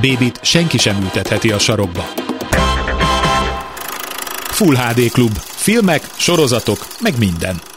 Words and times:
Bébit 0.00 0.38
senki 0.42 0.78
sem 0.78 1.02
ültetheti 1.02 1.50
a 1.50 1.58
sarokba. 1.58 2.08
Full 4.50 4.76
HD 4.76 5.10
Klub. 5.10 5.36
Filmek, 5.38 6.02
sorozatok, 6.16 6.86
meg 7.00 7.18
minden. 7.18 7.67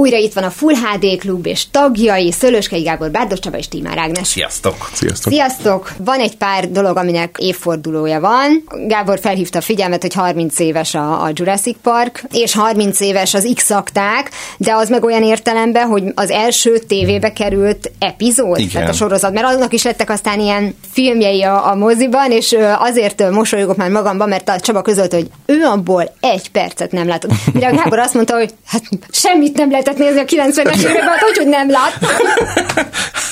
Újra 0.00 0.16
itt 0.16 0.32
van 0.32 0.44
a 0.44 0.50
Full 0.50 0.74
HD 0.74 1.18
Klub 1.18 1.46
és 1.46 1.70
tagjai, 1.70 2.32
Szőlőskei 2.32 2.82
Gábor, 2.82 3.10
Bárdos 3.10 3.38
Csaba 3.38 3.56
és 3.56 3.68
Tímár 3.68 3.98
Ágnes. 3.98 4.28
Sziasztok! 4.28 4.90
Sziasztok! 4.92 5.32
Sziasztok! 5.32 5.92
Van 5.98 6.20
egy 6.20 6.36
pár 6.36 6.70
dolog, 6.70 6.96
aminek 6.96 7.36
évfordulója 7.38 8.20
van. 8.20 8.64
Gábor 8.86 9.18
felhívta 9.18 9.58
a 9.58 9.62
figyelmet, 9.62 10.02
hogy 10.02 10.14
30 10.14 10.58
éves 10.58 10.94
a, 10.94 11.22
a 11.22 11.30
Jurassic 11.34 11.76
Park, 11.82 12.24
és 12.32 12.54
30 12.54 13.00
éves 13.00 13.34
az 13.34 13.52
x 13.54 13.70
akták 13.70 14.30
de 14.56 14.74
az 14.74 14.88
meg 14.88 15.04
olyan 15.04 15.22
értelemben, 15.22 15.86
hogy 15.86 16.02
az 16.14 16.30
első 16.30 16.78
tévébe 16.78 17.32
került 17.32 17.92
epizód, 17.98 18.58
Igen. 18.58 18.70
tehát 18.72 18.88
a 18.88 18.92
sorozat, 18.92 19.32
mert 19.32 19.46
annak 19.46 19.72
is 19.72 19.82
lettek 19.82 20.10
aztán 20.10 20.40
ilyen 20.40 20.74
filmjei 20.92 21.42
a, 21.42 21.70
a 21.70 21.74
moziban, 21.74 22.30
és 22.30 22.56
azért 22.78 23.30
mosolyogok 23.30 23.76
már 23.76 23.90
magamban, 23.90 24.28
mert 24.28 24.48
a 24.48 24.60
Csaba 24.60 24.82
közölt, 24.82 25.12
hogy 25.12 25.30
ő 25.46 25.64
abból 25.64 26.12
egy 26.20 26.50
percet 26.50 26.92
nem 26.92 27.08
látott. 27.08 27.30
Mire 27.52 27.68
a 27.68 27.74
Gábor 27.74 27.98
azt 27.98 28.14
mondta, 28.14 28.34
hogy 28.34 28.50
hát 28.66 28.82
semmit 29.10 29.56
nem 29.56 29.70
lehetett 29.90 30.26
nézni 30.26 30.42
a 30.42 30.46
90-es 30.46 30.78
években, 30.78 31.08
hát 31.08 31.20
hogy, 31.20 31.36
hogy 31.36 31.46
nem 31.46 31.70
lát. 31.70 31.98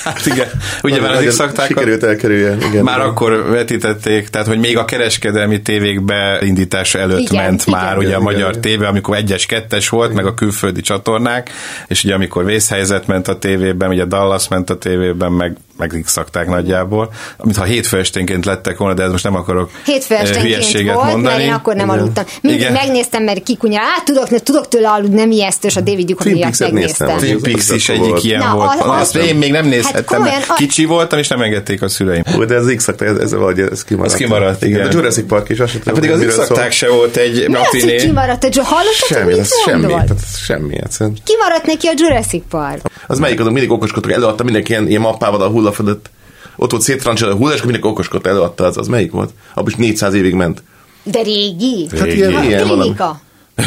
Hát 0.03 0.25
igen, 0.25 0.47
ugye 0.81 1.01
már 1.01 1.11
az 1.11 1.37
Nagyon 1.37 1.53
x 1.53 1.65
Sikerült 1.65 2.03
elkerüljen. 2.03 2.61
Igen, 2.61 2.83
már 2.83 2.97
igen. 2.97 3.09
akkor 3.09 3.49
vetítették, 3.49 4.27
tehát 4.27 4.47
hogy 4.47 4.59
még 4.59 4.77
a 4.77 4.85
kereskedelmi 4.85 5.61
tévék 5.61 6.01
beindítása 6.01 6.99
előtt 6.99 7.19
Igen, 7.19 7.43
ment 7.43 7.63
igen. 7.65 7.79
már 7.79 7.97
ugye 7.97 8.07
Igen, 8.07 8.19
a 8.19 8.23
magyar 8.23 8.49
igen. 8.49 8.61
tévé, 8.61 8.85
amikor 8.85 9.15
egyes, 9.15 9.45
kettes 9.45 9.89
volt, 9.89 10.13
meg 10.13 10.25
a 10.25 10.33
külföldi 10.33 10.81
csatornák, 10.81 11.51
és 11.87 12.03
ugye 12.03 12.13
amikor 12.13 12.45
vészhelyzet 12.45 13.07
ment 13.07 13.27
a 13.27 13.39
tévében, 13.39 13.89
ugye 13.89 14.05
Dallas 14.05 14.47
ment 14.47 14.69
a 14.69 14.77
tévében, 14.77 15.31
meg 15.31 15.57
meg 15.79 16.01
x 16.05 16.19
nagyjából, 16.47 17.11
mintha 17.43 17.63
hétfő 17.63 17.97
esténként 17.97 18.45
lettek 18.45 18.77
volna, 18.77 18.93
de 18.93 19.03
ez 19.03 19.11
most 19.11 19.23
nem 19.23 19.35
akarok 19.35 19.69
Hétfő 19.85 20.15
eh, 20.15 20.41
hülyeséget 20.41 20.93
volt, 20.95 21.07
mondani. 21.07 21.35
mert 21.35 21.45
én 21.47 21.51
akkor 21.53 21.75
nem 21.75 21.85
Igen. 21.87 21.99
aludtam. 21.99 22.23
Mindig 22.41 22.61
Igen. 22.61 22.73
megnéztem, 22.73 23.23
mert 23.23 23.43
kikunyál, 23.43 23.83
hát 23.83 24.05
tudok, 24.05 24.27
tudok 24.43 24.67
tőle 24.67 24.89
aludni, 24.89 25.15
nem 25.15 25.31
ijesztős, 25.31 25.75
a 25.75 25.81
David 25.81 26.15
Twin 26.15 26.33
miatt 26.33 26.47
néztem. 26.49 26.73
megnéztem. 26.73 27.17
Twin 27.17 27.41
Peaks 27.41 27.69
is 27.69 27.89
Az 27.89 27.95
egyik 27.95 28.09
volt. 28.09 28.23
ilyen 28.23 28.39
Na, 28.39 28.55
volt. 28.55 28.69
az- 28.79 28.99
Azt 29.01 29.15
én 29.15 29.35
még 29.35 29.51
nem 29.51 29.65
nézhettem, 29.65 30.03
komolyan, 30.05 30.33
mert 30.35 30.49
a- 30.49 30.53
kicsi 30.53 30.85
voltam, 30.85 31.19
és 31.19 31.27
nem 31.27 31.41
engedték 31.41 31.81
a 31.81 31.87
szüleim. 31.89 32.23
Ó, 32.37 32.43
de 32.45 32.55
az 32.55 32.73
x 32.75 32.87
ez, 32.87 33.17
ez 33.17 33.33
valahogy 33.33 33.59
ez 33.59 33.83
kimaradt. 33.83 34.11
Ez 34.13 34.17
kimaradt, 34.19 34.63
igen. 34.63 34.87
A 34.87 34.89
Jurassic 34.91 35.27
Park 35.27 35.49
is, 35.49 35.59
azt 35.59 35.71
Hát 35.85 35.93
pedig 35.93 36.11
az 36.11 36.25
x 36.69 36.75
se 36.75 36.89
volt 36.89 37.15
egy 37.15 37.47
Mi 37.47 37.55
az, 37.55 37.65
hogy 37.67 37.79
matiné. 37.81 37.95
kimaradt 37.95 38.43
a 38.43 38.47
Joe? 38.51 38.65
Hallottad, 38.65 39.07
hogy 39.07 39.17
Semmi, 39.17 39.31
mit 39.31 39.39
ez 39.39 39.51
semmi, 39.65 39.87
tehát 39.87 40.17
semmi. 40.45 41.13
Kimaradt 41.23 41.65
neki 41.65 41.87
a 41.87 41.93
Jurassic 41.97 42.43
Park. 42.49 42.81
Az 43.07 43.19
melyik 43.19 43.39
azon 43.39 43.51
mindig 43.53 43.71
okoskodtak, 43.71 44.11
előadta 44.11 44.43
mindenki 44.43 44.71
ilyen, 44.71 44.87
ilyen 44.87 45.01
mappával 45.01 45.41
a 45.41 45.47
hulla 45.47 45.68
fölött. 45.71 46.09
Ott 46.55 46.71
volt 46.71 46.83
széttrancsol 46.83 47.29
a 47.29 47.33
hulla, 47.35 47.53
és 47.53 47.61
mindenki 47.61 47.87
okoskodott, 47.87 48.27
előadta 48.27 48.63
az. 48.63 48.77
Az 48.77 48.87
melyik 48.87 49.11
volt? 49.11 49.29
Abban 49.53 49.67
is 49.69 49.75
400 49.75 50.13
évig 50.13 50.33
ment. 50.33 50.63
De 51.03 51.21
régi. 51.21 51.87
Hát 51.99 52.07
ilyen, 52.13 52.43
ilyen 52.43 52.67
valami. 52.67 52.93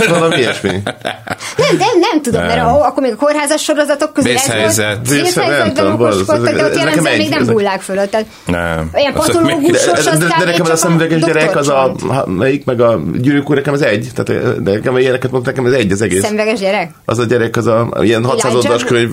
Valami 0.08 0.36
ilyesmi. 0.36 0.68
Nem, 0.70 1.76
nem, 1.78 1.98
nem 2.00 2.22
tudom, 2.22 2.42
mert 2.42 2.56
Nem. 2.56 2.66
a, 2.66 2.86
akkor 2.86 3.02
még 3.02 3.12
a 3.12 3.16
kórházas 3.16 3.62
sorozatok 3.62 4.12
közül 4.12 4.30
ez 4.30 4.36
Vészhelyzet. 4.36 4.86
volt. 4.94 5.08
Vészhelyzet, 5.08 5.14
nem 5.14 5.22
Vészhelyzetben 5.24 5.74
tudom, 5.74 6.02
az- 6.02 6.14
okoskodtak, 6.14 6.54
de 6.56 6.64
ott 6.64 6.76
jellemzően 6.76 7.16
még 7.16 7.28
nem 7.28 7.46
hullák 7.48 7.80
fölött. 7.80 8.10
Tehát 8.10 8.26
Nem. 8.46 8.90
Olyan 8.94 9.12
Azt- 9.14 9.30
patológus- 9.32 9.70
De, 9.84 10.16
de, 10.18 10.26
de, 10.38 10.44
nekem 10.44 10.60
az 10.62 10.68
a 10.68 10.72
a 10.72 10.76
szemüveges 10.76 11.20
gyerek, 11.22 11.56
az 11.56 11.68
a, 11.68 11.94
melyik, 12.26 12.64
meg 12.64 12.80
a 12.80 13.00
gyűrűk 13.20 13.50
úr, 13.50 13.56
nekem 13.56 13.72
az 13.72 13.82
egy. 13.82 14.08
Tehát, 14.14 14.62
de 14.62 14.70
nekem 14.72 14.96
ilyeneket 14.98 15.30
mondta, 15.30 15.50
nekem 15.50 15.66
ez 15.66 15.72
egy 15.72 15.92
az 15.92 16.00
egész. 16.02 16.24
Szemveges 16.24 16.58
gyerek? 16.60 16.90
Az 17.04 17.18
a 17.18 17.24
gyerek, 17.24 17.56
az 17.56 17.66
a 17.66 17.88
ilyen 18.02 18.24
600 18.24 18.44
Elijah 18.44 18.56
oldalas 18.64 18.84
könyv, 18.84 19.10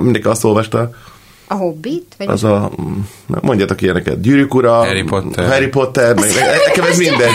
mindenki 0.00 0.28
azt 0.28 0.44
olvasta. 0.44 0.90
A 1.52 1.54
Hobbit? 1.54 2.14
Vagy 2.18 2.28
Az 2.28 2.44
a, 2.44 2.70
na, 3.26 3.38
mondjatok 3.42 3.82
ilyeneket, 3.82 4.20
gyűrűk 4.20 4.54
ura, 4.54 4.72
Harry 4.72 5.02
Potter. 5.02 5.48
Harry 5.48 5.66
Potter, 5.68 6.14
meg, 6.14 6.30
ne- 6.40 6.66
nekem 6.66 6.84
ez 6.84 6.98
minden. 6.98 7.30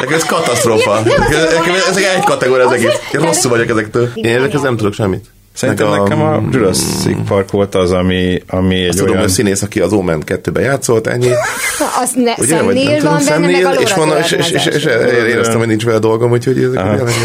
Nekem 0.00 0.14
ez 0.14 0.24
katasztrófa. 0.24 0.94
Nekem, 1.00 1.22
a- 1.22 1.54
nekem 1.58 1.74
ez 1.88 1.96
egy 1.96 2.24
kategória 2.24 2.66
az 2.66 2.72
egész. 2.72 2.92
Én 3.12 3.20
rosszul 3.20 3.50
vagyok 3.50 3.68
ezektől. 3.68 4.10
Én 4.14 4.24
igen. 4.44 4.60
nem 4.62 4.76
tudok 4.76 4.92
semmit. 4.92 5.30
Szerintem 5.54 5.88
Meg 5.88 6.00
nekem 6.00 6.22
a 6.22 6.42
Jurassic 6.52 7.18
Park 7.28 7.50
volt 7.50 7.74
az, 7.74 7.92
ami, 7.92 8.42
ami 8.46 8.74
egy 8.74 8.88
Azt 8.88 8.96
tudom, 8.96 9.10
olyan... 9.10 9.22
hogy 9.22 9.32
színész, 9.32 9.62
aki 9.62 9.80
az 9.80 9.92
Omen 9.92 10.22
2-ben 10.26 10.62
játszott, 10.62 11.06
ennyi. 11.06 11.28
Az 12.02 12.12
ne, 12.14 12.32
Ugye, 12.38 12.56
Sam 12.56 12.64
vagy 12.64 12.74
nem 12.74 12.84
Neill 12.84 12.98
tudom, 12.98 13.12
van 13.12 13.24
benne, 13.24 13.46
meg 13.46 13.64
a 13.64 13.80
és, 13.80 13.92
van, 13.92 14.16
és, 14.18 14.30
és, 14.32 14.50
és, 14.50 14.66
és, 14.66 14.84
éreztem, 15.28 15.58
hogy 15.58 15.66
nincs 15.66 15.84
vele 15.84 15.98
dolgom, 15.98 16.30
úgyhogy 16.30 16.62
ezek 16.62 16.80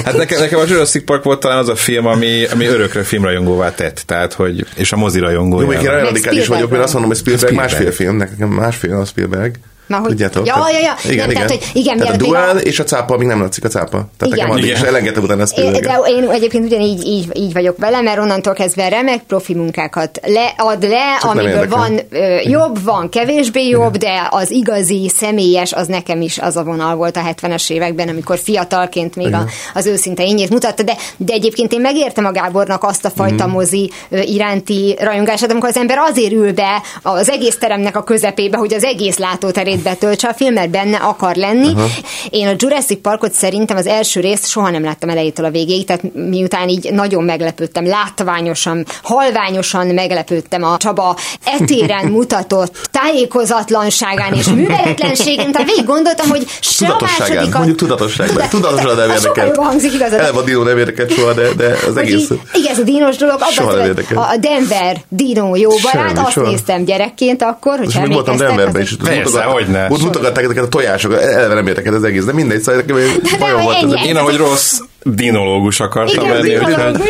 Hát 0.06 0.18
nekem, 0.18 0.40
nekem 0.40 0.59
a 0.59 0.64
Jurassic 0.68 1.06
Park 1.06 1.24
volt 1.24 1.40
talán 1.40 1.58
az 1.58 1.69
a 1.69 1.75
film, 1.75 2.06
ami, 2.06 2.46
ami 2.46 2.66
örökre 2.66 3.03
filmrajongóvá 3.03 3.74
tett, 3.74 4.03
tehát 4.06 4.34
hogy, 4.34 4.66
és 4.75 4.91
a 4.91 4.96
mozi 4.96 5.19
Jó, 5.19 5.72
én 5.72 5.81
radikális 5.81 6.47
vagyok, 6.47 6.69
mert 6.69 6.84
azt 6.84 6.94
mondom, 6.94 7.12
hogy 7.12 7.19
Spielberg, 7.19 7.47
Spielberg. 7.47 7.72
másfél 7.74 7.91
film, 7.91 8.16
nekem 8.16 8.50
másfél 8.50 8.96
a 8.96 9.06
Spielberg. 9.06 9.56
Már 9.88 10.00
hogy- 10.00 10.09
Tudjátok? 10.09 10.46
Ja, 10.47 10.53
Tehát- 10.53 10.72
ja, 10.72 10.79
ja. 10.79 10.94
Igen, 11.03 11.18
Nem, 11.18 11.29
igen. 11.29 11.47
tehát, 11.47 11.63
hogy 11.63 11.81
igen, 11.81 11.97
tehát 11.97 12.13
a 12.13 12.18
duál 12.18 12.57
a- 12.57 12.59
és 12.59 12.79
a 12.79 12.84
cápa, 12.84 13.18
még 13.18 13.28
nem 13.28 13.41
látszik 13.41 13.63
a 13.66 13.68
cápa. 13.68 13.90
Tehát 13.97 14.07
Igen. 14.22 14.29
nekem 14.38 14.50
addig 14.51 14.63
is 14.63 14.69
Igen. 14.72 14.85
elengedtem 14.85 15.23
utána 15.23 15.44
a 15.44 15.62
É. 15.62 15.69
De 15.79 16.00
én 16.07 16.29
egyébként 16.29 16.66
ugyanígy 16.66 17.06
így, 17.06 17.29
így 17.34 17.53
vagyok 17.53 17.78
vele, 17.78 18.01
mert 18.01 18.19
onnantól 18.19 18.53
kezdve 18.53 18.90
remek 18.90 19.23
profi 19.23 19.53
munkákat 19.53 20.19
lead 20.23 20.84
le, 20.84 21.18
Csak 21.22 21.31
amiből 21.31 21.68
van 21.69 22.00
ö, 22.09 22.40
jobb, 22.44 22.84
van 22.84 23.09
kevésbé 23.09 23.68
jobb, 23.68 23.97
de 23.97 24.28
az 24.29 24.51
igazi, 24.51 25.12
személyes, 25.16 25.73
az 25.73 25.88
nekem 25.88 26.22
is 26.22 26.38
az 26.40 26.56
a 26.57 26.63
vonal 26.63 26.96
volt 26.96 27.17
a 27.17 27.22
70-es 27.22 27.69
években, 27.72 28.07
amikor 28.07 28.38
fiatalként 28.38 29.16
még 29.16 29.34
a, 29.34 29.46
az 29.73 29.85
őszinte 29.85 30.23
ényét 30.23 30.50
mutatta, 30.50 30.84
de, 30.84 30.96
de 31.17 31.34
egyébként 31.34 31.73
én 31.73 31.81
megértem 31.81 32.25
a 32.25 32.31
Gábornak 32.31 32.84
azt 32.84 33.06
a 33.06 33.09
fajta 33.09 33.47
mozi 33.47 33.91
ö, 34.09 34.19
iránti 34.19 34.96
rajongását, 35.00 35.52
amikor 35.52 35.69
az 35.69 35.78
ember 35.78 35.97
azért 35.97 36.31
ül 36.34 36.53
be 36.53 36.81
az 37.02 37.29
egész 37.29 37.57
teremnek 37.57 37.97
a 37.97 38.03
közepébe, 38.03 38.57
hogy 38.57 38.73
az 38.73 38.84
egész 38.84 39.17
látóterét 39.17 39.75
betöltse 39.84 40.28
a 40.28 40.34
film, 40.34 40.53
mert 40.53 40.69
benne 40.69 40.97
akar 40.97 41.36
lenni. 41.36 41.74
Aha. 41.75 41.86
Én 42.30 42.47
a 42.47 42.53
Jurassic 42.58 43.02
Parkot 43.02 43.31
szerintem 43.34 43.78
az 43.78 43.88
első 43.88 44.19
részt 44.19 44.47
soha 44.50 44.69
nem 44.69 44.84
láttam 44.84 45.09
elejétől 45.09 45.46
a 45.46 45.50
végéig, 45.50 45.86
tehát 45.86 46.13
miután 46.13 46.69
így 46.69 46.91
nagyon 46.94 47.24
meglepődtem, 47.24 47.88
látványosan, 47.88 48.85
halványosan 49.03 49.88
meglepődtem 49.88 50.64
a 50.64 50.78
Csaba 50.78 51.16
etéren 51.46 52.06
mutatott 52.06 52.90
tájékozatlanságán 52.91 54.34
és 54.34 54.46
műveletlenségén, 54.47 55.52
tehát 55.52 55.68
végig 55.68 55.85
gondoltam, 55.85 56.30
hogy 56.30 56.46
se 56.59 56.85
a 56.85 56.88
Tudatosságán, 56.91 57.35
második 57.35 57.53
mondjuk 57.56 57.78
tudatosságban. 57.78 58.35
Tudat- 58.35 58.50
Tudatosra 58.50 58.94
nem 58.94 59.09
Az 59.09 59.22
sokkal 59.22 59.28
érdekel. 59.30 59.46
jobban 59.47 59.66
hangzik 59.66 59.94
igazad. 59.94 60.19
Elva 60.19 60.41
Dino 60.41 60.64
nem 60.64 60.78
érdekelt 60.78 61.12
soha, 61.14 61.34
de, 61.34 61.53
de 61.58 61.66
az 61.88 61.94
Hogy 61.94 61.97
egész... 61.97 62.30
így- 62.30 62.40
Igen, 62.53 62.72
ez 62.72 62.80
a 62.80 62.84
dínos 62.84 63.16
dolog, 63.18 63.40
Soha 63.52 63.69
abban 63.72 63.85
érdekel. 63.85 64.18
a 64.18 64.38
Denver 64.38 64.97
dino 65.09 65.56
jó 65.56 65.69
barát, 65.69 66.08
Semmi, 66.08 66.19
azt 66.19 66.31
soha. 66.31 66.50
néztem 66.50 66.84
gyerekként 66.85 67.41
akkor, 67.41 67.78
hogy 67.78 67.96
még 68.02 68.14
voltam 68.14 68.38
Denverben 68.38 68.81
is. 68.81 68.96
Hogyne. 69.66 69.88
Ott 69.90 70.02
mutogatták 70.02 70.44
ezeket 70.44 70.64
a 70.64 70.68
tojásokat, 70.68 71.20
eleve 71.20 71.53
nem 71.53 71.68
érdekelt 71.68 71.96
az 71.96 72.03
egész, 72.03 72.26
de 72.26 72.34
mindegy, 72.34 72.62
szóval 72.62 72.81
De 72.81 72.94
bajom 73.40 73.62
volt 73.62 73.76
ennyi. 73.76 74.00
ez. 74.00 74.06
Én, 74.06 74.16
ahogy 74.16 74.38
rossz 74.38 74.80
dinológus 75.13 75.79
akartam 75.79 76.23
Igen, 76.23 76.35
lenni, 76.35 76.49
dinológus. 76.49 77.07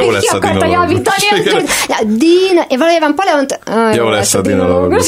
jó 0.00 0.10
lesz 0.10 0.22
Ki 0.22 0.36
a 0.36 0.38
dinológus. 0.38 0.72
javítani, 0.72 1.64
Din, 2.06 2.62
én 2.68 2.78
valójában 2.78 3.14
paleont... 3.14 3.58
Jó 3.96 4.08
lesz 4.08 4.34
a 4.34 4.40
dinológus. 4.40 5.06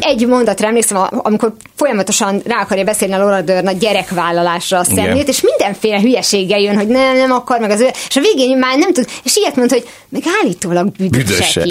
Egy 0.00 0.26
mondatra 0.26 0.66
emlékszem, 0.66 1.06
amikor 1.10 1.52
folyamatosan 1.76 2.42
rá 2.46 2.60
akarja 2.60 2.84
beszélni 2.84 3.14
a 3.14 3.18
Laura 3.18 3.40
Dern 3.40 3.66
a 3.66 3.72
gyerekvállalásra 3.72 4.78
a 4.78 4.84
szemét, 4.84 5.14
Igen. 5.14 5.26
és 5.26 5.40
mindenféle 5.40 6.00
hülyeséggel 6.00 6.60
jön, 6.60 6.76
hogy 6.76 6.86
nem, 6.86 7.16
nem 7.16 7.32
akar, 7.32 7.60
meg 7.60 7.70
az 7.70 7.80
ő, 7.80 7.88
és 8.08 8.16
a 8.16 8.20
végén 8.20 8.58
már 8.58 8.78
nem 8.78 8.92
tud, 8.92 9.06
és 9.22 9.36
ilyet 9.36 9.56
mond, 9.56 9.70
hogy 9.70 9.88
meg 10.08 10.22
állítólag 10.42 10.88
büdösek. 11.10 11.66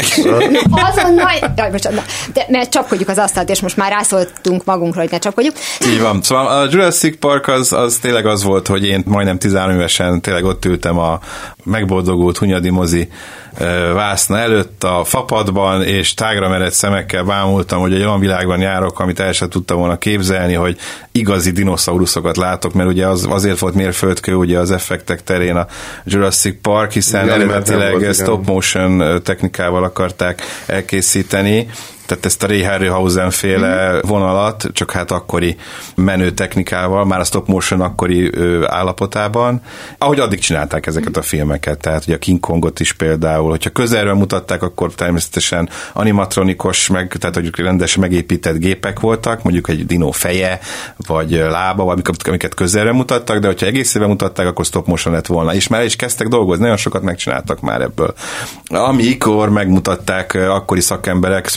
Azonnal, 0.71 1.53
jaj, 1.55 1.69
bocsánat, 1.71 2.03
de, 2.33 2.45
mert 2.49 2.71
csapkodjuk 2.71 3.09
az 3.09 3.17
asztalt, 3.17 3.49
és 3.49 3.59
most 3.61 3.77
már 3.77 3.91
rászóltunk 3.91 4.65
magunkra, 4.65 5.01
hogy 5.01 5.11
ne 5.11 5.17
csapkodjuk. 5.17 5.55
Így 5.87 6.01
van. 6.01 6.21
Szóval 6.21 6.47
a 6.47 6.67
Jurassic 6.71 7.19
Park 7.19 7.47
az, 7.47 7.73
az 7.73 7.97
tényleg 8.01 8.25
az 8.25 8.43
volt, 8.43 8.67
hogy 8.67 8.85
én 8.85 8.92
majdnem 9.05 9.37
13 9.37 9.75
évesen 9.75 10.21
tényleg 10.21 10.43
ott 10.43 10.65
ültem 10.65 10.97
a 10.97 11.19
megboldogult 11.63 12.37
Hunyadi 12.37 12.69
mozi 12.69 13.07
vászna 13.93 14.37
előtt 14.37 14.83
a 14.83 15.03
fapadban, 15.03 15.83
és 15.83 16.13
tágra 16.13 16.49
merett 16.49 16.73
szemekkel 16.73 17.23
bámultam, 17.23 17.79
hogy 17.79 17.93
egy 17.93 18.01
olyan 18.01 18.19
világban 18.19 18.59
járok, 18.59 18.99
amit 18.99 19.19
el 19.19 19.31
sem 19.31 19.49
tudtam 19.49 19.77
volna 19.77 19.97
képzelni, 19.97 20.53
hogy 20.53 20.77
igazi 21.11 21.51
dinoszauruszokat 21.51 22.37
látok, 22.37 22.73
mert 22.73 22.89
ugye 22.89 23.07
az, 23.07 23.27
azért 23.29 23.59
volt 23.59 23.73
mérföldkő 23.73 24.35
ugye 24.35 24.59
az 24.59 24.71
effektek 24.71 25.23
terén 25.23 25.55
a 25.55 25.67
Jurassic 26.03 26.61
Park, 26.61 26.91
hiszen 26.91 27.25
Igen, 27.25 27.41
eredetileg 27.41 27.91
volt, 27.91 28.15
stop 28.15 28.47
motion 28.47 29.21
technikával 29.23 29.83
akarták 29.83 30.41
elkészíteni, 30.65 31.67
tehát 32.05 32.25
ezt 32.25 32.43
a 32.43 32.47
Ray 32.47 32.63
Harryhausen 32.63 33.29
féle 33.29 33.93
mm. 33.93 33.99
vonalat, 34.07 34.65
csak 34.73 34.91
hát 34.91 35.11
akkori 35.11 35.55
menő 35.95 36.31
technikával, 36.31 37.05
már 37.05 37.19
a 37.19 37.23
stop 37.23 37.47
motion 37.47 37.81
akkori 37.81 38.29
ö, 38.33 38.65
állapotában, 38.67 39.61
ahogy 39.97 40.19
addig 40.19 40.39
csinálták 40.39 40.85
ezeket 40.85 41.17
a 41.17 41.21
filmeket, 41.21 41.79
tehát 41.79 42.03
ugye 42.03 42.15
a 42.15 42.19
King 42.19 42.39
Kongot 42.39 42.79
is 42.79 42.93
például, 42.93 43.49
hogyha 43.49 43.69
közelről 43.69 44.13
mutatták, 44.13 44.63
akkor 44.63 44.93
természetesen 44.93 45.69
animatronikos, 45.93 46.87
meg, 46.87 47.15
tehát 47.19 47.35
hogy 47.35 47.51
rendes 47.55 47.95
megépített 47.95 48.57
gépek 48.57 48.99
voltak, 48.99 49.43
mondjuk 49.43 49.69
egy 49.69 49.85
dino 49.85 50.11
feje, 50.11 50.59
vagy 51.07 51.31
lába, 51.31 51.83
vagy 51.83 52.01
amiket 52.27 52.53
közelről 52.53 52.93
mutattak, 52.93 53.39
de 53.39 53.47
hogyha 53.47 53.65
egész 53.65 53.95
éve 53.95 54.07
mutatták, 54.07 54.47
akkor 54.47 54.65
stop 54.65 54.87
motion 54.87 55.13
lett 55.13 55.25
volna. 55.25 55.53
És 55.53 55.67
már 55.67 55.83
is 55.83 55.95
kezdtek 55.95 56.27
dolgozni, 56.27 56.61
nagyon 56.61 56.77
sokat 56.77 57.01
megcsináltak 57.01 57.61
már 57.61 57.81
ebből. 57.81 58.13
Amikor 58.67 59.49
megmutatták 59.49 60.33
akkori 60.33 60.81
szakemberek 60.81 61.47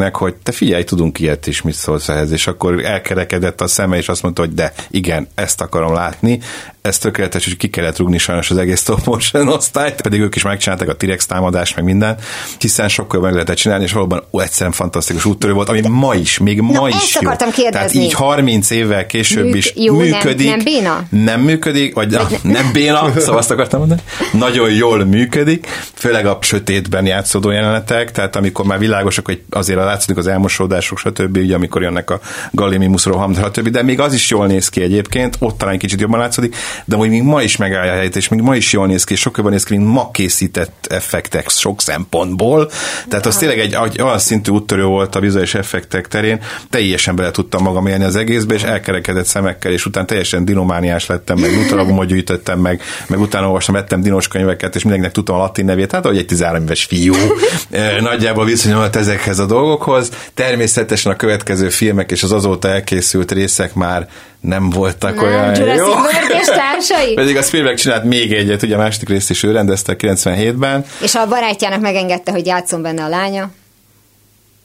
Spielbergnek, 0.00 0.16
hogy 0.16 0.34
te 0.42 0.52
figyelj, 0.52 0.84
tudunk 0.84 1.18
ilyet 1.18 1.46
is, 1.46 1.62
mit 1.62 1.74
szólsz 1.74 2.08
ehhez, 2.08 2.30
és 2.32 2.46
akkor 2.46 2.84
elkerekedett 2.84 3.60
a 3.60 3.66
szeme, 3.66 3.96
és 3.96 4.08
azt 4.08 4.22
mondta, 4.22 4.42
hogy 4.42 4.54
de, 4.54 4.72
igen, 4.90 5.28
ezt 5.34 5.60
akarom 5.60 5.92
látni, 5.94 6.40
ez 6.82 6.98
tökéletes, 6.98 7.44
hogy 7.44 7.56
ki 7.56 7.68
kellett 7.68 7.98
rúgni 7.98 8.18
sajnos 8.18 8.50
az 8.50 8.56
egész 8.56 8.80
stop 8.80 9.04
motion 9.04 9.48
osztályt, 9.48 10.00
pedig 10.00 10.20
ők 10.20 10.36
is 10.36 10.42
megcsinálták 10.42 10.88
a 10.88 10.96
T-rex 10.96 11.26
támadást, 11.26 11.76
meg 11.76 11.84
minden, 11.84 12.16
hiszen 12.58 12.88
sokkal 12.88 13.20
meg 13.20 13.32
lehetett 13.32 13.56
csinálni, 13.56 13.84
és 13.84 13.92
valóban 13.92 14.22
ó, 14.32 14.40
egyszerűen 14.40 14.72
fantasztikus 14.72 15.24
úttörő 15.24 15.52
volt, 15.52 15.68
ami 15.68 15.80
ma 15.88 16.14
is, 16.14 16.38
még 16.38 16.60
Na, 16.60 16.80
ma 16.80 16.88
ezt 16.88 17.02
is 17.02 17.14
jó. 17.14 17.20
akartam 17.28 17.50
kérdezni. 17.50 17.92
Tehát 17.98 18.06
így 18.06 18.12
30 18.12 18.70
évvel 18.70 19.06
később 19.06 19.44
Műk- 19.44 19.56
is 19.56 19.72
jó, 19.76 19.96
nem- 19.96 20.06
működik. 20.06 20.48
nem 20.48 20.58
béna? 20.64 21.02
Nem 21.10 21.40
működik, 21.40 21.94
vagy 21.94 22.10
na, 22.10 22.26
nem 22.42 22.72
béna, 22.72 23.12
szóval 23.20 23.38
azt 23.38 23.50
akartam 23.50 23.78
mondani. 23.78 24.00
Nagyon 24.32 24.70
jól 24.70 25.04
működik, 25.04 25.66
főleg 25.94 26.26
a 26.26 26.38
sötétben 26.40 27.06
játszódó 27.06 27.50
jelenetek, 27.50 28.10
tehát 28.10 28.36
amikor 28.36 28.64
már 28.64 28.78
világosak, 28.78 29.24
hogy 29.26 29.42
azért 29.50 29.78
látszik 29.84 30.16
az 30.16 30.26
elmosódások, 30.26 30.98
stb., 30.98 31.36
ugye, 31.36 31.54
amikor 31.54 31.82
jönnek 31.82 32.10
a 32.10 32.20
Gallimimus 32.50 33.04
roham, 33.04 33.34
stb., 33.34 33.68
de 33.68 33.82
még 33.82 34.00
az 34.00 34.12
is 34.12 34.30
jól 34.30 34.46
néz 34.46 34.68
ki 34.68 34.82
egyébként, 34.82 35.36
ott 35.38 35.58
talán 35.58 35.78
kicsit 35.78 36.00
jobban 36.00 36.18
látszódik, 36.18 36.56
de 36.84 36.96
hogy 36.96 37.08
még 37.08 37.22
ma 37.22 37.42
is 37.42 37.56
megállja 37.56 37.92
a 37.92 37.94
helyét, 37.94 38.16
és 38.16 38.28
még 38.28 38.40
ma 38.40 38.56
is 38.56 38.72
jól 38.72 38.86
néz 38.86 39.04
ki, 39.04 39.12
és 39.12 39.20
sokkal 39.20 39.38
jobban 39.38 39.52
néz 39.52 39.64
ki, 39.64 39.76
mint 39.76 39.92
ma 39.92 40.10
készített 40.10 40.86
effektek 40.90 41.50
sok 41.50 41.80
szempontból. 41.80 42.70
Tehát 43.08 43.26
az 43.26 43.36
tényleg 43.36 43.58
egy, 43.58 43.74
egy 43.74 44.02
olyan 44.02 44.18
szintű 44.18 44.52
úttörő 44.52 44.84
volt 44.84 45.14
a 45.14 45.20
vizuális 45.20 45.54
effektek 45.54 46.08
terén, 46.08 46.40
teljesen 46.70 47.16
bele 47.16 47.30
tudtam 47.30 47.62
magam 47.62 47.86
élni 47.86 48.04
az 48.04 48.16
egészbe, 48.16 48.54
és 48.54 48.62
elkerekedett 48.62 49.26
szemekkel, 49.26 49.72
és 49.72 49.86
utána 49.86 50.06
teljesen 50.06 50.44
dinomániás 50.44 51.06
lettem, 51.06 51.38
meg 51.38 51.54
nutralagumot 51.54 52.06
gyűjtöttem, 52.06 52.58
meg, 52.58 52.82
meg 53.06 53.20
utána 53.20 53.46
olvastam, 53.46 53.74
vettem 53.74 54.00
dinos 54.00 54.28
könyveket, 54.28 54.74
és 54.74 54.82
mindenkinek 54.82 55.14
tudtam 55.14 55.36
a 55.36 55.38
latin 55.38 55.64
nevét, 55.64 55.88
tehát 55.88 56.06
hogy 56.06 56.18
egy 56.18 56.26
13 56.26 56.62
éves 56.62 56.84
fiú 56.84 57.14
eh, 57.70 58.00
nagyjából 58.00 58.44
viszonyult 58.44 58.96
ezekhez 58.96 59.38
a 59.38 59.46
dolgokhoz. 59.70 60.10
Természetesen 60.34 61.12
a 61.12 61.16
következő 61.16 61.68
filmek 61.68 62.10
és 62.10 62.22
az 62.22 62.32
azóta 62.32 62.68
elkészült 62.68 63.32
részek 63.32 63.74
már 63.74 64.08
nem 64.40 64.70
voltak 64.70 65.14
Nem, 65.14 65.24
olyan 65.24 65.54
Jurassic 65.54 65.78
jó. 65.78 65.92
World 65.92 66.40
és 66.40 66.46
társai. 66.46 67.14
Pedig 67.20 67.36
a 67.36 67.42
Spielberg 67.42 67.76
csinált 67.76 68.04
még 68.04 68.32
egyet, 68.32 68.62
ugye 68.62 68.74
a 68.74 68.78
második 68.78 69.08
részt 69.08 69.30
is 69.30 69.42
ő 69.42 69.52
rendezte 69.52 69.94
97-ben. 69.98 70.84
És 71.02 71.14
a 71.14 71.26
barátjának 71.26 71.80
megengedte, 71.80 72.30
hogy 72.30 72.46
játszon 72.46 72.82
benne 72.82 73.04
a 73.04 73.08
lánya. 73.08 73.50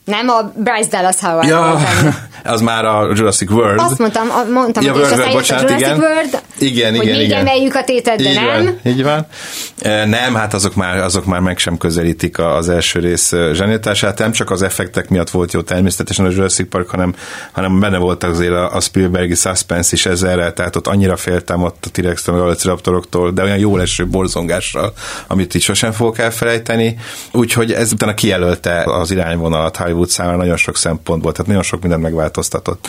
Nem, 0.06 0.28
a 0.28 0.52
Bryce 0.54 0.88
Dallas 0.90 1.16
Howard 1.20 1.48
Ja, 1.48 1.60
volt 1.60 2.14
az 2.54 2.60
már 2.60 2.84
a 2.84 3.10
Jurassic 3.14 3.50
World. 3.50 3.78
Azt 3.80 3.98
mondtam, 3.98 4.30
a- 4.30 4.50
mondtam, 4.52 4.84
Ja, 4.84 4.92
hogy 4.92 5.00
World, 5.00 5.18
aztán 5.18 5.32
jött 5.32 5.34
a 5.34 5.38
bocsánat, 5.38 5.62
Jurassic 5.62 5.86
igen. 5.86 5.98
World, 5.98 6.40
Igen, 6.58 6.94
hogy 6.96 7.04
igen, 7.04 7.16
még 7.16 7.26
igen. 7.26 7.38
emeljük 7.40 7.74
a 7.74 7.84
tétet, 7.84 8.16
de 8.22 8.28
így 8.30 8.34
nem. 8.34 8.46
Van, 8.64 8.78
így 8.84 9.02
van. 9.02 9.26
E, 9.78 10.04
Nem, 10.04 10.34
hát 10.34 10.54
azok 10.54 10.74
már, 10.74 10.96
azok 10.96 11.24
már 11.24 11.40
meg 11.40 11.58
sem 11.58 11.76
közelítik 11.78 12.38
az 12.38 12.68
első 12.68 13.00
rész 13.00 13.32
e, 13.32 13.52
zsenialitását. 13.52 14.18
Nem 14.18 14.32
csak 14.32 14.50
az 14.50 14.62
effektek 14.62 15.08
miatt 15.08 15.30
volt 15.30 15.52
jó 15.52 15.60
természetesen 15.60 16.24
a 16.26 16.30
Jurassic 16.30 16.68
Park, 16.68 16.88
hanem, 16.90 17.14
hanem 17.52 17.80
benne 17.80 17.98
volt 17.98 18.24
azért 18.24 18.52
a, 18.52 18.74
a 18.74 18.80
Spielbergi 18.80 19.34
suspense 19.34 19.90
is 19.92 20.06
ezerrel, 20.06 20.52
tehát 20.52 20.76
ott 20.76 20.86
annyira 20.86 21.16
féltem 21.16 21.62
ott 21.62 21.84
a 21.86 21.90
T-Rex-től, 21.92 22.34
a 22.34 22.38
Velociraptoroktól, 22.38 23.30
de 23.30 23.42
olyan 23.42 23.58
jó 23.58 23.76
leső 23.76 24.06
borzongással, 24.06 24.92
amit 25.26 25.54
így 25.54 25.62
sosem 25.62 25.92
fogok 25.92 26.18
elfelejteni. 26.18 26.98
Úgyhogy 27.32 27.72
ez 27.72 27.92
utána 27.92 28.14
kijelölte 28.14 28.82
az 28.82 29.10
irányvonalat 29.10 29.76
Hollywood 29.76 29.94
számára 30.04 30.36
nagyon 30.36 30.56
sok 30.56 30.76
szempontból, 30.76 31.32
tehát 31.32 31.46
nagyon 31.46 31.62
sok 31.62 31.80
mindent 31.80 32.02
megváltoztatott 32.02 32.88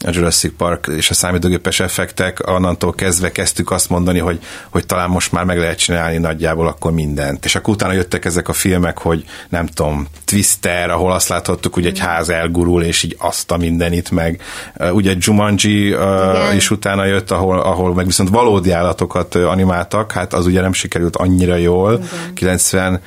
a 0.00 0.10
Jurassic 0.12 0.52
Park 0.56 0.86
és 0.96 1.10
a 1.10 1.14
számítógépes 1.14 1.80
effektek, 1.80 2.40
annantól 2.40 2.92
kezdve 2.92 3.32
kezdtük 3.32 3.70
azt 3.70 3.88
mondani, 3.88 4.18
hogy, 4.18 4.38
hogy 4.70 4.86
talán 4.86 5.10
most 5.10 5.32
már 5.32 5.44
meg 5.44 5.58
lehet 5.58 5.78
csinálni 5.78 6.18
nagyjából 6.18 6.66
akkor 6.66 6.92
mindent. 6.92 7.44
És 7.44 7.54
akkor 7.54 7.74
utána 7.74 7.92
jöttek 7.92 8.24
ezek 8.24 8.48
a 8.48 8.52
filmek, 8.52 8.98
hogy 8.98 9.24
nem 9.48 9.66
tudom, 9.66 10.06
Twister, 10.24 10.90
ahol 10.90 11.12
azt 11.12 11.28
láthattuk, 11.28 11.74
hogy 11.74 11.86
egy 11.86 11.98
ház 11.98 12.28
elgurul, 12.28 12.82
és 12.82 13.02
így 13.02 13.16
azt 13.18 13.50
a 13.50 13.56
mindenit 13.56 14.10
meg. 14.10 14.40
Uh, 14.76 14.94
Ugye 14.94 15.14
Jumanji 15.18 15.92
uh, 15.92 16.00
Igen. 16.00 16.56
is 16.56 16.70
utána 16.70 17.04
jött, 17.04 17.30
ahol, 17.30 17.60
ahol 17.60 17.94
meg 17.94 18.06
viszont 18.06 18.28
valódi 18.28 18.70
állatokat 18.70 19.34
uh, 19.34 19.50
animáltak, 19.50 20.12
hát 20.12 20.32
az 20.32 20.46
ugye 20.46 20.60
nem 20.60 20.72
sikerült 20.72 21.16
annyira 21.16 21.56
jól. 21.56 22.02
90 22.34 23.00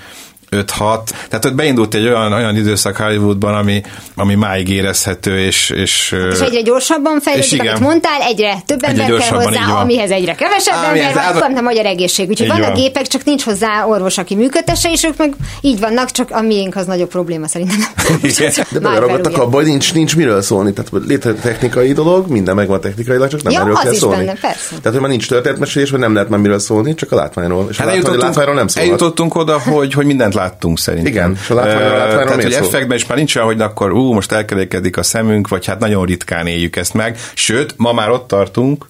5-6. 0.55 0.99
Tehát 1.29 1.45
ott 1.45 1.53
beindult 1.55 1.93
egy 1.93 2.05
olyan, 2.07 2.33
olyan 2.33 2.55
időszak 2.55 2.97
Hollywoodban, 2.97 3.55
ami, 3.55 3.81
ami 4.15 4.35
máig 4.35 4.69
érezhető, 4.69 5.39
és... 5.39 5.69
És, 5.69 6.15
És 6.31 6.39
egyre 6.39 6.61
gyorsabban 6.61 7.15
és 7.17 7.23
fejlődik, 7.23 7.51
igen. 7.53 7.67
amit 7.67 7.79
mondtál, 7.79 8.21
egyre 8.21 8.55
több 8.65 8.83
Egyre 8.83 9.03
ember 9.03 9.19
kell 9.19 9.37
hozzá, 9.43 9.65
van. 9.67 9.75
amihez 9.81 10.11
egyre 10.11 10.35
kevesebb 10.35 10.73
Á, 10.75 10.87
ember 10.87 11.13
van, 11.13 11.23
hát- 11.23 11.39
pont 11.39 11.57
a 11.57 11.61
magyar 11.61 11.85
egészség. 11.85 12.29
Úgyhogy 12.29 12.47
vannak 12.47 12.65
van. 12.65 12.73
gépek, 12.73 13.07
csak 13.07 13.23
nincs 13.23 13.43
hozzá 13.43 13.85
orvos, 13.85 14.17
aki 14.17 14.35
működtesse, 14.35 14.91
és 14.91 15.03
ők 15.03 15.17
meg 15.17 15.33
így 15.61 15.79
vannak, 15.79 16.11
csak 16.11 16.31
a 16.31 16.41
miénk 16.41 16.75
az 16.75 16.85
nagyobb 16.85 17.09
probléma 17.09 17.47
szerintem. 17.47 17.77
Igen. 18.21 18.51
De 18.71 18.79
beleragadtak 18.79 19.37
abba, 19.37 19.55
hogy 19.55 19.65
nincs, 19.65 19.93
nincs 19.93 20.15
miről 20.15 20.41
szólni. 20.41 20.73
Tehát 20.73 20.91
létezik 21.07 21.39
technikai 21.41 21.93
dolog, 21.93 22.27
minden 22.29 22.55
megvan 22.55 22.81
technikailag, 22.81 23.29
csak 23.29 23.43
nem 23.43 23.51
Ja, 23.53 23.59
erről 23.59 23.73
az 23.75 23.81
kell 23.81 23.91
is 23.91 23.97
szólni. 23.97 24.17
benne, 24.25 24.33
persze. 24.41 24.67
Tehát, 24.69 24.91
hogy 24.91 24.99
már 24.99 25.09
nincs 25.09 25.27
történetmesélés, 25.27 25.89
vagy 25.89 25.99
nem 25.99 26.13
lehet 26.13 26.29
már 26.29 26.39
miről 26.39 26.59
szólni, 26.59 26.95
csak 26.95 27.11
a 27.11 27.15
látványról. 27.15 27.67
És 27.69 27.77
Hát 27.77 27.87
a, 27.87 28.11
a 28.11 28.15
látványról 28.17 28.55
nem 28.55 28.67
szólhat. 28.67 28.91
eljutottunk 28.91 29.35
oda, 29.35 29.59
hogy, 29.59 29.93
hogy 29.93 30.05
mindent 30.05 30.33
láttunk 30.45 30.79
szerintem. 30.79 31.11
Igen, 31.11 31.37
és 31.41 31.49
a 31.49 31.53
Ö, 31.53 31.55
látványról 31.57 32.23
Tehát, 32.23 32.43
hogy 32.43 32.51
szól? 32.51 32.65
effektben 32.67 32.97
is 32.97 33.05
már 33.05 33.17
nincs 33.17 33.35
olyan, 33.35 33.47
hogy 33.47 33.61
akkor 33.61 33.93
ú, 33.93 34.13
most 34.13 34.31
elkerekedik 34.31 34.97
a 34.97 35.03
szemünk, 35.03 35.47
vagy 35.47 35.65
hát 35.65 35.79
nagyon 35.79 36.05
ritkán 36.05 36.47
éljük 36.47 36.75
ezt 36.75 36.93
meg. 36.93 37.17
Sőt, 37.33 37.73
ma 37.77 37.93
már 37.93 38.09
ott 38.09 38.27
tartunk, 38.27 38.85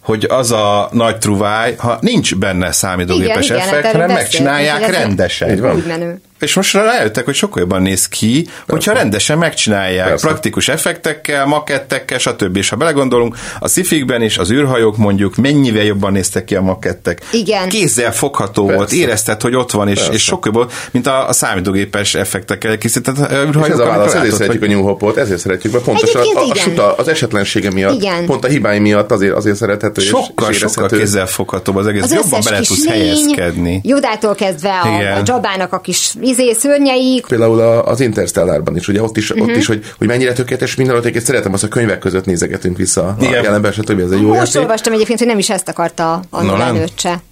hogy 0.00 0.24
az 0.28 0.52
a 0.52 0.88
nagy 0.92 1.18
truváj, 1.18 1.74
ha 1.78 1.98
nincs 2.00 2.34
benne 2.36 2.72
számítógépes 2.72 3.44
Igen, 3.44 3.56
igen, 3.56 3.68
effekt, 3.68 3.84
hát 3.84 3.94
erről 3.94 4.00
hanem 4.00 4.16
beszéltünk, 4.16 4.48
megcsinálják 4.48 4.90
rendesen. 4.90 5.50
Így 5.50 5.60
van. 5.60 5.76
Úgy 5.76 5.86
menő. 5.86 6.20
És 6.40 6.54
most 6.54 6.72
rájöttek, 6.74 7.24
hogy 7.24 7.34
sokkal 7.34 7.60
jobban 7.60 7.82
néz 7.82 8.08
ki, 8.08 8.46
hogyha 8.68 8.92
rendesen 8.92 9.38
megcsinálják, 9.38 10.08
Persze. 10.08 10.26
praktikus 10.26 10.68
effektekkel, 10.68 11.46
makettekkel, 11.46 12.18
stb. 12.18 12.56
És 12.56 12.68
ha 12.68 12.76
belegondolunk, 12.76 13.36
a 13.58 13.68
szifikben 13.68 14.22
is 14.22 14.38
az 14.38 14.50
űrhajók 14.50 14.96
mondjuk 14.96 15.36
mennyivel 15.36 15.84
jobban 15.84 16.12
néztek 16.12 16.44
ki 16.44 16.54
a 16.54 16.60
makettek. 16.60 17.20
Igen. 17.32 17.68
Kézzel 17.68 18.12
fogható 18.12 18.62
Persze. 18.64 18.76
volt, 18.78 18.92
érezted, 18.92 19.40
hogy 19.42 19.54
ott 19.54 19.70
van, 19.70 19.88
és, 19.88 19.98
Persze. 19.98 20.12
és 20.12 20.22
sokkal 20.22 20.52
jobb, 20.54 20.72
mint 20.90 21.06
a, 21.06 21.28
a 21.28 21.32
számítógépes 21.32 22.14
effektekkel 22.14 22.78
készített 22.78 23.16
űrhajók. 23.32 23.66
És 23.66 23.72
ez 23.72 23.78
a 23.78 23.86
válasz, 23.86 24.14
ezért 24.14 24.34
szeretjük 24.34 24.62
a 24.62 24.66
hogy- 24.66 24.74
New 24.74 24.84
Hope-ot, 24.84 25.16
ezért 25.16 25.40
szeretjük, 25.40 25.72
mert 25.72 25.84
pontosan 25.84 26.20
a, 26.20 26.40
a, 26.40 26.44
igen. 26.44 26.56
suta, 26.56 26.94
az 26.94 27.08
esetlensége 27.08 27.70
miatt, 27.70 27.94
Igen. 27.94 28.26
pont 28.26 28.44
a 28.44 28.48
hibái 28.48 28.78
miatt 28.78 29.10
azért, 29.10 29.34
azért 29.34 29.56
szerethető 29.56 30.00
és, 30.02 30.06
Sokkal, 30.08 30.50
és 30.50 30.56
sokkal 30.56 30.68
érezhető. 30.68 30.98
kézzel 30.98 31.26
foghatóbb 31.26 31.76
az 31.76 31.86
egész. 31.86 32.02
Az 32.02 32.12
jobban 32.12 32.40
bele 32.44 32.56
tudsz 32.60 32.84
lény, 32.84 32.92
helyezkedni. 32.92 33.80
Jodától 33.84 34.34
kezdve 34.34 34.80
a, 34.80 34.88
Igen. 35.00 35.16
a 35.16 35.22
Jabának 35.24 35.72
a 35.72 35.80
kis 35.80 36.12
izé, 36.26 36.52
szörnyeik, 36.52 37.26
Például 37.26 37.60
a- 37.60 37.86
az 37.86 38.00
Interstellárban 38.00 38.76
is, 38.76 38.88
ugye 38.88 39.02
ott 39.02 39.16
is, 39.16 39.32
Mhm. 39.32 39.42
ott 39.42 39.56
is 39.56 39.66
hogy, 39.66 39.84
hogy 39.98 40.06
mennyire 40.06 40.32
tökéletes 40.32 40.74
minden, 40.74 40.94
ott 40.94 41.00
egyébként 41.00 41.24
szeretem 41.24 41.52
azt, 41.52 41.64
a 41.64 41.68
könyvek 41.68 41.98
között 41.98 42.24
nézegetünk 42.24 42.76
vissza 42.76 43.02
a 43.06 43.16
Igen. 43.20 43.42
jelenben, 43.42 43.72
stb. 43.72 44.00
Ez 44.00 44.10
egy 44.10 44.20
jó 44.22 44.28
Most 44.28 44.38
játék. 44.38 44.60
olvastam 44.60 44.92
egyébként, 44.92 45.18
hogy 45.18 45.28
nem 45.28 45.38
is 45.38 45.50
ezt 45.50 45.68
akarta 45.68 46.22
a. 46.30 46.42
Nolan 46.42 46.78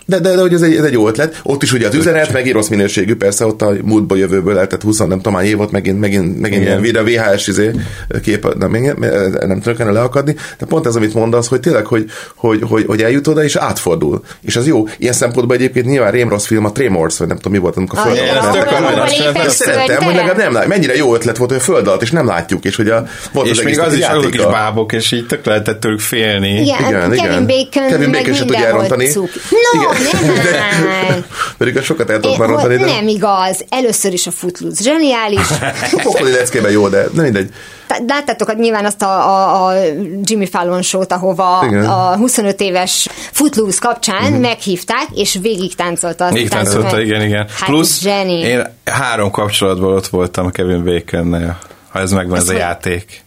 De, 0.07 0.19
de, 0.19 0.35
de 0.35 0.41
hogy 0.41 0.53
ez 0.55 0.63
egy, 0.63 0.77
ez 0.77 0.85
egy 0.85 0.93
jó 0.93 1.09
ötlet. 1.09 1.41
Ott 1.43 1.63
is 1.63 1.73
ugye 1.73 1.87
az 1.87 1.95
üzenet, 1.95 2.33
meg 2.33 2.53
rossz 2.53 2.69
minőségű, 2.69 3.15
persze 3.15 3.47
ott 3.47 3.63
a 3.63 3.73
múltból 3.85 4.19
jövőből 4.19 4.59
eltett 4.59 4.83
20 4.83 4.99
nem 4.99 5.09
tudom, 5.09 5.35
hány 5.35 5.47
év 5.47 5.57
volt, 5.57 5.71
megint, 5.71 6.01
megint, 6.01 6.41
megint 6.41 6.63
ilyen 6.63 6.81
videó 6.81 7.03
VHS 7.05 7.47
izé, 7.47 7.71
kép, 8.23 8.55
nem, 8.59 8.71
nem, 8.71 8.97
nem 9.47 9.61
tudok 9.61 9.81
ennél 9.81 9.93
leakadni. 9.93 10.37
De 10.59 10.67
pont 10.67 10.87
ez, 10.87 10.97
amit 10.97 11.15
mondasz, 11.15 11.49
hogy 11.49 11.61
tényleg, 11.61 11.87
hogy, 11.87 12.05
hogy, 12.35 12.63
hogy, 12.69 12.85
hogy 12.87 13.03
eljut 13.03 13.27
oda, 13.27 13.45
és 13.45 13.57
átfordul. 13.57 14.23
És 14.43 14.57
az 14.57 14.67
jó. 14.67 14.87
Ilyen 14.99 15.13
szempontból 15.13 15.57
egyébként 15.57 15.87
nyilván 15.87 16.11
rém 16.11 16.29
rossz 16.29 16.47
film, 16.47 16.65
a 16.65 16.73
Tremors, 16.73 17.19
vagy 17.19 17.29
nem 17.29 17.37
tudom 17.37 17.53
mi 17.53 17.59
volt, 17.59 17.77
amikor 17.77 17.99
Ah, 17.99 18.05
föld 18.05 18.17
igen, 18.17 19.49
Szeretem, 19.49 20.03
hogy 20.03 20.15
legalább 20.15 20.37
nem 20.37 20.53
lát. 20.53 20.67
Mennyire 20.67 20.97
jó 20.97 21.15
ötlet 21.15 21.37
volt, 21.37 21.51
hogy 21.51 21.59
a 21.59 21.63
föld 21.63 21.87
alatt, 21.87 22.03
és 22.03 22.11
nem 22.11 22.27
látjuk, 22.27 22.65
és 22.65 22.77
hogy 22.77 22.89
a 22.89 23.07
volt 23.33 23.47
És 23.47 23.59
az 23.59 23.65
még 23.65 23.81
az 23.81 23.93
is, 23.93 23.99
játéka. 24.01 24.51
bábok, 24.51 24.93
és 24.93 25.13
így 25.13 25.27
tök 25.27 25.45
lehetett 25.45 25.81
tőlük 25.81 26.01
félni. 26.01 26.49
Igen, 26.49 26.63
Igen, 26.63 26.89
igen, 26.89 27.11
Kevin 27.11 27.25
igen. 27.25 27.47
Bacon, 27.47 27.89
Kevin 27.89 28.11
Bacon 28.11 28.35
se 28.35 28.45
tudja 28.45 28.67
elrontani. 28.67 29.09
No, 29.15 29.94
nem! 30.85 31.25
Pedig 31.59 31.77
az 31.77 31.85
sokat 31.85 32.11
el 32.11 32.21
már 32.39 32.49
rontani, 32.49 32.77
de 32.77 32.85
nem 32.85 33.09
igaz. 33.09 33.65
Először 33.69 34.13
is 34.13 34.27
a 34.27 34.31
Footloose 34.31 34.83
zseniális. 34.83 35.51
a 35.93 36.01
pokoli 36.03 36.31
leckében 36.31 36.71
jó, 36.71 36.89
de 36.89 37.07
nem 37.13 37.25
mindegy. 37.25 37.51
Tá- 37.87 38.03
Láttátok 38.07 38.49
hogy 38.49 38.59
nyilván 38.59 38.85
azt 38.85 39.03
a, 39.03 39.07
a, 39.29 39.67
a 39.67 39.73
Jimmy 40.23 40.47
Fallon 40.47 40.83
show 40.83 41.03
ahova 41.09 41.65
Igen. 41.69 41.85
a 41.85 42.17
25 42.17 42.61
éves 42.61 43.09
Footloose 43.33 43.79
kapcsán 43.81 44.33
meghívták, 44.33 45.07
és 45.15 45.39
végig 45.43 45.75
táncolta. 45.75 46.25
a 46.25 46.29
táncot, 46.33 46.51
táncolta, 46.51 47.01
igen, 47.01 47.23
igen. 47.23 47.47
Hát 47.59 47.69
Plusz 47.69 48.01
zseni. 48.01 48.39
én 48.39 48.67
három 48.85 49.31
kapcsolatban 49.31 49.93
ott 49.95 50.07
voltam 50.07 50.51
Kevin 50.51 50.85
Bacon-nel 50.85 51.59
ha 51.91 52.01
ez 52.01 52.13
megvan, 52.13 52.37
ez 52.37 52.41
Azt 52.43 52.49
a 52.51 52.53
hogy- 52.53 52.61
játék. 52.61 53.24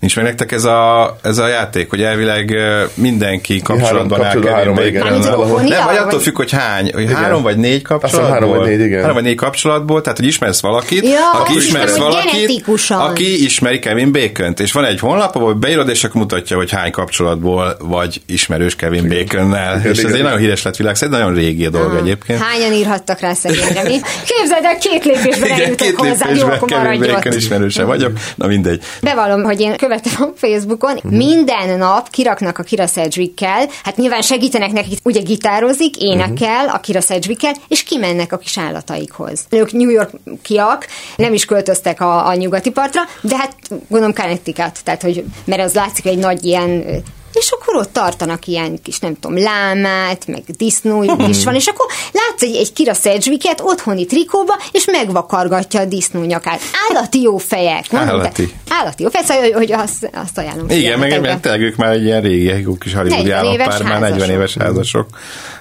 Nincs 0.00 0.16
meg 0.16 0.24
nektek 0.24 0.52
ez 0.52 0.64
a, 0.64 1.16
ez 1.22 1.38
a 1.38 1.46
játék, 1.46 1.90
hogy 1.90 2.02
elvileg 2.02 2.54
mindenki 2.94 3.60
kapcsolatban 3.60 4.24
áll 4.24 4.86
igen. 4.86 5.04
Rokonia, 5.04 5.76
Nem, 5.76 5.86
vagy 5.86 5.96
attól 5.96 6.20
függ, 6.20 6.36
hogy 6.36 6.50
hány, 6.50 6.90
hogy 6.94 7.12
három 7.12 7.42
vagy 7.42 7.56
négy 7.56 7.82
kapcsolatból. 7.82 8.32
három 8.32 8.50
vagy 8.50 8.68
négy, 8.68 8.80
igen. 8.80 9.00
Három 9.00 9.14
vagy 9.14 9.24
négy 9.24 9.34
kapcsolatból, 9.34 10.00
tehát 10.00 10.18
hogy 10.18 10.26
ismersz 10.26 10.60
valakit, 10.60 11.04
Ja, 11.04 11.30
aki 11.40 11.54
ismersz 11.56 11.96
valakit, 11.96 12.62
aki 12.88 13.44
ismeri 13.44 13.78
Kevin 13.78 14.12
bacon 14.12 14.54
és 14.58 14.72
van 14.72 14.84
egy 14.84 14.98
honlap, 15.00 15.36
ahol 15.36 15.54
beírod, 15.54 15.88
és 15.88 16.04
akkor 16.04 16.20
mutatja, 16.20 16.56
hogy 16.56 16.70
hány 16.70 16.90
kapcsolatból 16.90 17.76
vagy 17.80 18.20
ismerős 18.26 18.76
Kevin 18.76 19.08
Baconnel. 19.08 19.80
És 19.84 19.90
ez 19.90 19.98
igen. 19.98 20.14
egy 20.14 20.22
nagyon 20.22 20.38
híres 20.38 20.62
lett 20.62 20.76
világ, 20.76 20.96
szerint 20.96 21.18
nagyon 21.18 21.34
régi 21.34 21.64
a 21.66 21.70
dolog 21.70 21.94
egyébként. 21.94 22.40
Hányan 22.42 22.72
írhattak 22.72 23.20
rá 23.20 23.32
szegényre? 23.32 23.82
Mi? 23.82 24.00
Képzeld 24.24 24.64
el, 24.64 24.78
két 24.78 25.04
lépésben 25.04 25.44
Igen, 25.44 25.60
eljutok 25.60 25.86
két 25.86 25.96
hozzá, 25.96 26.30
jó, 26.34 26.46
akkor 26.46 26.70
maradj 26.70 26.98
Bacon 26.98 27.32
ott. 27.32 27.34
ismerőse 27.34 27.84
vagyok. 27.84 28.12
Na 28.34 28.46
mindegy. 28.46 28.82
Bevallom, 29.02 29.42
hogy 29.42 29.60
én 29.60 29.74
követem 29.90 30.22
a 30.22 30.32
Facebookon, 30.36 30.98
Mhm. 31.02 31.14
minden 31.16 31.78
nap 31.78 32.10
kiraknak 32.10 32.58
a 32.58 32.62
Kira 32.62 32.86
Sedgwickkel, 32.86 33.66
hát 33.82 33.96
nyilván 33.96 34.22
segítenek 34.22 34.72
nekik, 34.72 34.98
ugye 35.04 35.20
gitározik, 35.20 35.96
énekel 35.96 36.64
Mhm. 36.64 36.74
a 36.74 36.78
Kira 36.80 37.00
Sedgwickkel, 37.00 37.54
és 37.68 37.82
kimennek 37.82 38.32
a 38.32 38.36
kis 38.36 38.58
állataikhoz. 38.58 39.46
Ők 39.50 39.72
New 39.72 39.88
Yorkiak, 39.88 40.86
nem 41.16 41.32
is 41.34 41.44
költöztek 41.44 42.00
a, 42.00 42.26
a 42.26 42.34
nyugati 42.34 42.70
partra, 42.70 43.02
de 43.20 43.36
hát 43.36 43.56
gondolom 43.88 44.14
Connecticut, 44.14 44.84
tehát 44.84 45.02
hogy, 45.02 45.24
mert 45.44 45.62
az 45.62 45.74
látszik 45.74 46.06
egy 46.06 46.18
nagy 46.18 46.44
ilyen 46.44 46.84
és 47.32 47.50
akkor 47.50 47.76
ott 47.76 47.92
tartanak 47.92 48.46
ilyen 48.46 48.82
kis, 48.82 48.98
nem 48.98 49.14
tudom, 49.20 49.38
lámát, 49.42 50.26
meg 50.26 50.42
disznó 50.46 51.02
is 51.28 51.44
van, 51.44 51.54
és 51.54 51.66
akkor 51.66 51.86
látsz 52.12 52.42
egy, 52.42 52.56
egy 52.56 52.72
Kira 52.72 52.94
Sedgwicket 52.94 53.60
otthoni 53.60 54.06
trikóba, 54.06 54.58
és 54.72 54.84
megvakargatja 54.84 55.80
a 55.80 55.84
disznó 55.84 56.22
nyakát. 56.24 56.60
Állati 56.90 57.20
jó 57.20 57.36
fejek. 57.36 57.90
mondom, 57.90 58.08
de- 58.16 58.22
Állati. 58.22 58.54
Állati 58.68 59.02
jó 59.02 59.08
fejek, 59.08 59.26
szóval, 59.26 59.42
hogy, 59.42 59.52
hogy 59.52 59.72
azt, 59.72 60.10
azt 60.14 60.38
ajánlom. 60.38 60.68
Igen, 60.68 60.98
meg 60.98 61.40
tényleg 61.40 61.60
ők 61.60 61.76
már 61.76 61.92
egy 61.92 62.04
ilyen 62.04 62.20
régi, 62.20 62.62
jó 62.62 62.74
kis 62.74 62.94
Hollywood 62.94 63.24
40 63.24 63.44
éves 63.44 63.66
állampár, 63.66 64.00
már 64.00 64.00
40 64.00 64.10
házasok. 64.10 64.34
éves 64.36 64.54
házasok. 64.54 65.06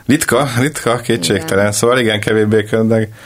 Ritka, 0.09 0.47
ritka, 0.59 0.95
kétségtelen. 0.95 1.63
Igen. 1.63 1.71
Szóval 1.71 1.99
igen, 1.99 2.19
Kevin 2.19 2.65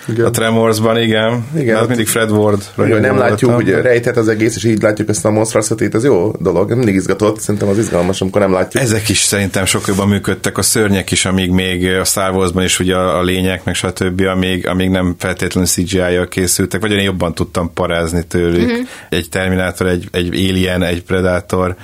Igen. 0.08 0.26
a 0.26 0.30
Tremorsban, 0.30 0.98
igen. 0.98 1.46
Igen. 1.52 1.62
igen. 1.62 1.76
Hát 1.76 1.88
mindig 1.88 2.08
Fred 2.08 2.32
Ward. 2.32 2.64
Hogy 2.76 3.00
nem 3.00 3.18
látjuk, 3.18 3.52
hogy 3.52 3.70
rejtett 3.70 4.18
az 4.18 4.28
egész, 4.28 4.56
és 4.56 4.64
így 4.64 4.82
látjuk 4.82 5.10
ezt 5.10 5.26
a 5.26 5.30
monstrosity 5.30 5.84
ez 5.94 6.04
jó 6.04 6.32
dolog. 6.40 6.74
Mindig 6.74 6.96
izgatott, 6.96 7.40
szerintem 7.40 7.70
az 7.70 7.78
izgalmas, 7.78 8.22
amikor 8.22 8.42
nem 8.42 8.52
látjuk. 8.52 8.84
Ezek 8.84 9.10
is 9.10 9.18
szerintem 9.18 9.66
sok 9.66 9.88
jobban 9.88 10.08
működtek, 10.08 10.58
a 10.58 10.62
szörnyek 10.62 11.12
is, 11.12 11.26
amíg 11.26 11.52
még 11.52 11.88
a 11.88 12.04
Star 12.04 12.32
Wars-ban 12.32 12.64
is 12.64 12.80
ugye 12.80 12.96
a 12.96 13.22
lények, 13.22 13.64
meg 13.64 13.76
stb., 13.76 14.22
amíg, 14.22 14.68
amíg 14.68 14.90
nem 14.90 15.16
feltétlenül 15.18 15.70
CGI-jal 15.70 16.28
készültek, 16.28 16.82
vagy 16.82 16.92
én 16.92 17.02
jobban 17.04 17.34
tudtam 17.34 17.74
parázni 17.74 18.24
tőlük. 18.24 18.62
Mhm. 18.62 18.72
Mm-hmm. 18.72 18.84
Egy 19.10 19.30
Terminátor, 19.30 19.88
egy, 19.88 20.08
egy 20.12 20.28
Alien, 20.28 20.84
egy 20.84 21.04
Predator, 21.04 21.76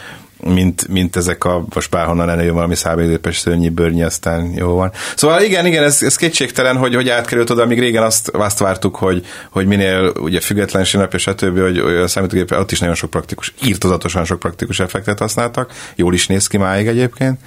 mint, 0.44 0.88
mint 0.88 1.16
ezek 1.16 1.44
a, 1.44 1.66
most 1.74 1.90
bárhonnan 1.90 2.30
előjön 2.30 2.54
valami 2.54 2.76
számítógépes 2.76 3.38
szörnyi 3.38 3.70
bőrnyi, 3.70 4.04
aztán 4.04 4.54
jó 4.56 4.74
van. 4.74 4.92
Szóval 5.16 5.42
igen, 5.42 5.66
igen, 5.66 5.84
ez, 5.84 6.02
ez 6.02 6.16
kétségtelen, 6.16 6.78
hogy, 6.78 6.96
hogy 6.96 7.10
átkerült 7.10 7.50
oda, 7.50 7.62
amíg 7.62 7.80
régen 7.80 8.04
azt, 8.04 8.28
azt 8.28 8.60
vártuk, 8.60 8.96
hogy, 8.96 9.26
hogy 9.50 9.66
minél 9.66 10.14
ugye 10.20 10.40
függetlenség 10.40 11.00
napja, 11.00 11.20
stb., 11.20 11.60
hogy 11.60 11.80
hogy 11.80 11.96
a 11.96 12.08
számítógép, 12.08 12.52
ott 12.52 12.72
is 12.72 12.80
nagyon 12.80 12.96
sok 12.96 13.10
praktikus, 13.10 13.54
írtozatosan 13.64 14.26
sok 14.26 14.40
praktikus 14.40 14.80
effektet 14.80 15.20
használtak, 15.20 15.72
jól 15.96 16.14
is 16.14 16.28
néz 16.28 16.48
ki 16.48 16.58
máig 16.58 16.88
egyébként. 16.88 17.40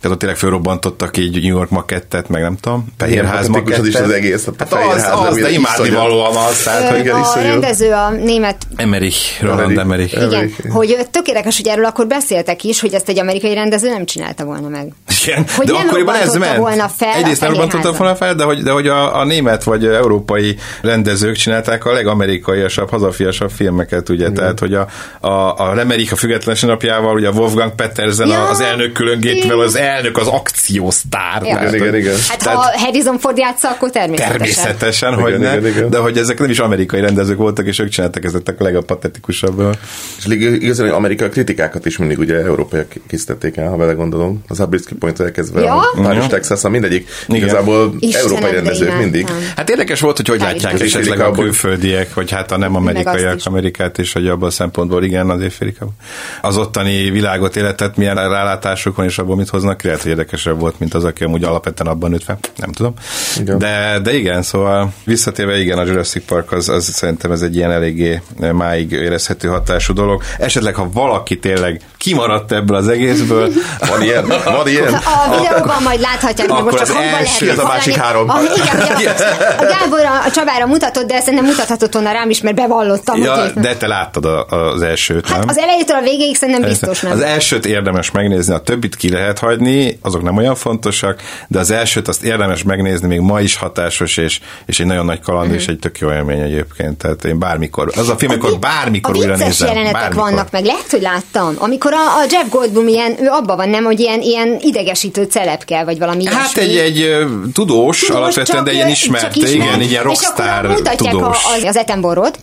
Tehát 0.00 0.14
ott 0.14 0.18
tényleg 0.18 0.38
fölrobbantottak 0.38 1.16
így 1.16 1.42
New 1.42 1.56
York 1.56 1.70
makettet, 1.70 2.28
meg 2.28 2.42
nem 2.42 2.56
tudom, 2.56 2.86
Fehérház 2.96 3.40
az 3.40 3.48
makettet. 3.48 3.86
is 3.86 3.94
az 3.94 4.10
egész, 4.10 4.46
a 4.46 4.52
Hát 4.58 4.68
Fehérház, 4.68 5.12
az, 5.12 5.26
az, 5.26 5.32
ami 5.32 5.40
de 5.40 5.50
imádni 5.50 5.90
valóan 5.90 6.36
az, 6.36 6.62
tehát, 6.62 6.90
hogy 6.90 6.98
igen, 6.98 7.14
a 7.14 7.40
rendező, 7.40 7.92
a 7.92 8.10
német 8.10 8.56
Emerich, 8.76 9.42
Roland 9.42 9.78
Emerich. 9.78 10.14
Emerich. 10.16 10.58
igen, 10.58 10.72
hogy 10.72 10.96
ö, 10.98 11.02
tökéletes, 11.10 11.56
hogy 11.56 11.68
erről 11.68 11.84
akkor 11.84 12.06
beszéltek 12.36 12.64
is, 12.64 12.80
hogy 12.80 12.94
ezt 12.94 13.08
egy 13.08 13.18
amerikai 13.18 13.54
rendező 13.54 13.88
nem 13.88 14.04
csinálta 14.04 14.44
volna 14.44 14.68
meg. 14.68 14.92
Igen, 15.24 15.44
Hogy 15.56 15.66
de 15.66 15.72
nem 15.72 15.86
akkoriban 15.86 16.14
ez 16.14 16.20
robbantotta 16.20 16.46
ment. 16.48 16.58
volna 16.58 16.88
fel 16.96 17.14
Egyrészt 17.14 17.40
nem 17.40 17.50
robbantottak 17.50 17.94
Fehérházon. 17.94 18.06
volna 18.06 18.14
fel, 18.16 18.34
de 18.34 18.44
hogy, 18.44 18.62
de 18.62 18.70
hogy 18.70 18.86
a, 18.88 19.18
a 19.20 19.24
német 19.24 19.64
vagy 19.64 19.86
európai 19.86 20.56
rendezők 20.82 21.36
csinálták 21.36 21.84
a 21.84 21.92
legamerikaiasabb, 21.92 22.90
hazafiasabb 22.90 23.50
filmeket, 23.50 24.08
ugye, 24.08 24.30
tehát, 24.30 24.58
hogy 24.58 24.74
a, 24.74 24.86
a, 25.20 25.58
a 25.58 25.74
Remerich 25.74 26.12
a 26.12 26.16
függetlenség 26.16 26.68
napjával, 26.68 27.14
ugye 27.14 27.28
a 27.28 27.30
Wolfgang 27.32 27.74
Petersen 27.74 28.28
Ja, 28.28 28.48
az 28.48 28.60
elnök 28.60 28.92
különgépvel, 28.92 29.60
az 29.60 29.76
elnök 29.76 30.16
az 30.18 30.26
akciósztár. 30.26 31.42
Ja. 31.42 31.68
Igen, 31.68 31.80
hogy- 31.90 31.94
igen. 31.98 32.14
Hát 32.28 32.38
Tehát- 32.38 32.58
ha 32.58 32.78
Harrison 32.80 33.18
Ford 33.18 33.38
játsza, 33.38 33.68
akkor 33.68 33.90
természetesen. 33.90 34.38
Természetesen, 34.38 35.12
Igen, 35.12 35.22
hogy 35.22 35.38
ne, 35.38 35.56
igen, 35.56 35.66
igen. 35.66 35.90
de 35.90 35.98
hogy 35.98 36.18
ezek 36.18 36.38
nem 36.38 36.50
is 36.50 36.58
amerikai 36.58 37.00
rendezők 37.00 37.36
voltak, 37.38 37.66
és 37.66 37.78
ők 37.78 37.88
csináltak 37.88 38.24
ezeket 38.24 38.60
a 38.60 38.64
legapatetikusabban. 38.64 39.74
És 40.18 40.24
igazán, 40.60 40.86
hogy 40.86 40.96
amerikai 40.96 41.28
kritikákat 41.28 41.86
is 41.86 41.96
mindig 41.98 42.18
ugye 42.26 42.44
európaiak 42.44 42.92
készítették 43.06 43.56
el, 43.56 43.68
ha 43.68 43.76
vele 43.76 43.92
gondolom. 43.92 44.42
Az 44.48 44.60
Abrisky 44.60 44.94
point 44.94 45.20
elkezdve 45.20 45.60
Ja? 45.60 45.74
a 45.78 46.00
Paris, 46.02 46.18
Mhm. 46.20 46.28
Texas, 46.28 46.64
a 46.64 46.68
mindegyik. 46.68 47.08
Igen. 47.26 47.40
Igazából 47.42 47.94
Istenem, 47.98 48.26
európai 48.26 48.50
de 48.50 48.56
rendezők 48.56 48.98
mindig. 48.98 49.28
Hát 49.56 49.70
érdekes 49.70 50.00
volt, 50.00 50.16
hogy 50.16 50.28
hogy 50.28 50.40
Hál' 50.40 50.42
látják 50.44 50.80
esetleg 50.80 51.20
a 51.20 51.30
külföldiek, 51.30 52.14
hogy 52.14 52.30
hát 52.30 52.52
a 52.52 52.56
nem 52.56 52.74
amerikaiak 52.76 53.36
is. 53.36 53.46
Amerikát, 53.46 53.98
és 53.98 54.12
hogy 54.12 54.28
abban 54.28 54.48
a 54.48 54.50
szempontból 54.50 55.04
igen, 55.04 55.30
az 55.30 55.40
éjfélikában. 55.40 55.94
Az 56.42 56.56
ottani 56.56 57.10
világot 57.10 57.56
életet, 57.56 57.96
milyen 57.96 58.14
rálátásuk 58.14 58.96
van, 58.96 59.06
és 59.06 59.18
abból 59.18 59.36
mit 59.36 59.48
hoznak, 59.48 59.76
ki, 59.76 59.86
lehet, 59.86 60.02
hogy 60.02 60.10
érdekesebb 60.10 60.60
volt, 60.60 60.78
mint 60.78 60.94
az, 60.94 61.04
aki 61.04 61.24
amúgy 61.24 61.44
alapvetően 61.44 61.90
abban 61.90 62.10
nőtt 62.10 62.24
fel. 62.24 62.38
Nem 62.56 62.72
tudom. 62.72 62.94
Igen. 63.40 63.58
De, 63.58 63.98
de 64.02 64.14
igen, 64.14 64.42
szóval 64.42 64.92
visszatérve 65.04 65.58
igen, 65.58 65.78
a 65.78 65.84
Jurassic 65.84 66.24
Park 66.26 66.52
az, 66.52 66.68
az 66.68 66.84
szerintem 66.84 67.32
ez 67.32 67.42
egy 67.42 67.56
ilyen 67.56 67.70
eléggé 67.70 68.20
máig 68.52 68.92
érezhető 68.92 69.48
hatású 69.48 69.92
dolog. 69.92 70.22
Esetleg, 70.38 70.74
ha 70.74 70.88
valaki 70.92 71.38
tényleg 71.38 71.80
kimaradt 72.06 72.52
ebből 72.52 72.76
az 72.76 72.88
egészből, 72.88 73.52
Van 73.78 74.02
ilyen? 74.02 74.26
Van 74.44 74.68
ilyen? 74.68 74.94
A 74.94 75.36
videóban 75.36 75.82
majd 75.82 76.00
láthatják, 76.00 76.50
Akkor 76.50 76.62
most 76.64 76.76
csak 76.76 76.88
az 76.88 77.02
első, 77.18 77.46
lehet 77.46 77.58
ez 77.58 77.64
a 77.64 77.68
másik 77.68 77.94
három. 77.94 78.28
A, 78.28 78.38
igen, 78.54 78.98
igen, 78.98 79.14
a 79.58 79.64
Gábor 79.64 80.04
a, 80.04 80.26
a 80.26 80.30
Csabára 80.30 80.66
mutatott, 80.66 81.06
de 81.06 81.14
ezt 81.14 81.30
nem 81.30 81.44
mutathatott 81.44 81.92
volna 81.92 82.12
rám 82.12 82.30
is, 82.30 82.40
mert 82.40 82.56
bevallottam. 82.56 83.22
ja, 83.22 83.40
hogy 83.40 83.52
de 83.52 83.76
te 83.76 83.86
láttad 83.86 84.24
a, 84.24 84.44
az 84.46 84.82
elsőt, 84.82 85.28
nem? 85.28 85.38
Hát 85.38 85.50
az 85.50 85.58
elejétől 85.58 85.96
a 85.96 86.00
végéig 86.00 86.36
szerintem 86.36 86.68
biztos 86.68 87.00
nem. 87.00 87.12
Az 87.12 87.20
elsőt 87.20 87.66
érdemes 87.66 88.10
megnézni, 88.10 88.54
a 88.54 88.58
többit 88.58 88.96
ki 88.96 89.10
lehet 89.10 89.38
hagyni, 89.38 89.98
azok 90.02 90.22
nem 90.22 90.36
olyan 90.36 90.54
fontosak, 90.54 91.22
de 91.48 91.58
az 91.58 91.70
elsőt 91.70 92.08
azt 92.08 92.22
érdemes 92.22 92.62
megnézni, 92.62 93.06
még 93.06 93.20
ma 93.20 93.40
is 93.40 93.56
hatásos, 93.56 94.16
és, 94.16 94.40
és 94.66 94.80
egy 94.80 94.86
nagyon 94.86 95.04
nagy 95.04 95.20
kaland, 95.20 95.52
és 95.52 95.66
egy 95.66 95.78
tök 95.78 95.98
jó 95.98 96.10
élmény 96.10 96.40
egyébként. 96.40 96.98
Tehát 96.98 97.24
én 97.24 97.38
bármikor, 97.38 97.92
az 97.96 98.08
a 98.08 98.16
film, 98.16 98.30
amikor 98.30 98.58
bármikor 98.58 99.14
a 99.14 99.18
újra 99.18 99.36
nézem. 99.36 99.68
jelenetek 99.68 100.00
bármikor. 100.00 100.30
vannak 100.30 100.50
meg, 100.50 100.64
lehet, 100.64 100.90
hogy 100.90 101.02
láttam. 101.02 101.54
Amikor 101.58 101.92
a, 101.96 102.18
a 102.18 102.24
Jeff 102.30 102.48
Goldblum 102.50 102.88
ilyen, 102.88 103.22
ő 103.22 103.28
abban 103.28 103.56
van, 103.56 103.68
nem, 103.68 103.84
hogy 103.84 104.00
ilyen, 104.00 104.20
ilyen 104.20 104.56
idegesítő 104.60 105.22
celebkel, 105.22 105.84
vagy 105.84 105.98
valami 105.98 106.26
Hát 106.26 106.56
ilyesmi. 106.56 106.78
egy, 106.78 107.00
egy 107.00 107.26
tudós, 107.52 108.00
Tudós, 108.00 108.08
alapvetően, 108.08 108.64
de 108.64 108.72
ilyen 108.72 108.86
ö, 108.86 108.90
ismert, 108.90 109.36
igen, 109.36 109.80
egy 109.80 109.90
ilyen 109.90 109.90
És 109.90 109.96
akkor 109.96 110.04
rockstar 110.04 110.66
mutatják 110.66 111.14
a, 111.14 111.18
tudós. 111.18 111.44
az, 111.56 111.62
az 111.62 111.76
Etenborod, 111.76 112.34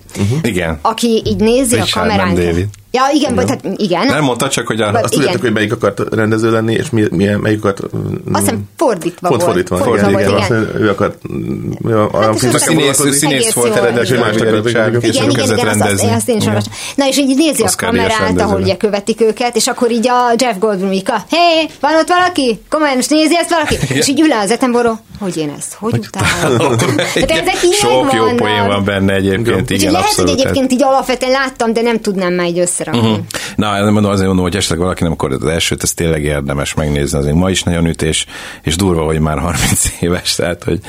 Igen. 0.42 0.80
aki 0.82 1.22
így 1.26 1.38
nézi 1.38 1.76
Richard, 1.76 2.10
a 2.10 2.14
kamerán. 2.16 2.72
Ja, 2.98 3.04
igen, 3.14 3.36
vagy 3.36 3.50
hát 3.50 3.60
igen. 3.76 4.06
Nem 4.08 4.24
mondta 4.24 4.50
csak, 4.50 4.68
hogy 4.68 4.82
a, 4.82 4.92
Azt 4.92 5.14
tudjátok, 5.14 5.42
hogy 5.42 5.54
melyik 5.54 5.74
akart 5.74 6.00
rendező 6.12 6.52
lenni, 6.52 6.74
és 6.74 6.90
mi, 6.90 7.04
milyen, 7.12 7.40
melyik 7.40 7.64
akart... 7.66 7.96
mm, 7.96 8.14
Azt 8.32 8.44
hiszem 8.44 8.64
fordítva 8.78 9.30
volt. 9.30 9.44
fordítva, 9.44 9.78
Fordítva 9.78 10.10
igen, 10.10 10.20
igen. 10.22 10.44
igen. 10.44 10.58
Azt, 10.68 10.76
ő 10.80 10.90
akart 10.90 11.18
mm, 11.34 11.72
Hát 12.14 12.30
aztán- 12.30 12.60
színész, 12.60 13.18
színész 13.18 13.54
volt 13.54 13.76
eredetileg, 13.76 14.36
igen. 14.36 14.56
ugye 14.56 14.70
Igen, 15.02 15.30
igen, 15.30 15.52
Igen, 15.52 15.66
rendezni. 15.66 16.12
azt 16.12 16.30
én 16.30 16.38
is 16.38 16.46
olvastam. 16.46 16.74
Na 16.96 17.08
és 17.08 17.18
így 17.18 17.36
nézi 17.38 17.64
a 17.64 17.70
kamerát, 17.78 18.42
ahol 18.42 18.62
ugye 18.62 18.78
követik 18.78 19.22
őket, 19.22 19.56
és 19.56 19.68
akkor 19.68 19.92
így 19.92 20.08
a 20.08 20.34
Jeff 20.38 20.58
Goldblum 20.60 20.92
így, 20.92 21.06
hé, 21.30 21.70
van 21.80 21.96
ott 21.96 22.08
valaki? 22.08 22.62
Komolyan, 22.70 22.96
most 22.96 23.10
nézi 23.10 23.36
ezt 23.38 23.50
valaki? 23.50 23.78
És 23.94 24.08
így 24.08 24.22
ül 24.22 24.32
az 24.32 24.52
Etenboró, 24.52 25.00
hogy 25.20 25.38
én 25.38 25.54
ezt, 25.58 25.74
hogy 25.74 25.98
utálom? 26.08 26.78
Sok 27.80 28.14
jó 28.14 28.24
poén 28.36 28.68
van 28.68 28.84
benne 28.84 29.14
egyébként, 29.14 29.70
igen, 29.70 29.92
lehet, 29.92 30.08
hogy 30.08 30.20
abszolút. 30.24 30.40
egyébként 30.42 30.72
így 30.72 30.84
alapvetően 30.84 31.32
láttam, 31.32 31.74
de 31.74 31.82
nem 31.82 32.02
tudnám 32.02 32.34
már 32.34 32.48
így 32.48 32.60
összerakni. 32.88 33.12
Mhm. 33.12 33.20
Na, 33.56 33.84
nem 33.84 33.94
mondom, 33.94 34.12
azért 34.12 34.28
mondom, 34.28 34.46
hogy 34.46 34.56
esetleg 34.56 34.80
valaki 34.80 35.04
nem 35.04 35.12
akar 35.12 35.32
az 35.32 35.46
elsőt, 35.46 35.84
ez 35.84 35.94
tényleg 35.94 36.24
érdemes 36.24 36.74
megnézni, 36.74 37.18
azért 37.18 37.36
ma 37.36 37.50
is 37.50 37.64
nagyon 37.64 37.86
üt, 37.86 38.02
és, 38.02 38.26
durva, 38.76 39.04
hogy 39.04 39.20
már 39.20 39.40
30 39.40 39.86
éves, 40.00 40.36
tehát, 40.36 40.64
hogy 40.64 40.80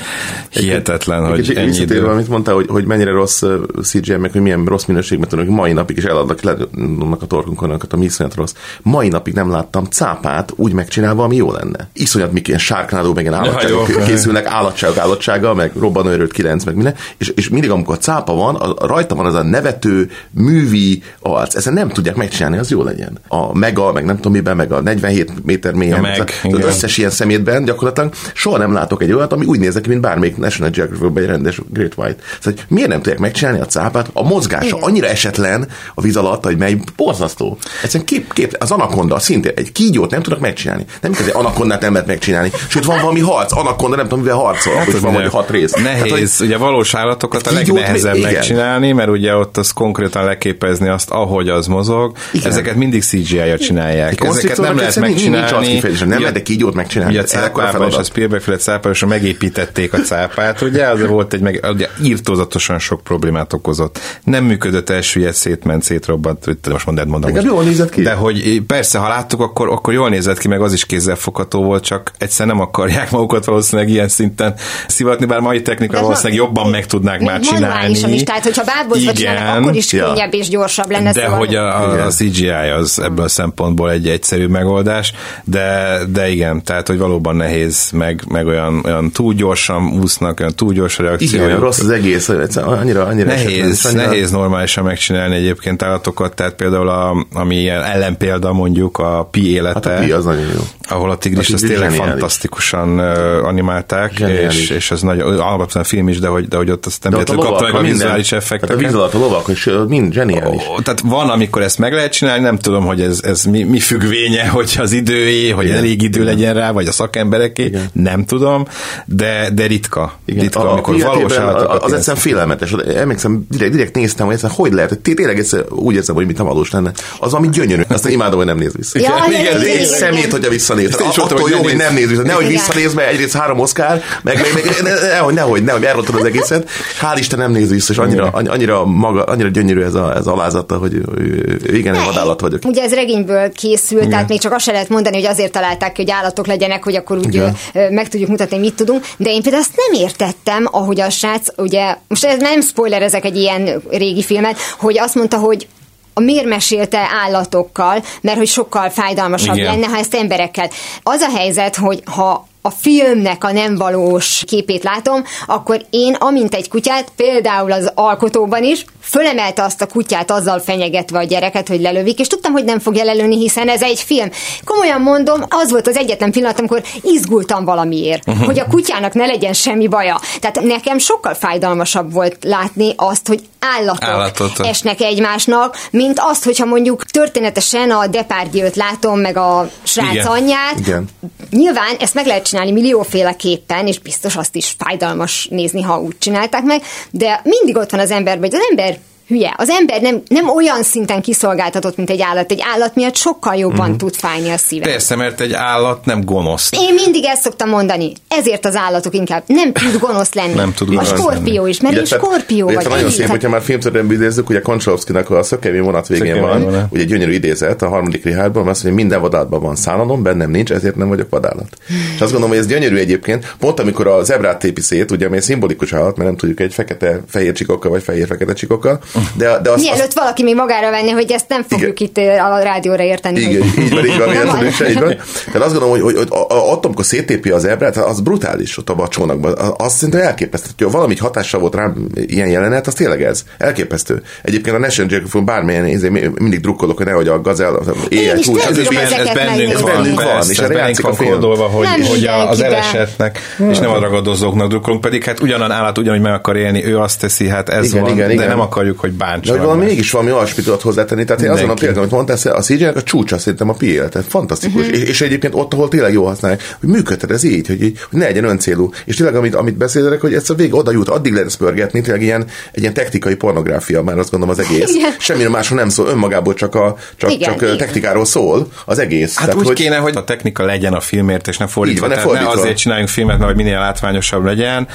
hihetetlen, 0.49 1.27
hogy 1.27 1.39
Kicsit 1.39 1.57
ennyi 1.57 1.77
idő. 1.77 2.05
amit 2.05 2.27
mondtál, 2.27 2.55
hogy, 2.55 2.67
hogy 2.67 2.85
mennyire 2.85 3.11
rossz 3.11 3.43
CGI, 3.81 4.15
meg 4.15 4.31
hogy 4.31 4.41
milyen 4.41 4.65
rossz 4.65 4.85
minőségben 4.85 5.29
tudnak, 5.29 5.47
mai 5.47 5.73
napig 5.73 5.97
is 5.97 6.03
eladnak 6.03 6.41
leadnak 6.41 7.21
a 7.21 7.25
torkunkon, 7.25 7.69
önöket, 7.69 7.93
ami 7.93 8.05
iszonyat 8.05 8.35
rossz. 8.35 8.53
Mai 8.81 9.07
napig 9.07 9.33
nem 9.33 9.51
láttam 9.51 9.83
cápát 9.83 10.53
úgy 10.55 10.73
megcsinálva, 10.73 11.23
ami 11.23 11.35
jó 11.35 11.51
lenne. 11.51 11.89
Iszonyat 11.93 12.31
mik 12.31 12.47
ilyen 12.47 12.59
sárknádó, 12.59 13.13
meg 13.13 13.23
ilyen 13.23 13.35
állatságok 13.35 13.87
jó. 13.87 14.03
készülnek, 14.07 14.45
állatságok 14.45 14.97
állatsága, 14.97 15.53
meg 15.53 15.71
robbanőrült 15.79 16.31
9, 16.31 16.63
meg 16.63 16.75
minden, 16.75 16.95
és, 17.17 17.31
és 17.35 17.49
mindig 17.49 17.69
amikor 17.69 17.97
cápa 17.97 18.33
van, 18.33 18.55
a, 18.55 18.73
a 18.77 18.87
rajta 18.87 19.15
van 19.15 19.25
az 19.25 19.33
a 19.33 19.43
nevető, 19.43 20.09
művi 20.31 21.03
arc, 21.19 21.55
ezt 21.55 21.71
nem 21.71 21.84
tudják 21.89 22.15
megcsinálni 22.15 22.57
az 22.57 22.71
jó 22.71 22.83
legyen. 22.83 23.17
A 23.27 23.57
mega, 23.57 23.91
meg 23.91 24.05
nem 24.05 24.15
tudom 24.15 24.31
miben, 24.31 24.55
meg 24.55 24.71
a 24.71 24.81
47 24.81 25.45
méter 25.45 25.73
mélyen, 25.73 26.01
meg, 26.01 26.19
az 26.19 26.33
igen. 26.43 26.61
összes 26.61 26.97
ilyen 26.97 27.09
szemétben 27.09 27.65
gyakorlatilag 27.65 28.13
soha 28.33 28.57
nem 28.57 28.73
látok 28.73 29.01
egy 29.01 29.11
olyat, 29.11 29.33
ami 29.33 29.45
úgy 29.45 29.59
néz 29.59 29.79
ki, 29.81 29.89
mint 29.89 30.01
bármelyik 30.01 30.37
National 30.37 30.69
Geographic 30.69 31.17
egy 31.17 31.25
rendes 31.25 31.61
Great 31.69 31.93
White. 31.97 32.23
Szóval, 32.39 32.59
hogy 32.59 32.63
miért 32.67 32.89
nem 32.89 33.01
tudják 33.01 33.19
megcsinálni 33.19 33.59
a 33.59 33.65
cápát? 33.65 34.09
A 34.13 34.23
mozgása 34.23 34.65
Igen. 34.65 34.79
annyira 34.79 35.07
esetlen 35.07 35.67
a 35.93 36.01
víz 36.01 36.15
alatt, 36.15 36.43
hogy 36.43 36.57
megy, 36.57 36.83
borzasztó. 36.95 37.57
Egyszerűen 37.81 38.05
kép, 38.05 38.33
kép, 38.33 38.55
az 38.59 38.71
anakonda 38.71 39.19
szintén 39.19 39.51
egy 39.55 39.71
kígyót 39.71 40.11
nem 40.11 40.21
tudnak 40.21 40.41
megcsinálni. 40.41 40.85
Nem 41.01 41.11
kell, 41.11 41.25
egy 41.25 41.35
anakondát 41.35 41.81
nem 41.81 41.91
lehet 41.91 42.07
megcsinálni. 42.07 42.51
Sőt, 42.67 42.85
van 42.85 42.99
valami 43.01 43.19
harc, 43.19 43.57
anakonda 43.57 43.95
nem 43.95 44.07
tudom, 44.07 44.23
mivel 44.23 44.37
harcol, 44.37 44.75
hát 44.75 44.85
hogy 44.85 45.01
van 45.01 45.13
vagy 45.13 45.29
hat 45.29 45.49
rész. 45.49 45.71
Nehéz, 45.71 46.01
Tehát, 46.01 46.09
hogy 46.09 46.47
ugye 46.47 46.57
valós 46.57 46.93
állatokat 46.93 47.47
a 47.47 47.53
legnehezebb 47.53 48.21
megcsinálni, 48.21 48.91
mert 48.91 49.09
ugye 49.09 49.35
ott 49.35 49.57
az 49.57 49.71
konkrétan 49.71 50.23
leképezni 50.23 50.87
azt, 50.87 51.09
ahogy 51.09 51.49
az 51.49 51.67
mozog. 51.75 52.15
Igen. 52.31 52.51
Ezeket 52.51 52.75
mindig 52.75 53.03
CGI-ja 53.03 53.57
csinálják. 53.57 54.23
Ezeket 54.23 54.57
nem 54.57 54.65
lehet 54.75 54.81
egyszerűen 54.81 55.11
nincs- 55.11 55.23
nincs 55.23 55.35
megcsinálni. 55.35 55.65
arckifejezés, 55.67 56.07
nem 56.07 56.21
lehet 56.21 56.43
kígyót 56.43 56.73
megcsinálni. 56.73 57.13
Ugye 57.13 57.21
a 57.23 57.25
cápában 57.25 57.87
és 57.87 57.95
a 57.95 58.03
Spielberg-féle 58.03 58.57
cápában 58.57 59.09
megépítették 59.09 59.93
a 59.93 59.97
cápát, 59.97 60.61
ugye, 60.61 60.87
az 60.87 61.07
volt 61.07 61.33
egy 61.33 61.41
meg, 61.41 61.65
ugye 61.73 61.87
írtózatosan 62.03 62.79
sok 62.79 63.01
problémát 63.01 63.53
okozott. 63.53 63.99
Nem 64.23 64.43
működött 64.43 64.89
első 64.89 65.19
ilyet, 65.19 65.33
szétment, 65.33 65.83
szétrobbant, 65.83 66.47
úgy, 66.47 66.57
most 66.69 66.85
mondd, 66.85 67.07
mondom. 67.07 67.31
Most. 67.31 67.45
jól 67.45 67.63
nézett 67.63 67.89
ki. 67.89 68.01
De 68.01 68.13
hogy 68.13 68.61
persze, 68.67 68.97
ha 68.97 69.07
láttuk, 69.07 69.41
akkor, 69.41 69.69
akkor 69.69 69.93
jól 69.93 70.09
nézett 70.09 70.37
ki, 70.37 70.47
meg 70.47 70.61
az 70.61 70.73
is 70.73 70.85
kézzelfogható 70.85 71.63
volt, 71.63 71.83
csak 71.83 72.11
egyszer 72.17 72.47
nem 72.47 72.59
akarják 72.59 73.11
magukat 73.11 73.45
valószínűleg 73.45 73.91
ilyen 73.91 74.07
szinten 74.07 74.53
szivatni, 74.87 75.25
bár 75.25 75.39
mai 75.39 75.61
technika 75.61 76.01
valószínűleg 76.01 76.37
jobban 76.37 76.69
meg 76.69 76.85
tudnák 76.85 77.21
már 77.21 77.39
csinálni. 77.39 78.13
is, 78.13 78.23
tehát 78.23 78.43
hogyha 78.43 78.63
bábozva 78.63 79.13
csinálnak, 79.13 79.63
akkor 79.63 79.75
is 79.75 79.93
Ja. 79.93 80.05
könnyebb 80.05 80.33
és 80.33 80.49
gyorsabb 80.49 80.91
lenne. 80.91 81.11
De 81.11 81.21
szóval- 81.21 81.37
hogy 81.37 81.54
a, 81.55 81.89
a, 81.91 82.05
a 82.05 82.09
CGI 82.09 82.47
az 82.49 82.99
ebből 82.99 83.25
a 83.25 83.27
szempontból 83.27 83.91
egy 83.91 84.07
egyszerű 84.07 84.47
megoldás, 84.47 85.13
de, 85.43 85.97
de 86.09 86.29
igen, 86.29 86.63
tehát 86.63 86.87
hogy 86.87 86.97
valóban 86.97 87.35
nehéz, 87.35 87.89
meg, 87.93 88.21
meg 88.29 88.47
olyan, 88.47 88.81
olyan 88.85 89.11
túl 89.11 89.33
gyorsan 89.33 89.99
úsznak, 90.01 90.39
olyan 90.39 90.53
túl 90.55 90.73
gyors 90.73 90.97
reakció. 90.97 91.43
Igen, 91.45 91.59
rossz 91.59 91.79
az 91.79 91.89
egész, 91.89 92.29
annyira, 92.55 93.05
annyira 93.05 93.31
esetlen, 93.31 93.53
Nehéz, 93.57 93.77
és 93.77 93.83
annyira- 93.85 94.05
nehéz 94.05 94.31
normálisan 94.31 94.83
megcsinálni 94.83 95.35
egyébként 95.35 95.83
állatokat, 95.83 96.35
tehát 96.35 96.53
például 96.53 96.89
a, 96.89 97.25
ami 97.33 97.55
ilyen 97.55 97.83
ellenpélda 97.83 98.53
mondjuk 98.53 98.97
a 98.97 99.27
pi 99.31 99.51
élete, 99.53 99.89
Hát 99.89 99.99
a 99.99 100.03
pi 100.03 100.11
az 100.11 100.25
nagyon 100.25 100.41
jó. 100.53 100.59
ahol 100.89 101.09
a 101.11 101.17
tigris 101.17 101.49
A 101.49 101.53
azt 101.53 101.65
tényleg 101.65 101.89
zseniális. 101.89 102.09
fantasztikusan 102.11 102.99
animálták, 103.43 104.13
Zseniális. 104.17 104.59
és, 104.61 104.69
és 104.69 104.91
ez 104.91 105.01
nagyon, 105.01 105.39
alapvetően 105.39 105.85
film 105.85 106.07
is, 106.07 106.19
de 106.19 106.27
hogy, 106.27 106.47
de 106.47 106.57
hogy 106.57 106.69
ott 106.69 106.85
azt 106.85 107.03
nem 107.03 107.11
kapta 107.11 107.61
meg 107.61 107.73
a 107.75 107.81
vizuális 107.81 107.91
minden. 107.91 108.07
Tehát 108.07 108.31
a 108.31 108.35
effekteket. 108.35 108.93
alatt 108.93 109.13
a 109.13 109.17
lovak, 109.17 109.47
és 109.47 109.71
mind 109.87 110.13
zseniális. 110.13 110.61
Ó, 110.71 110.79
tehát 110.79 110.99
van, 110.99 111.29
amikor 111.45 111.61
ezt 111.61 111.77
meg 111.77 111.93
lehet 111.93 112.11
csinálni, 112.11 112.43
nem 112.43 112.57
tudom, 112.57 112.85
hogy 112.85 113.01
ez, 113.01 113.19
ez 113.23 113.43
mi, 113.43 113.63
mi 113.63 113.79
függvénye, 113.79 114.47
hogy 114.57 114.75
az 114.79 114.91
időé, 114.91 115.49
hogy 115.49 115.65
Igen. 115.65 115.77
elég 115.77 116.01
idő 116.01 116.23
legyen 116.23 116.53
rá, 116.53 116.71
vagy 116.71 116.87
a 116.87 116.91
szakembereké, 116.91 117.63
Igen. 117.63 117.89
nem 117.93 118.25
tudom, 118.25 118.65
de, 119.05 119.49
de 119.53 119.65
ritka. 119.65 120.13
Igen, 120.25 120.41
ritka, 120.41 120.59
a, 120.59 120.71
amikor 120.71 120.99
valós 121.01 121.35
Az 121.35 121.37
ilyen- 121.37 121.93
egyszerűen 121.93 122.21
félelmetes. 122.21 122.71
Emlékszem, 122.71 123.45
direkt, 123.49 123.71
direkt 123.71 123.95
néztem, 123.95 124.25
hogy 124.25 124.35
egyszerűen 124.35 124.59
hogy 124.59 124.73
lehet, 124.73 124.89
hogy 124.89 124.99
tényleg 125.15 125.39
egyszer 125.39 125.63
úgy 125.69 125.95
érzem, 125.95 126.15
hogy 126.15 126.25
mit 126.25 126.37
nem 126.37 126.45
valós 126.45 126.71
lenne. 126.71 126.91
Az, 127.19 127.33
ami 127.33 127.49
gyönyörű. 127.49 127.81
Aztán 127.87 128.11
imádom, 128.11 128.37
hogy 128.37 128.45
nem 128.47 128.57
néz 128.57 128.73
vissza. 128.75 128.99
Ja, 128.99 129.13
Igen, 129.27 129.41
igen, 129.41 129.61
igen, 129.61 129.73
igen, 129.73 129.85
szemét, 129.85 130.31
hogyha 130.31 130.49
visszanéz. 130.49 130.95
Attól 131.15 131.39
hogy 131.39 131.51
jó, 131.51 131.57
ne 131.57 131.63
hogy 131.63 131.75
nem 131.75 131.93
néz 131.93 132.09
vissza. 132.09 132.21
Nehogy 132.21 132.47
visszanéz, 132.47 132.93
mert 132.93 133.11
egyrészt 133.11 133.35
három 133.35 133.59
Oscar, 133.59 134.01
meg, 134.21 134.35
meg, 134.35 134.51
meg 134.53 134.63
ne- 134.83 135.07
nehogy, 135.07 135.33
nehogy, 135.33 135.63
nehogy, 135.63 135.83
elrontod 135.83 136.15
az 136.15 136.23
egészet. 136.25 136.69
Hál' 137.01 137.15
Isten 137.17 137.39
nem 137.39 137.51
néz 137.51 137.69
vissza, 137.69 137.91
és 137.93 137.99
annyira, 137.99 138.29
annyira, 138.31 138.85
maga, 138.85 139.23
annyira 139.23 139.49
gyönyörű 139.49 139.81
ez, 139.81 139.93
a, 139.93 140.15
ez 140.15 140.25
alázata, 140.25 140.77
hogy 140.77 141.01
hogy 141.15 141.34
igen, 141.63 141.95
én 141.95 142.03
vadállat 142.05 142.41
vagyok. 142.41 142.65
Ugye 142.65 142.83
ez 142.83 142.93
regényből 142.93 143.51
készült, 143.51 144.09
tehát 144.09 144.29
még 144.29 144.39
csak 144.39 144.51
azt 144.51 144.65
se 144.65 144.71
lehet 144.71 144.89
mondani, 144.89 145.15
hogy 145.15 145.25
azért 145.25 145.51
találták 145.51 145.91
ki, 145.91 146.01
hogy 146.01 146.11
állatok 146.11 146.47
legyenek, 146.47 146.83
hogy 146.83 146.95
akkor 146.95 147.17
úgy 147.17 147.33
Igen. 147.33 147.55
meg 147.73 148.07
tudjuk 148.09 148.29
mutatni, 148.29 148.57
mit 148.57 148.75
tudunk. 148.75 149.05
De 149.17 149.29
én 149.29 149.41
például 149.41 149.63
azt 149.63 149.75
nem 149.89 150.01
értettem, 150.01 150.67
ahogy 150.71 150.99
a 150.99 151.09
srác, 151.09 151.47
ugye, 151.57 151.95
most 152.07 152.25
ez 152.25 152.39
nem 152.39 152.61
spoiler 152.61 153.01
ezek 153.01 153.25
egy 153.25 153.37
ilyen 153.37 153.81
régi 153.89 154.23
filmet, 154.23 154.57
hogy 154.77 154.99
azt 154.99 155.15
mondta, 155.15 155.37
hogy 155.37 155.67
a 156.13 156.21
miért 156.21 156.45
mesélte 156.45 157.07
állatokkal, 157.25 158.03
mert 158.21 158.37
hogy 158.37 158.47
sokkal 158.47 158.89
fájdalmasabb 158.89 159.55
Igen. 159.55 159.71
lenne, 159.71 159.87
ha 159.87 159.97
ezt 159.97 160.15
emberekkel. 160.15 160.69
Az 161.03 161.21
a 161.21 161.37
helyzet, 161.37 161.75
hogy 161.75 162.01
ha 162.05 162.47
a 162.65 162.69
filmnek 162.69 163.43
a 163.43 163.51
nem 163.51 163.75
valós 163.75 164.43
képét 164.47 164.83
látom, 164.83 165.23
akkor 165.47 165.85
én, 165.89 166.13
amint 166.13 166.53
egy 166.53 166.69
kutyát, 166.69 167.11
például 167.15 167.71
az 167.71 167.91
alkotóban 167.95 168.63
is, 168.63 168.85
fölemelte 169.01 169.63
azt 169.63 169.81
a 169.81 169.87
kutyát 169.87 170.31
azzal 170.31 170.59
fenyegetve 170.59 171.19
a 171.19 171.23
gyereket, 171.23 171.67
hogy 171.67 171.81
lelövik, 171.81 172.19
és 172.19 172.27
tudtam, 172.27 172.51
hogy 172.51 172.63
nem 172.63 172.79
fogja 172.79 173.03
lelőni, 173.03 173.37
hiszen 173.37 173.69
ez 173.69 173.81
egy 173.81 173.99
film. 173.99 174.29
Komolyan 174.63 175.01
mondom, 175.01 175.41
az 175.49 175.71
volt 175.71 175.87
az 175.87 175.97
egyetlen 175.97 176.31
pillanat, 176.31 176.59
amikor 176.59 176.83
izgultam 177.01 177.65
valamiért, 177.65 178.27
uh-huh. 178.27 178.45
hogy 178.45 178.59
a 178.59 178.65
kutyának 178.65 179.13
ne 179.13 179.25
legyen 179.25 179.53
semmi 179.53 179.87
baja. 179.87 180.19
Tehát 180.39 180.61
nekem 180.61 180.97
sokkal 180.97 181.33
fájdalmasabb 181.33 182.13
volt 182.13 182.37
látni 182.43 182.93
azt, 182.97 183.27
hogy 183.27 183.43
állatok 183.77 184.03
Állatot. 184.03 184.59
esnek 184.59 185.01
egymásnak, 185.01 185.77
mint 185.91 186.19
azt, 186.19 186.43
hogyha 186.43 186.65
mondjuk 186.65 187.05
történetesen 187.05 187.91
a 187.91 188.07
Depardieu-t 188.07 188.75
látom, 188.75 189.19
meg 189.19 189.37
a 189.37 189.69
srác 189.83 190.13
Igen. 190.13 190.25
anyját. 190.25 190.79
Igen. 190.79 191.05
Nyilván 191.49 191.95
ezt 191.99 192.13
meg 192.13 192.25
lehet 192.25 192.45
csinálni 192.55 192.81
millióféleképpen, 192.81 193.87
és 193.87 193.99
biztos 193.99 194.35
azt 194.35 194.55
is 194.55 194.75
fájdalmas 194.77 195.47
nézni, 195.47 195.81
ha 195.81 196.01
úgy 196.01 196.17
csinálták 196.17 196.63
meg, 196.63 196.81
de 197.11 197.41
mindig 197.43 197.77
ott 197.77 197.89
van 197.89 197.99
az 197.99 198.11
emberben, 198.11 198.49
hogy 198.49 198.59
az 198.59 198.67
ember 198.69 198.99
hülye. 199.27 199.53
Az 199.57 199.69
ember 199.69 200.01
nem, 200.01 200.21
nem 200.27 200.49
olyan 200.49 200.83
szinten 200.83 201.21
kiszolgáltatott, 201.21 201.97
mint 201.97 202.09
egy 202.09 202.21
állat. 202.21 202.51
Egy 202.51 202.63
állat 202.73 202.95
miatt 202.95 203.15
sokkal 203.15 203.55
jobban 203.55 203.89
mm. 203.89 203.95
tud 203.95 204.15
fájni 204.15 204.49
a 204.49 204.57
szíve. 204.57 204.85
Persze, 204.85 205.15
mert 205.15 205.41
egy 205.41 205.53
állat 205.53 206.05
nem 206.05 206.23
gonosz. 206.23 206.69
Én 206.71 206.93
mindig 206.93 207.25
ezt 207.25 207.41
szoktam 207.41 207.69
mondani. 207.69 208.11
Ezért 208.27 208.65
az 208.65 208.75
állatok 208.75 209.13
inkább 209.13 209.43
nem 209.47 209.71
tud 209.73 209.99
gonosz 209.99 210.33
lenni. 210.33 210.53
Nem 210.53 210.73
tud 210.73 210.87
a 210.87 210.91
gonosz 210.91 211.07
skorpió 211.07 211.55
lenni. 211.55 211.69
is, 211.69 211.81
mert 211.81 211.93
én 211.93 211.99
Illetve- 211.99 212.19
skorpió 212.19 212.65
vagy. 212.65 212.87
Nagyon 212.89 213.09
szép, 213.09 213.27
hogyha 213.27 213.49
már 213.49 213.61
filmtörténetben 213.61 214.15
idézzük, 214.15 214.49
ugye 214.49 214.61
Konchalovszkinak 214.61 215.29
a 215.29 215.43
Szökemény 215.43 215.81
vonat 215.81 216.07
végén 216.07 216.25
Szökemény 216.25 216.49
van, 216.49 216.63
vonat. 216.63 216.87
ugye 216.91 217.01
egy 217.01 217.07
gyönyörű 217.07 217.31
idézet 217.31 217.81
a 217.81 217.87
harmadik 217.89 218.23
Richardban, 218.23 218.67
azt 218.67 218.83
mondja, 218.83 218.89
hogy 218.89 218.99
minden 218.99 219.21
vadállatban 219.21 219.61
van 219.61 219.75
szánalom, 219.75 220.23
bennem 220.23 220.51
nincs, 220.51 220.71
ezért 220.71 220.95
nem 220.95 221.07
vagyok 221.07 221.29
vadállat. 221.29 221.67
És 221.87 222.21
azt 222.21 222.31
gondolom, 222.31 222.49
hogy 222.49 222.57
ez 222.57 222.67
gyönyörű 222.67 222.95
egyébként, 222.95 223.55
pont 223.59 223.79
amikor 223.79 224.07
a 224.07 224.23
zebrát 224.23 224.59
tépi 224.59 224.81
szét, 224.81 225.11
ugye, 225.11 225.25
ami 225.25 225.35
egy 225.35 225.43
szimbolikus 225.43 225.93
állat, 225.93 226.15
mert 226.17 226.29
nem 226.29 226.37
tudjuk 226.37 226.59
egy 226.59 226.73
fekete-fehér 226.73 227.53
csikokkal, 227.53 227.91
vagy 227.91 228.03
fehér-fekete 228.03 228.53
csikokkal, 228.53 228.99
de, 229.37 229.59
de 229.61 229.69
azt, 229.71 229.83
Mielőtt 229.83 230.13
valaki 230.13 230.43
még 230.43 230.55
magára 230.55 230.89
venni, 230.89 231.09
hogy 231.09 231.31
ezt 231.31 231.45
nem 231.47 231.63
fogjuk 231.69 231.99
itt 231.99 232.17
eh, 232.17 232.51
a 232.51 232.59
rádióra 232.59 233.03
érteni. 233.03 233.39
Igen, 233.39 233.69
hogy... 233.69 233.83
így 233.83 233.93
van, 233.93 234.05
így 234.05 234.17
van, 234.45 234.65
is, 234.65 234.79
így 234.89 234.99
van. 234.99 235.15
Tehát 235.45 235.61
azt 235.67 235.71
gondolom, 235.77 235.89
hogy, 235.89 236.01
hogy, 236.01 236.15
hogy 236.15 236.27
ott, 236.49 236.85
amikor 236.85 237.05
széttépi 237.05 237.49
az 237.49 237.65
ebrát, 237.65 237.97
az 237.97 238.19
brutális 238.19 238.77
ott 238.77 238.89
a 238.89 239.07
csónakban. 239.07 239.53
A- 239.53 239.73
Azt 239.77 239.95
szerintem 239.95 240.27
elképesztő. 240.27 240.67
Hogyha 240.77 240.93
valami 240.97 241.15
hatással 241.17 241.59
volt 241.59 241.75
rám 241.75 242.07
ilyen 242.15 242.47
jelenet, 242.47 242.87
az 242.87 242.93
tényleg 242.93 243.23
ez. 243.23 243.43
Elképesztő. 243.57 244.21
Egyébként 244.43 244.75
a 244.75 244.79
National 244.79 245.09
Geographic 245.11 245.43
bármilyen 245.43 245.87
izé, 245.87 246.09
mindig 246.33 246.59
drukkolok, 246.59 246.97
hogy 246.97 247.05
nehogy 247.05 247.27
a 247.27 247.41
gazel 247.41 247.79
éjjel 248.09 248.37
is 248.37 248.45
túl. 248.45 248.61
ez, 248.61 248.77
ez 248.77 248.87
ezeket 248.87 249.33
bennünk 249.33 249.57
megnézni. 249.57 249.81
van, 249.81 249.91
Ez 249.91 249.97
bennünk 249.97 250.21
van, 250.21 250.41
és 250.49 250.57
ez 250.57 250.69
erre 250.69 250.77
játszik 250.77 251.05
a 251.05 251.13
film. 251.13 251.41
hogy, 251.41 252.07
hogy 252.07 252.25
az 252.25 252.61
elesetnek, 252.61 253.39
és 253.69 253.77
nem 253.77 253.89
a 253.89 253.99
ragadozóknak 253.99 254.67
drukkolunk, 254.69 255.01
pedig 255.01 255.23
hát 255.23 255.39
ugyanan 255.39 255.71
állat 255.71 255.97
ugyanúgy 255.97 256.21
meg 256.21 256.33
akar 256.33 256.55
élni, 256.55 256.85
ő 256.85 256.99
azt 256.99 257.19
teszi, 257.19 257.47
hát 257.47 257.69
ez 257.69 257.85
Igen, 257.85 258.01
van, 258.01 258.11
igen, 258.11 258.27
de 258.27 258.33
igen. 258.33 258.47
nem 258.47 258.59
akarjuk, 258.59 258.99
hogy 259.05 259.17
De 259.17 259.25
bántson. 259.25 259.57
hogy 259.57 259.65
valami 259.65 259.85
mégis 259.85 260.11
valami 260.11 260.31
olyasmit 260.31 260.65
tudott 260.65 260.81
hozzátenni. 260.81 261.23
Tehát 261.23 261.41
én 261.41 261.49
azon 261.49 261.69
a 261.69 261.73
példán, 261.73 261.97
amit 261.97 262.11
mondtál, 262.11 262.53
a 262.53 262.61
cgi 262.61 262.85
a 262.85 263.03
csúcsa 263.03 263.37
szerintem 263.37 263.69
a 263.69 263.73
pi 263.73 263.93
Tehát 263.95 264.23
fantasztikus. 264.27 264.85
Mhm. 264.85 264.93
És, 264.93 265.01
és, 265.01 265.21
egyébként 265.21 265.53
ott, 265.55 265.73
ahol 265.73 265.87
tényleg 265.87 266.13
jó 266.13 266.25
használják, 266.25 266.75
hogy 266.79 266.89
működhet 266.89 267.31
ez 267.31 267.43
így, 267.43 267.67
hogy, 267.67 267.83
így, 267.83 267.99
hogy 268.09 268.19
ne 268.19 268.25
legyen 268.25 268.43
öncélú. 268.43 268.89
És 269.05 269.15
tényleg, 269.15 269.35
amit, 269.35 269.55
amit 269.55 269.77
beszélek, 269.77 270.21
hogy 270.21 270.33
ez 270.33 270.49
a 270.49 270.53
vég 270.53 270.73
oda 270.73 270.91
jut, 270.91 271.09
addig 271.09 271.33
lehet 271.33 271.57
pörgetni, 271.57 272.01
tényleg 272.01 272.21
ilyen, 272.21 272.45
egy 272.71 272.81
ilyen 272.81 272.93
technikai 272.93 273.35
pornográfia, 273.35 274.01
már 274.01 274.17
azt 274.17 274.31
gondolom 274.31 274.55
az 274.59 274.65
egész. 274.65 274.93
Igen. 274.93 275.11
Semmire 275.19 275.49
másról 275.49 275.79
nem 275.79 275.89
szól, 275.89 276.07
önmagából 276.07 276.53
csak, 276.53 276.75
a, 276.75 276.95
csak, 277.15 277.31
Igen, 277.31 277.49
csak 277.49 277.61
igen. 277.61 277.77
technikáról 277.77 278.25
szól 278.25 278.67
az 278.85 278.99
egész. 278.99 279.37
Hát 279.37 279.53
úgy 279.53 279.65
hogy... 279.65 279.75
kéne, 279.75 279.97
hogy 279.97 280.15
a 280.15 280.23
technika 280.23 280.65
legyen 280.65 280.93
a 280.93 280.99
filmért, 280.99 281.47
és 281.47 281.57
ne 281.57 281.67
fordítva. 281.67 282.05
Így 282.05 282.09
van, 282.09 282.09
ne 282.09 282.15
Tehát 282.15 282.31
ne 282.31 282.39
fordítva. 282.39 282.61
azért 282.61 282.77
csináljunk 282.77 283.09
filmet, 283.09 283.37
mert 283.37 283.49
hogy 283.49 283.63
minél 283.63 283.79
látványosabb 283.79 284.45
legyen, 284.45 284.87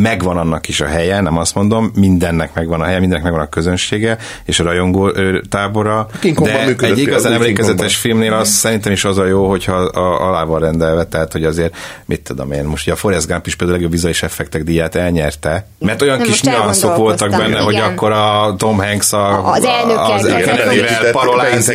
megvan 0.00 0.36
annak 0.36 0.68
is 0.68 0.80
a 0.80 0.86
helye, 0.86 1.20
nem 1.20 1.38
azt 1.38 1.54
mondom, 1.54 1.90
mindennek 1.94 2.54
megvan 2.54 2.80
a 2.80 2.84
helye, 2.84 2.98
mindennek 2.98 3.24
megvan 3.24 3.42
a 3.42 3.48
közönsége, 3.48 4.18
és 4.44 4.60
a 4.60 4.64
rajongó 4.64 5.12
tábora. 5.48 6.08
Kongban 6.20 6.44
de 6.44 6.64
működött 6.64 6.96
egy 6.96 7.02
igazán 7.02 7.32
emlékezetes 7.32 7.96
filmnél 7.96 8.32
az 8.32 8.48
szerintem 8.48 8.92
is 8.92 9.04
az 9.04 9.18
a 9.18 9.24
jó, 9.24 9.48
hogyha 9.48 9.74
a, 9.74 10.28
alá 10.28 10.44
van 10.44 10.60
rendelve, 10.60 11.04
tehát 11.04 11.32
hogy 11.32 11.44
azért, 11.44 11.76
mit 12.04 12.20
tudom 12.20 12.52
én, 12.52 12.64
most 12.64 12.82
ugye 12.82 12.92
a 12.92 12.96
Forrest 12.96 13.26
Gump 13.26 13.46
is 13.46 13.54
például 13.54 13.70
a 13.70 13.74
legjobb 13.74 13.92
vizuális 13.92 14.22
effektek 14.22 14.62
díját 14.62 14.94
elnyerte, 14.94 15.66
mert 15.78 16.02
olyan 16.02 16.18
Nem, 16.18 16.26
kis 16.26 16.42
nyanszok 16.42 16.96
voltak 16.96 17.30
benne, 17.30 17.58
hogy 17.58 17.74
igen. 17.74 17.84
akkor 17.84 18.12
a 18.12 18.54
Tom 18.58 18.78
Hanks 18.78 19.12
a, 19.12 19.52
Az 19.52 19.64
elnökkel 19.64 20.12
az 20.12 20.24
elnökével 20.24 21.10
parolázik. 21.10 21.74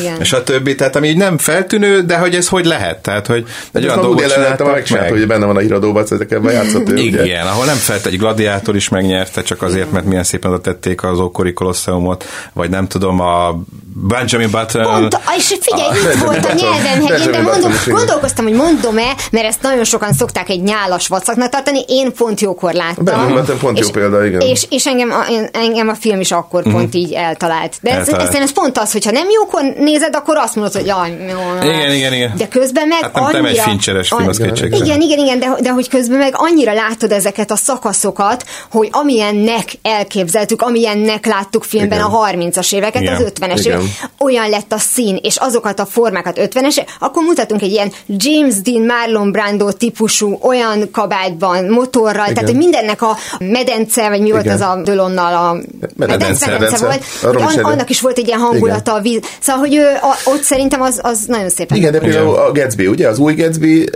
Igen. 0.00 0.20
és 0.20 0.32
a 0.32 0.42
többi, 0.42 0.74
tehát 0.74 0.96
ami 0.96 1.08
így 1.08 1.16
nem 1.16 1.38
feltűnő, 1.38 2.02
de 2.02 2.18
hogy 2.18 2.34
ez 2.34 2.48
hogy 2.48 2.64
lehet, 2.64 3.02
tehát 3.02 3.26
hogy 3.26 3.46
egy 3.72 3.84
olyan 3.84 4.00
dolgot 4.00 4.32
csináltak 4.32 4.88
meg. 4.88 5.10
hogy 5.10 5.26
benne 5.26 5.46
van 5.46 5.56
a 5.56 5.60
híradóban, 5.60 6.04
ezekkel 6.10 6.40
játszott 6.52 6.88
ő. 6.88 6.96
Igen, 7.44 7.56
ahol 7.56 7.66
nem 7.66 7.76
felt 7.76 8.06
egy 8.06 8.18
gladiátor 8.18 8.76
is 8.76 8.88
megnyerte, 8.88 9.42
csak 9.42 9.62
azért, 9.62 9.92
mert 9.92 10.04
milyen 10.04 10.24
szépen 10.24 10.50
oda 10.50 10.60
tették 10.60 11.02
az 11.02 11.18
ókori 11.18 11.52
kolosszeumot, 11.52 12.24
vagy 12.52 12.70
nem 12.70 12.86
tudom, 12.88 13.20
a 13.20 13.58
Benjamin 13.96 14.50
Button. 14.50 14.82
Pont, 14.82 15.18
és 15.36 15.54
figyelj, 15.60 16.14
itt 16.14 16.22
volt 16.22 16.44
a 16.44 16.52
nyelvem 16.54 17.06
helyén, 17.06 17.30
de 17.30 17.42
mondom, 17.42 17.72
gondolkoztam, 17.86 18.44
hogy 18.44 18.54
mondom-e, 18.54 19.14
mert 19.30 19.46
ezt 19.46 19.62
nagyon 19.62 19.84
sokan 19.84 20.12
szokták 20.12 20.48
egy 20.48 20.62
nyálas 20.62 21.08
vacaknak 21.08 21.48
tartani, 21.48 21.84
én 21.88 22.12
pont 22.12 22.40
jókor 22.40 22.72
láttam. 22.72 23.04
Benjamin 23.04 23.34
Button 23.34 23.58
pont 23.58 23.78
jó 23.78 23.84
és, 23.84 23.90
példa, 23.90 24.26
igen. 24.26 24.40
És, 24.40 24.66
és 24.70 24.86
engem, 24.86 25.10
a, 25.10 25.30
én- 25.30 25.48
engem 25.52 25.88
a 25.88 25.94
film 25.94 26.20
is 26.20 26.32
akkor 26.32 26.62
pont 26.62 26.94
így 26.94 27.12
eltalált. 27.12 27.76
De 27.80 27.90
ez, 27.90 27.96
Eltalált. 27.96 28.34
ez, 28.34 28.40
ez 28.42 28.52
pont 28.52 28.78
az, 28.78 28.92
hogyha 28.92 29.10
nem 29.10 29.26
jókor 29.34 29.62
nézed, 29.78 30.14
akkor 30.16 30.36
azt 30.36 30.54
mondod, 30.54 30.72
hogy 30.74 30.86
jaj, 30.86 31.10
jó. 31.30 31.68
Igen, 31.68 31.92
igen, 31.92 32.12
igen. 32.12 32.32
De 32.36 32.48
közben 32.48 32.88
meg 32.88 32.98
Hát 33.02 33.14
nem, 33.14 33.30
nem 33.32 33.44
egy 33.44 33.58
fincseres 33.58 34.08
film, 34.08 34.28
az. 34.28 34.38
Igen, 34.38 35.00
igen, 35.00 35.18
igen, 35.18 35.38
de, 35.38 35.56
de 35.60 35.70
hogy 35.70 35.88
közben 35.88 36.18
meg 36.18 36.32
annyira 36.36 36.72
látod 36.72 37.12
ezeket 37.24 37.50
a 37.50 37.56
szakaszokat, 37.56 38.44
hogy 38.70 38.88
amilyennek 38.92 39.64
elképzeltük, 39.82 40.62
amilyennek 40.62 41.26
láttuk 41.26 41.64
filmben 41.64 41.98
Igen. 41.98 42.10
a 42.10 42.26
30-as 42.26 42.74
éveket, 42.74 43.02
Igen. 43.02 43.14
az 43.14 43.32
50-es 43.40 43.58
Igen. 43.58 43.80
évek, 43.80 43.90
olyan 44.18 44.48
lett 44.48 44.72
a 44.72 44.78
szín, 44.78 45.18
és 45.22 45.36
azokat 45.36 45.80
a 45.80 45.86
formákat 45.86 46.38
50-es, 46.40 46.86
akkor 46.98 47.22
mutatunk 47.22 47.62
egy 47.62 47.70
ilyen 47.70 47.92
James 48.06 48.54
Dean, 48.62 48.84
Marlon 48.86 49.32
Brando 49.32 49.72
típusú 49.72 50.38
olyan 50.42 50.90
kabátban, 50.92 51.64
motorral, 51.64 52.22
Igen. 52.22 52.34
tehát 52.34 52.48
hogy 52.48 52.58
mindennek 52.58 53.02
a 53.02 53.16
medence, 53.38 54.08
vagy 54.08 54.20
mi 54.20 54.30
volt 54.30 54.44
Igen. 54.44 54.54
az 54.54 54.60
a 54.60 54.80
Dölonnal 54.84 55.34
a 55.34 55.56
Medence, 55.96 56.50
medence. 56.50 56.86
volt, 56.86 57.04
hogy 57.22 57.50
is 57.50 57.56
an, 57.56 57.64
annak 57.64 57.90
is 57.90 58.00
volt 58.00 58.18
egy 58.18 58.26
ilyen 58.26 58.40
hangulata 58.40 58.94
a 58.94 59.00
víz. 59.00 59.20
Szóval, 59.40 59.60
hogy 59.60 59.74
ő, 59.74 59.84
a, 59.84 60.30
ott 60.30 60.42
szerintem 60.42 60.80
az, 60.80 61.00
az 61.02 61.18
nagyon 61.26 61.48
szépen 61.48 61.76
Igen, 61.76 61.92
de 61.92 61.98
például 61.98 62.34
a 62.34 62.52
Gatsby, 62.52 62.86
ugye? 62.86 63.08
Az 63.08 63.18
új 63.18 63.34
Gatsby 63.34 63.90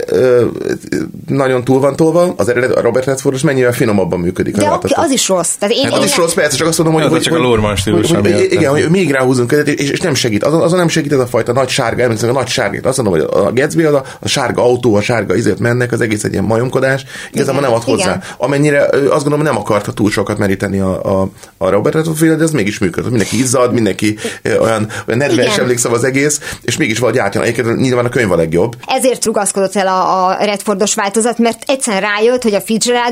nagyon 1.27 1.65
túl 1.65 1.81
van 1.81 1.97
tolva, 1.97 2.35
az 2.37 2.49
eredet, 2.49 2.77
a 2.77 2.81
Robert 2.81 3.07
Redford 3.19 3.35
is 3.37 3.43
mennyivel 3.43 3.73
finomabban 3.73 4.21
működik. 4.21 4.57
De 4.57 4.67
ha 4.67 4.75
oké, 4.75 4.87
láthatod. 4.87 5.05
az 5.05 5.11
is 5.13 5.29
rossz. 5.29 5.55
Tehát 5.59 5.75
én, 5.75 5.85
Hát 5.85 5.93
Az 5.93 5.99
én 5.99 6.05
is 6.05 6.17
rossz, 6.17 6.33
persze, 6.33 6.57
csak 6.57 6.67
azt 6.67 6.79
mondom, 6.79 6.97
hogy... 6.97 7.05
Az 7.05 7.11
hogy, 7.11 7.21
csak 7.21 7.35
a 7.35 7.39
Lorman 7.39 7.77
stílus, 7.77 8.11
hogy- 8.11 8.21
hogy- 8.21 8.31
miatt. 8.31 8.53
Igen, 8.53 8.71
hogy 8.71 8.91
még 8.91 9.11
ráhúzunk, 9.11 9.53
és, 9.53 9.91
és 9.91 10.01
nem 10.01 10.15
segít. 10.15 10.45
Azon, 10.45 10.61
azon 10.63 10.79
nem 10.79 10.89
segít 10.89 11.13
ez 11.13 11.19
a 11.19 11.27
fajta 11.27 11.53
nagy 11.53 11.69
sárga, 11.69 12.03
emlékszem, 12.03 12.29
a 12.29 12.33
nagy 12.33 12.47
sárgát. 12.49 12.87
Azt 12.87 13.03
mondom, 13.03 13.21
hogy 13.21 13.45
a 13.45 13.53
Gatsby 13.53 13.83
az 13.83 13.95
a, 13.95 14.05
a 14.21 14.29
sárga 14.29 14.63
autó, 14.63 14.95
a 14.95 15.01
sárga 15.01 15.35
izért 15.35 15.59
mennek, 15.59 15.93
az 15.93 16.01
egész 16.01 16.25
egy 16.25 16.33
ilyen 16.33 16.45
majomkodás. 16.45 17.05
Igazából 17.33 17.61
nem 17.61 17.73
ad 17.73 17.83
hozzá. 17.83 18.05
igen. 18.05 18.23
Amennyire 18.37 18.83
azt 18.85 19.23
gondolom, 19.23 19.43
nem 19.43 19.57
akarta 19.57 19.93
túl 19.93 20.11
sokat 20.11 20.39
meríteni 20.39 20.79
a, 20.81 21.21
a, 21.21 21.29
a 21.59 21.69
Robert 21.71 21.95
Redford 21.95 22.37
de 22.37 22.43
ez 22.43 22.51
mégis 22.51 22.79
működött. 22.79 23.11
Mindenki 23.11 23.39
izzad, 23.39 23.73
mindenki 23.73 24.19
olyan, 24.45 24.63
olyan 25.07 25.19
nedves 25.19 25.59
emlékszem 25.59 25.93
az 25.93 26.05
egész, 26.05 26.41
és 26.63 26.77
mégis 26.77 26.99
valahogy 26.99 27.21
átjön. 27.21 27.43
Egyébként 27.43 27.77
nyilván 27.81 28.05
a 28.05 28.09
könyv 28.09 28.33
a 28.33 28.37
legjobb. 28.37 28.77
ezért 28.87 29.25
rugaszkodott 29.25 29.77
el 29.77 29.87
a, 29.87 30.27
a 30.27 30.45
Redfordos 30.45 30.95
változat, 30.95 31.39
mert 31.39 31.63
egyszerűen 31.67 32.03
rájött, 32.03 32.43
hogy 32.43 32.55
a 32.55 32.61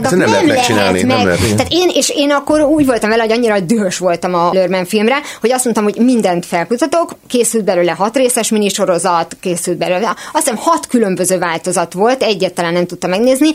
Ezt 0.02 0.10
nem 0.10 0.20
nem, 0.20 0.30
lehet 0.30 0.46
megcsinálni, 0.46 1.02
meg. 1.02 1.16
nem 1.16 1.26
lehet. 1.26 1.56
Tehát 1.56 1.72
én, 1.72 1.90
és 1.94 2.10
én 2.10 2.30
akkor 2.30 2.60
úgy 2.60 2.86
voltam 2.86 3.10
vele, 3.10 3.22
hogy 3.22 3.32
annyira 3.32 3.60
dühös 3.60 3.98
voltam 3.98 4.34
a 4.34 4.50
Lörmen 4.52 4.84
filmre, 4.84 5.16
hogy 5.40 5.52
azt 5.52 5.64
mondtam, 5.64 5.84
hogy 5.84 5.96
mindent 5.96 6.46
felkutatok, 6.46 7.16
készült 7.26 7.64
belőle 7.64 7.92
hat 7.92 8.16
részes 8.16 8.48
minisorozat, 8.48 9.36
készült 9.40 9.78
belőle, 9.78 10.08
azt 10.32 10.44
hiszem 10.44 10.56
hat 10.56 10.86
különböző 10.86 11.38
változat 11.38 11.92
volt, 11.92 12.22
egyet 12.22 12.54
talán 12.54 12.72
nem 12.72 12.86
tudtam 12.86 13.10
megnézni, 13.10 13.50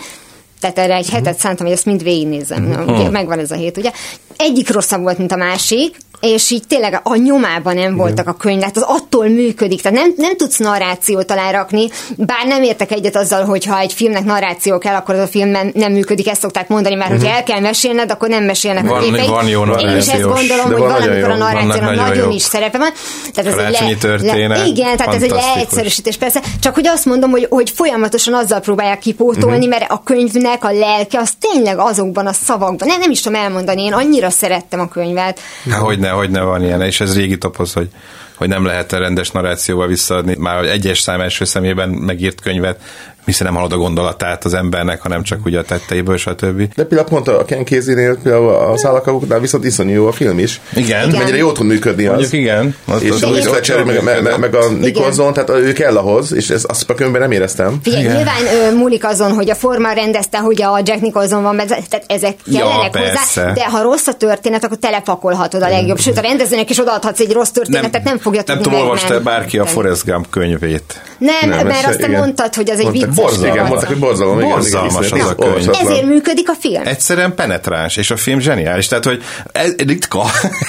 tehát 0.59 0.79
erre 0.79 0.95
egy 0.95 1.09
hetet 1.09 1.39
szántam, 1.39 1.65
hogy 1.65 1.75
ezt 1.75 1.85
mind 1.85 2.03
végignézzem. 2.03 2.63
Na, 2.63 2.93
ugye, 2.93 3.09
megvan 3.09 3.39
ez 3.39 3.51
a 3.51 3.55
hét, 3.55 3.77
ugye? 3.77 3.91
Egyik 4.37 4.71
rosszabb 4.71 5.01
volt, 5.01 5.17
mint 5.17 5.31
a 5.31 5.35
másik, 5.35 5.97
és 6.21 6.49
így 6.49 6.63
tényleg 6.67 6.99
a 7.03 7.15
nyomában 7.15 7.75
nem 7.75 7.95
voltak 7.95 8.27
a 8.27 8.33
könyv, 8.33 8.61
hát 8.61 8.77
az 8.77 8.83
attól 8.87 9.27
működik, 9.27 9.81
tehát 9.81 9.97
nem, 9.97 10.13
nem 10.17 10.37
tudsz 10.37 10.57
narrációt 10.57 11.31
alárakni, 11.31 11.89
bár 12.17 12.45
nem 12.45 12.63
értek 12.63 12.91
egyet 12.91 13.15
azzal, 13.15 13.45
hogy 13.45 13.65
ha 13.65 13.79
egy 13.79 13.93
filmnek 13.93 14.23
narráció 14.23 14.77
kell, 14.77 14.95
akkor 14.95 15.15
az 15.15 15.21
a 15.21 15.27
film 15.27 15.49
nem, 15.49 15.71
nem 15.73 15.91
működik, 15.91 16.27
ezt 16.27 16.41
szokták 16.41 16.67
mondani, 16.67 16.95
mert 16.95 17.09
hogyha 17.11 17.29
el 17.35 17.43
kell 17.43 17.59
mesélned, 17.59 18.11
akkor 18.11 18.29
nem 18.29 18.43
mesélnek 18.43 18.87
Van- 18.87 19.01
a 19.01 19.03
képeit. 19.03 19.27
van 19.27 19.47
jó 19.47 19.61
Én 19.63 19.69
is 19.69 19.77
ezt 19.77 20.07
narrációs, 20.07 20.33
gondolom, 20.33 20.69
de 20.69 20.75
hogy 20.75 20.81
valamikor 20.91 21.29
a 21.29 21.35
narrációnak 21.37 21.81
nagyon 21.95 22.07
nagyon 22.07 22.31
is 22.31 22.41
szerepe 22.41 22.77
van. 22.77 22.89
Tehát 23.33 23.51
ez 23.51 23.57
egy 23.57 23.65
Karácsonyi 23.65 23.97
történet, 23.97 24.67
igen, 24.67 24.97
tehát 24.97 25.13
ez 25.15 25.23
egy 25.23 25.29
leegyszerűsítés 25.31 26.17
persze, 26.17 26.41
csak 26.61 26.75
hogy 26.75 26.87
azt 26.87 27.05
mondom, 27.05 27.29
hogy, 27.31 27.47
hogy 27.49 27.69
folyamatosan 27.75 28.33
azzal 28.33 28.59
próbálják 28.59 28.99
kipótolni, 28.99 29.57
Mhm. 29.65 29.69
mert 29.69 29.91
a 29.91 30.01
könyvnek 30.03 30.63
a 30.63 30.71
lelke 30.71 31.19
az 31.19 31.31
tényleg 31.39 31.79
azokban 31.79 32.27
a 32.27 32.33
szavakban. 32.33 32.87
Nem, 32.87 32.99
nem 32.99 33.11
is 33.11 33.21
tudom 33.21 33.41
elmondani, 33.41 33.83
én 33.83 33.93
annyira 33.93 34.29
szerettem 34.29 34.79
a 34.79 34.87
könyvet. 34.87 35.39
Há, 35.69 35.77
hogyne, 36.11 36.31
hogyne 36.31 36.41
van 36.41 36.63
ilyen, 36.63 36.81
és 36.81 37.01
ez 37.01 37.15
régi 37.15 37.37
topoz, 37.37 37.73
hogy, 37.73 37.89
hogy 38.35 38.47
nem 38.47 38.65
lehet 38.65 38.91
rendes 38.91 39.31
narrációval 39.31 39.87
visszaadni, 39.87 40.35
már 40.37 40.57
hogy 40.57 40.67
egyes 40.67 40.99
szám 40.99 41.21
első 41.21 41.45
szemében 41.45 41.89
megírt 41.89 42.41
könyvet, 42.41 42.81
hiszen 43.25 43.47
nem 43.47 43.55
hallod 43.55 43.71
a 43.71 43.77
gondolatát 43.77 44.45
az 44.45 44.53
embernek, 44.53 45.01
hanem 45.01 45.23
csak 45.23 45.45
ugye 45.45 45.59
a 45.59 45.63
tetteiből, 45.63 46.17
stb. 46.17 46.73
De 46.75 46.83
például 46.83 47.09
pont 47.09 47.27
a 47.27 47.45
Ken 47.45 47.65
Casey-nél, 47.65 48.17
például 48.23 48.49
a 48.49 48.77
szállakakoknál 48.77 49.39
viszont 49.39 49.65
iszonyú 49.65 49.93
jó 49.93 50.07
a 50.07 50.11
film 50.11 50.39
is. 50.39 50.61
Igen. 50.73 51.07
Igen. 51.07 51.19
Mennyire 51.19 51.37
jól 51.37 51.51
tud 51.51 51.65
működni 51.65 52.05
az. 52.05 52.11
Mondjuk 52.11 52.33
igen. 52.33 52.75
Az, 52.85 53.01
És 53.01 53.09
az, 53.09 53.23
a 53.23 53.27
az, 53.27 53.37
az, 53.37 53.47
Fletcher, 53.47 53.83
meg, 53.83 54.03
meg, 54.03 54.21
meg, 54.21 54.39
meg 54.39 54.55
a 54.55 54.69
Nicholson, 54.69 55.33
tehát 55.33 55.49
ő 55.49 55.73
kell 55.73 55.97
ahhoz, 55.97 56.33
és 56.33 56.49
ez, 56.49 56.63
azt 56.67 56.89
a 56.89 56.93
könyvben 56.95 57.21
nem 57.21 57.31
éreztem. 57.31 57.79
Figyelj, 57.83 58.03
Igen. 58.03 58.15
nyilván 58.15 58.45
ö, 58.45 58.75
múlik 58.75 59.05
azon, 59.05 59.31
hogy 59.31 59.49
a 59.49 59.55
forma 59.55 59.91
rendezte, 59.91 60.37
hogy 60.37 60.61
a 60.61 60.81
Jack 60.83 61.01
Nicholson 61.01 61.43
van, 61.43 61.57
tehát 61.57 62.03
ezek 62.07 62.35
Ja, 62.45 62.59
kellenek 62.59 62.91
persze. 62.91 63.41
hozzá, 63.41 63.53
de 63.53 63.65
ha 63.65 63.81
rossz 63.81 64.07
a 64.07 64.13
történet, 64.13 64.63
akkor 64.63 64.77
telepakolhatod 64.77 65.61
a 65.61 65.69
legjobb. 65.69 65.99
Sőt, 65.99 66.17
a 66.17 66.21
rendezőnek 66.21 66.69
is 66.69 66.79
odaadhatsz 66.79 67.19
egy 67.19 67.31
rossz 67.31 67.49
történetet, 67.49 68.03
nem, 68.03 68.17
fogja 68.17 68.41
nem 68.45 68.55
tudni 68.57 68.71
tudom, 68.71 68.87
olvasta 68.87 69.21
bárki 69.21 69.57
a 69.57 69.65
Forrest 69.65 70.05
Gump 70.05 70.29
könyvét. 70.29 71.01
Nem, 71.17 71.35
Nem, 71.49 71.49
nem 71.49 71.67
mert 71.67 71.85
azt 71.87 71.99
te 71.99 72.07
igen. 72.07 72.19
mondtad, 72.19 72.55
hogy 72.55 72.69
az 72.69 72.79
egy 72.79 72.91
Borzalom, 73.15 73.49
dolog. 73.49 73.67
mondták, 73.67 73.89
hogy 73.89 73.99
borzalom, 73.99 74.39
igen, 74.39 74.49
Borzalmas 74.49 75.07
igen, 75.07 75.21
az 75.21 75.29
a 75.29 75.33
iszonyat, 75.35 75.63
könyv. 75.63 75.69
Ezért 75.81 76.05
működik 76.05 76.49
a 76.49 76.53
film. 76.59 76.81
Egyszerűen 76.85 77.35
penetráns, 77.35 77.97
és 77.97 78.11
a 78.11 78.17
film 78.17 78.39
zseniális. 78.39 78.87
Tehát, 78.87 79.05
hogy 79.05 79.23
ez 79.51 79.75
ritka, 79.77 80.25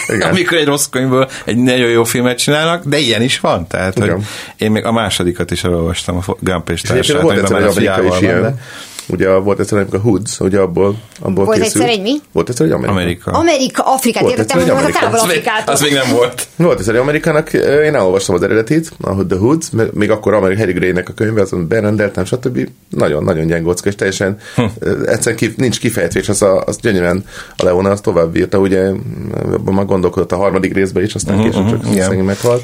Igen. 0.08 0.28
amikor 0.30 0.58
egy 0.58 0.66
rossz 0.66 0.86
könyvből 0.86 1.30
egy 1.44 1.56
nagyon 1.56 1.88
jó 1.88 2.04
filmet 2.04 2.38
csinálnak, 2.38 2.84
de 2.84 2.98
ilyen 2.98 3.22
is 3.22 3.40
van. 3.40 3.66
Tehát, 3.66 3.98
hogy 3.98 4.06
Igen. 4.06 4.26
én 4.56 4.70
még 4.70 4.84
a 4.84 4.92
másodikat 4.92 5.50
is 5.50 5.64
elolvastam, 5.64 6.16
a 6.16 6.36
Gump 6.40 6.70
és 6.70 6.82
És 6.82 6.90
egyébként 6.90 7.18
társát, 7.18 7.22
volt 7.22 7.38
amiben 7.38 7.62
egyszer 7.62 7.82
egy 7.82 7.88
már 7.88 7.98
a 7.98 8.06
is 8.06 8.16
fiával 8.16 8.20
van, 8.20 8.22
ilyen. 8.22 8.60
Ugye 9.08 9.28
volt 9.28 9.60
egyszer 9.60 9.78
amikor 9.78 9.98
a 9.98 10.02
Hoods, 10.02 10.40
ugye 10.40 10.58
abból, 10.58 10.96
abból 11.20 11.44
Volt 11.44 11.58
készült. 11.58 11.84
egyszer 11.84 11.98
egy 11.98 12.02
mi? 12.02 12.20
Volt 12.32 12.48
egyszer 12.48 12.66
egy 12.66 12.72
Amerika. 12.72 12.92
Amerika. 12.92 13.30
Amerika, 13.30 13.82
Afrikát 13.82 14.22
Volt 14.22 14.38
értettem, 14.38 14.60
hogy 14.60 14.70
az 14.70 14.84
a 14.84 14.98
távol 15.00 15.18
Az 15.18 15.22
még, 15.22 15.30
Afrikától. 15.30 15.74
az 15.74 15.80
még 15.80 15.92
nem 15.92 16.10
volt. 16.10 16.46
Volt 16.56 16.78
egyszer 16.78 16.94
egy 16.94 17.00
Amerikának, 17.00 17.52
én 17.52 17.94
elolvastam 17.94 18.34
az 18.34 18.42
eredetit, 18.42 18.92
a 19.00 19.26
The 19.26 19.38
Hoods, 19.38 19.66
még 19.92 20.10
akkor 20.10 20.34
Amerika 20.34 20.60
Harry 20.60 20.72
Gray-nek 20.72 21.08
a 21.08 21.12
könyve, 21.12 21.40
azon 21.40 21.68
berendeltem, 21.68 22.24
stb. 22.24 22.68
Nagyon-nagyon 22.88 23.46
gyengócka, 23.46 23.88
és 23.88 23.94
teljesen 23.94 24.38
hm. 24.54 24.62
egyszerűen 25.06 25.36
ki, 25.36 25.54
nincs 25.56 25.78
kifejtve, 25.80 26.20
és 26.20 26.28
az, 26.28 26.42
a, 26.42 26.62
az 26.66 26.78
gyönyörűen 26.80 27.24
a 27.56 27.64
Leona 27.64 27.90
azt 27.90 28.02
tovább 28.02 28.36
írta, 28.36 28.58
ugye 28.58 28.90
abban 29.52 29.74
már 29.74 29.86
gondolkodott 29.86 30.32
a 30.32 30.36
harmadik 30.36 30.74
részben 30.74 31.02
is, 31.02 31.14
aztán 31.14 31.42
később 31.42 31.68
csak 31.68 31.86
igen. 31.90 32.08
szegény 32.08 32.24
meghalt. 32.24 32.62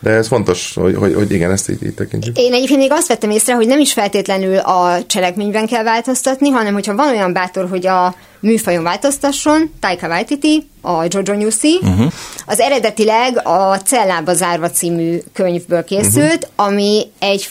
De 0.00 0.10
ez 0.10 0.28
fontos, 0.28 0.74
hogy, 0.74 0.94
hogy, 0.96 1.14
hogy 1.14 1.32
igen, 1.32 1.50
ezt 1.50 1.70
így, 1.70 1.82
így 1.84 1.94
tekintjük. 1.94 2.38
Én 2.38 2.52
egyébként 2.52 2.78
még 2.78 2.92
azt 2.92 3.08
vettem 3.08 3.30
észre, 3.30 3.54
hogy 3.54 3.66
nem 3.66 3.78
is 3.78 3.92
feltétlenül 3.92 4.58
a 4.58 5.04
cselekményben 5.06 5.66
kell 5.66 5.82
változtatni, 5.82 6.48
hanem 6.48 6.72
hogyha 6.72 6.94
van 6.94 7.08
olyan 7.08 7.32
bátor, 7.32 7.68
hogy 7.68 7.86
a 7.86 8.14
műfajon 8.40 8.82
változtasson, 8.82 9.72
Taika 9.80 10.08
Waititi, 10.08 10.68
a 10.80 11.04
Jojo 11.08 11.34
Newsy, 11.34 11.78
uh-huh. 11.82 12.12
az 12.46 12.60
eredetileg 12.60 13.46
a 13.46 13.76
Cellába 13.84 14.34
zárva 14.34 14.70
című 14.70 15.18
könyvből 15.32 15.84
készült, 15.84 16.48
uh-huh. 16.56 16.66
ami 16.66 17.06
egy 17.18 17.48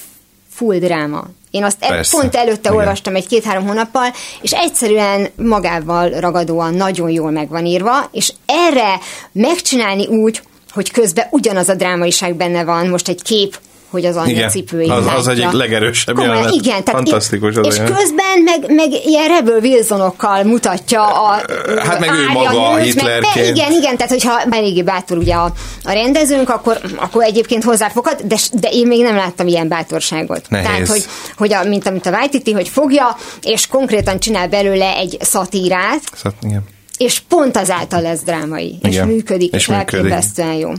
full 0.50 0.78
dráma. 0.78 1.24
Én 1.52 1.64
azt 1.64 1.78
e- 1.80 1.88
Persze. 1.88 2.18
pont 2.18 2.36
előtte 2.36 2.70
Igen. 2.70 2.74
olvastam 2.74 3.16
egy-két-három 3.16 3.68
hónappal, 3.68 4.14
és 4.42 4.52
egyszerűen 4.52 5.28
magával 5.36 6.10
ragadóan 6.10 6.74
nagyon 6.74 7.10
jól 7.10 7.32
meg 7.32 7.50
van 7.50 7.66
írva, 7.66 8.10
és 8.12 8.34
erre 8.46 9.00
megcsinálni 9.32 10.08
úgy, 10.08 10.42
hogy 10.78 10.92
közben 10.92 11.26
ugyanaz 11.32 11.70
a 11.70 11.76
drámaiság 11.76 12.36
benne 12.36 12.64
van, 12.64 12.88
most 12.88 13.08
egy 13.08 13.22
kép, 13.22 13.60
hogy 13.90 14.06
az 14.06 14.16
anyja 14.16 14.36
Igen. 14.36 14.50
cipőjét 14.50 14.90
Az- 14.90 14.98
az 15.06 15.26
látja. 15.26 15.32
egyik 15.32 15.52
legerősebb 15.52 16.16
Komolyan, 16.16 16.36
jelenet. 16.36 16.56
Igen, 16.56 16.84
tehát 16.84 17.00
Fantasztikus 17.02 17.56
az 17.56 17.66
És 17.68 17.80
olyan. 17.80 17.94
közben 17.94 18.40
meg, 18.44 18.74
meg 18.76 18.88
ilyen 19.06 19.28
Rebel 19.28 19.60
Wilsonokkal 19.60 20.44
mutatja 20.44 21.06
a 21.24 21.42
Hát 21.84 22.00
meg 22.00 22.10
ő 22.10 22.32
maga 22.34 22.52
nőt, 22.52 22.76
meg- 22.76 22.84
Hitlerként. 22.84 23.48
Igen, 23.56 23.72
igen, 23.72 23.98
tehát 23.98 24.12
hogyha 24.12 24.42
eléggé 24.50 24.84
bátor 24.84 25.18
ugye 25.18 25.34
a, 25.34 25.52
a 25.84 25.92
rendezőnk, 25.92 26.50
akkor, 26.50 26.80
akkor 26.96 27.24
egyébként 27.24 27.64
hozzáfoghat, 27.64 28.28
de, 28.28 28.36
de 28.54 28.70
én 28.72 28.88
még 28.88 29.02
nem 29.02 29.16
láttam 29.16 29.48
ilyen 29.48 29.68
bátorságot. 29.68 30.46
Nehéz. 30.50 30.68
Tehát, 30.68 30.88
hogy, 30.88 31.04
hogy 31.38 31.54
a, 31.54 31.64
mint 31.64 31.88
amit 31.88 32.06
a 32.06 32.10
Waititi, 32.10 32.52
hogy 32.52 32.68
fogja, 32.70 33.18
és 33.42 33.68
konkrétan 33.68 34.20
csinál 34.20 34.48
belőle 34.48 34.96
egy 34.96 35.18
szatírát, 35.22 36.02
Szóval, 36.16 36.38
igen. 36.42 36.64
És 36.98 37.20
pont 37.20 37.58
azáltal 37.58 38.02
lesz 38.02 38.24
drámai, 38.24 38.78
és 38.82 38.94
Igen, 38.94 39.08
működik, 39.08 39.54
és, 39.54 39.62
és 39.62 39.70
elképesztően 39.70 40.54
jó. 40.54 40.72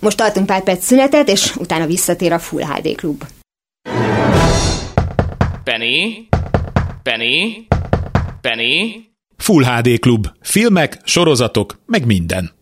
Most 0.00 0.16
tartunk 0.16 0.46
pár 0.46 0.62
perc 0.62 0.84
szünetet, 0.84 1.28
és 1.28 1.56
utána 1.56 1.86
visszatér 1.86 2.32
a 2.32 2.38
Full 2.38 2.62
HD 2.62 2.94
Klub. 2.94 3.24
Penny? 5.64 6.28
Penny? 7.02 7.66
Penny? 8.40 9.04
Full 9.36 9.64
HD 9.64 9.98
Klub. 9.98 10.26
Filmek, 10.40 10.98
sorozatok, 11.04 11.78
meg 11.86 12.06
minden. 12.06 12.54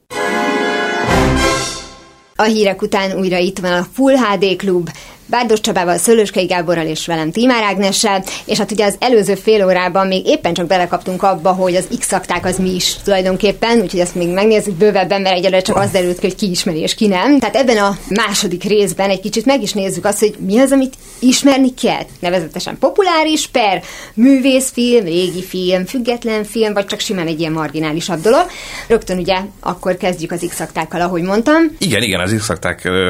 A 2.36 2.42
hírek 2.42 2.82
után 2.82 3.18
újra 3.18 3.38
itt 3.38 3.58
van 3.58 3.72
a 3.72 3.86
Full 3.92 4.14
HD 4.16 4.56
Klub. 4.56 4.90
Bárdos 5.26 5.60
Csabával, 5.60 5.96
Szőlőskei 5.96 6.46
Gáborral 6.46 6.86
és 6.86 7.06
velem 7.06 7.30
Tímár 7.30 7.62
Ágnessel, 7.62 8.24
és 8.44 8.58
hát 8.58 8.70
ugye 8.70 8.84
az 8.84 8.96
előző 8.98 9.34
fél 9.34 9.64
órában 9.64 10.06
még 10.06 10.26
éppen 10.26 10.54
csak 10.54 10.66
belekaptunk 10.66 11.22
abba, 11.22 11.52
hogy 11.52 11.74
az 11.74 11.88
x 11.98 12.12
az 12.42 12.58
mi 12.58 12.74
is 12.74 12.94
tulajdonképpen, 13.04 13.80
úgyhogy 13.80 14.00
ezt 14.00 14.14
még 14.14 14.28
megnézzük 14.28 14.74
bővebben, 14.74 15.20
mert 15.20 15.36
egyelőre 15.36 15.62
csak 15.62 15.76
az 15.76 15.90
derült 15.90 16.18
ki, 16.18 16.26
hogy 16.26 16.34
ki 16.36 16.50
ismeri 16.50 16.78
és 16.78 16.94
ki 16.94 17.06
nem. 17.06 17.38
Tehát 17.38 17.56
ebben 17.56 17.76
a 17.76 17.98
második 18.08 18.64
részben 18.64 19.10
egy 19.10 19.20
kicsit 19.20 19.44
meg 19.44 19.62
is 19.62 19.72
nézzük 19.72 20.04
azt, 20.04 20.18
hogy 20.18 20.34
mi 20.38 20.58
az, 20.58 20.72
amit 20.72 20.94
ismerni 21.18 21.74
kell. 21.74 22.02
Nevezetesen 22.20 22.78
populáris, 22.78 23.46
per 23.46 23.82
művészfilm, 24.14 25.04
régi 25.04 25.42
film, 25.42 25.86
független 25.86 26.44
film, 26.44 26.72
vagy 26.72 26.86
csak 26.86 27.00
simán 27.00 27.26
egy 27.26 27.40
ilyen 27.40 27.52
marginálisabb 27.52 28.20
dolog. 28.20 28.46
Rögtön 28.88 29.18
ugye 29.18 29.36
akkor 29.60 29.96
kezdjük 29.96 30.32
az 30.32 30.46
x 30.48 30.62
ahogy 30.90 31.22
mondtam. 31.22 31.76
Igen, 31.78 32.02
igen, 32.02 32.20
az 32.20 32.34
x 32.38 32.50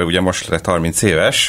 ugye 0.07 0.20
most 0.20 0.48
lett 0.48 0.66
30 0.66 1.03
éves, 1.03 1.48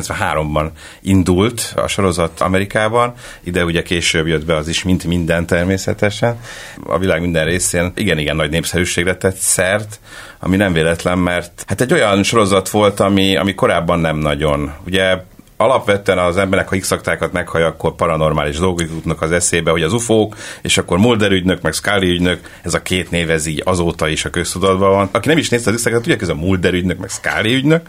1993-ban 0.00 0.70
indult 1.00 1.72
a 1.76 1.86
sorozat 1.86 2.40
Amerikában, 2.40 3.12
ide 3.44 3.64
ugye 3.64 3.82
később 3.82 4.26
jött 4.26 4.44
be 4.44 4.56
az 4.56 4.68
is, 4.68 4.82
mint 4.82 5.04
minden 5.04 5.46
természetesen. 5.46 6.40
A 6.86 6.98
világ 6.98 7.20
minden 7.20 7.44
részén 7.44 7.92
igen-igen 7.94 8.36
nagy 8.36 8.50
népszerűségre 8.50 9.16
tett 9.16 9.36
szert, 9.36 10.00
ami 10.38 10.56
nem 10.56 10.72
véletlen, 10.72 11.18
mert 11.18 11.64
hát 11.66 11.80
egy 11.80 11.92
olyan 11.92 12.22
sorozat 12.22 12.68
volt, 12.68 13.00
ami, 13.00 13.36
ami 13.36 13.54
korábban 13.54 13.98
nem 13.98 14.16
nagyon. 14.16 14.72
Ugye 14.86 15.16
alapvetően 15.56 16.18
az 16.18 16.36
emberek, 16.36 16.68
ha 16.68 16.78
x 16.78 16.94
meghallja, 17.32 17.66
akkor 17.66 17.94
paranormális 17.94 18.58
dolgok 18.58 18.80
jutnak 18.80 19.22
az 19.22 19.32
eszébe, 19.32 19.70
hogy 19.70 19.82
az 19.82 19.92
ufók, 19.92 20.36
és 20.62 20.78
akkor 20.78 20.98
Mulder 20.98 21.30
ügynök, 21.30 21.62
meg 21.62 21.72
Scully 21.72 22.10
ügynök, 22.10 22.40
ez 22.62 22.74
a 22.74 22.82
két 22.82 23.10
név 23.10 23.30
ez 23.30 23.46
így 23.46 23.62
azóta 23.64 24.08
is 24.08 24.24
a 24.24 24.30
köztudatban 24.30 24.90
van. 24.90 25.08
Aki 25.12 25.28
nem 25.28 25.38
is 25.38 25.48
nézte 25.48 25.70
az 25.70 25.76
x 25.76 25.82
tudja, 25.82 26.12
hogy 26.12 26.22
ez 26.22 26.28
a 26.28 26.34
Mulder 26.34 26.72
ügynök, 26.72 26.98
meg 26.98 27.08
Scully 27.08 27.54
ügynök, 27.54 27.88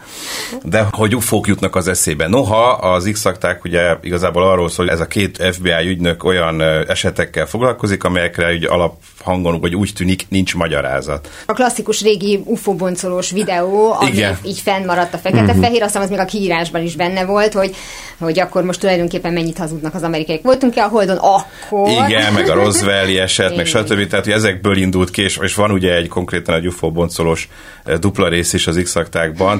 de 0.62 0.86
hogy 0.90 1.14
ufók 1.14 1.46
jutnak 1.46 1.76
az 1.76 1.88
eszébe. 1.88 2.28
Noha 2.28 2.72
az 2.72 3.10
x 3.12 3.26
ugye 3.64 3.96
igazából 4.02 4.42
arról 4.42 4.68
szól, 4.68 4.84
hogy 4.84 4.94
ez 4.94 5.00
a 5.00 5.06
két 5.06 5.42
FBI 5.52 5.88
ügynök 5.88 6.24
olyan 6.24 6.60
esetekkel 6.86 7.46
foglalkozik, 7.46 8.04
amelyekre 8.04 8.52
ugye 8.52 8.68
alap 8.68 8.96
hangon, 9.24 9.60
vagy 9.60 9.74
úgy 9.74 9.92
tűnik, 9.94 10.26
nincs 10.28 10.54
magyarázat. 10.54 11.30
A 11.46 11.52
klasszikus 11.52 12.02
régi 12.02 12.42
UFO 12.44 12.74
boncolós 12.74 13.30
videó, 13.30 13.92
ami 13.92 14.10
Igen. 14.10 14.38
így 14.44 14.58
fennmaradt 14.58 15.14
a 15.14 15.18
fekete-fehér, 15.18 15.70
uh-huh. 15.70 15.82
aztán 15.82 16.02
az 16.02 16.10
még 16.10 16.18
a 16.18 16.24
kiírásban 16.24 16.82
is 16.82 16.96
benne 16.96 17.24
volt, 17.24 17.52
hogy, 17.52 17.76
hogy 18.18 18.38
akkor 18.38 18.62
most 18.62 18.80
tulajdonképpen 18.80 19.32
mennyit 19.32 19.58
hazudnak 19.58 19.94
az 19.94 20.02
amerikaiak. 20.02 20.42
Voltunk-e 20.42 20.84
a 20.84 20.88
Holdon 20.88 21.16
akkor? 21.16 21.88
Igen, 21.88 22.32
meg 22.32 22.48
a 22.48 22.54
Roswelli 22.54 23.18
eset, 23.18 23.56
meg 23.56 23.66
stb. 23.76 24.06
Tehát, 24.08 24.24
hogy 24.24 24.34
ezekből 24.34 24.76
indult 24.76 25.10
ki, 25.10 25.22
és, 25.22 25.38
és 25.42 25.54
van 25.54 25.70
ugye 25.70 25.94
egy 25.94 26.08
konkrétan 26.08 26.54
egy 26.54 26.66
UFO 26.66 26.90
boncolós 26.90 27.48
eh, 27.84 27.96
dupla 27.96 28.28
rész 28.28 28.52
is 28.52 28.66
az 28.66 28.80
x 28.82 28.96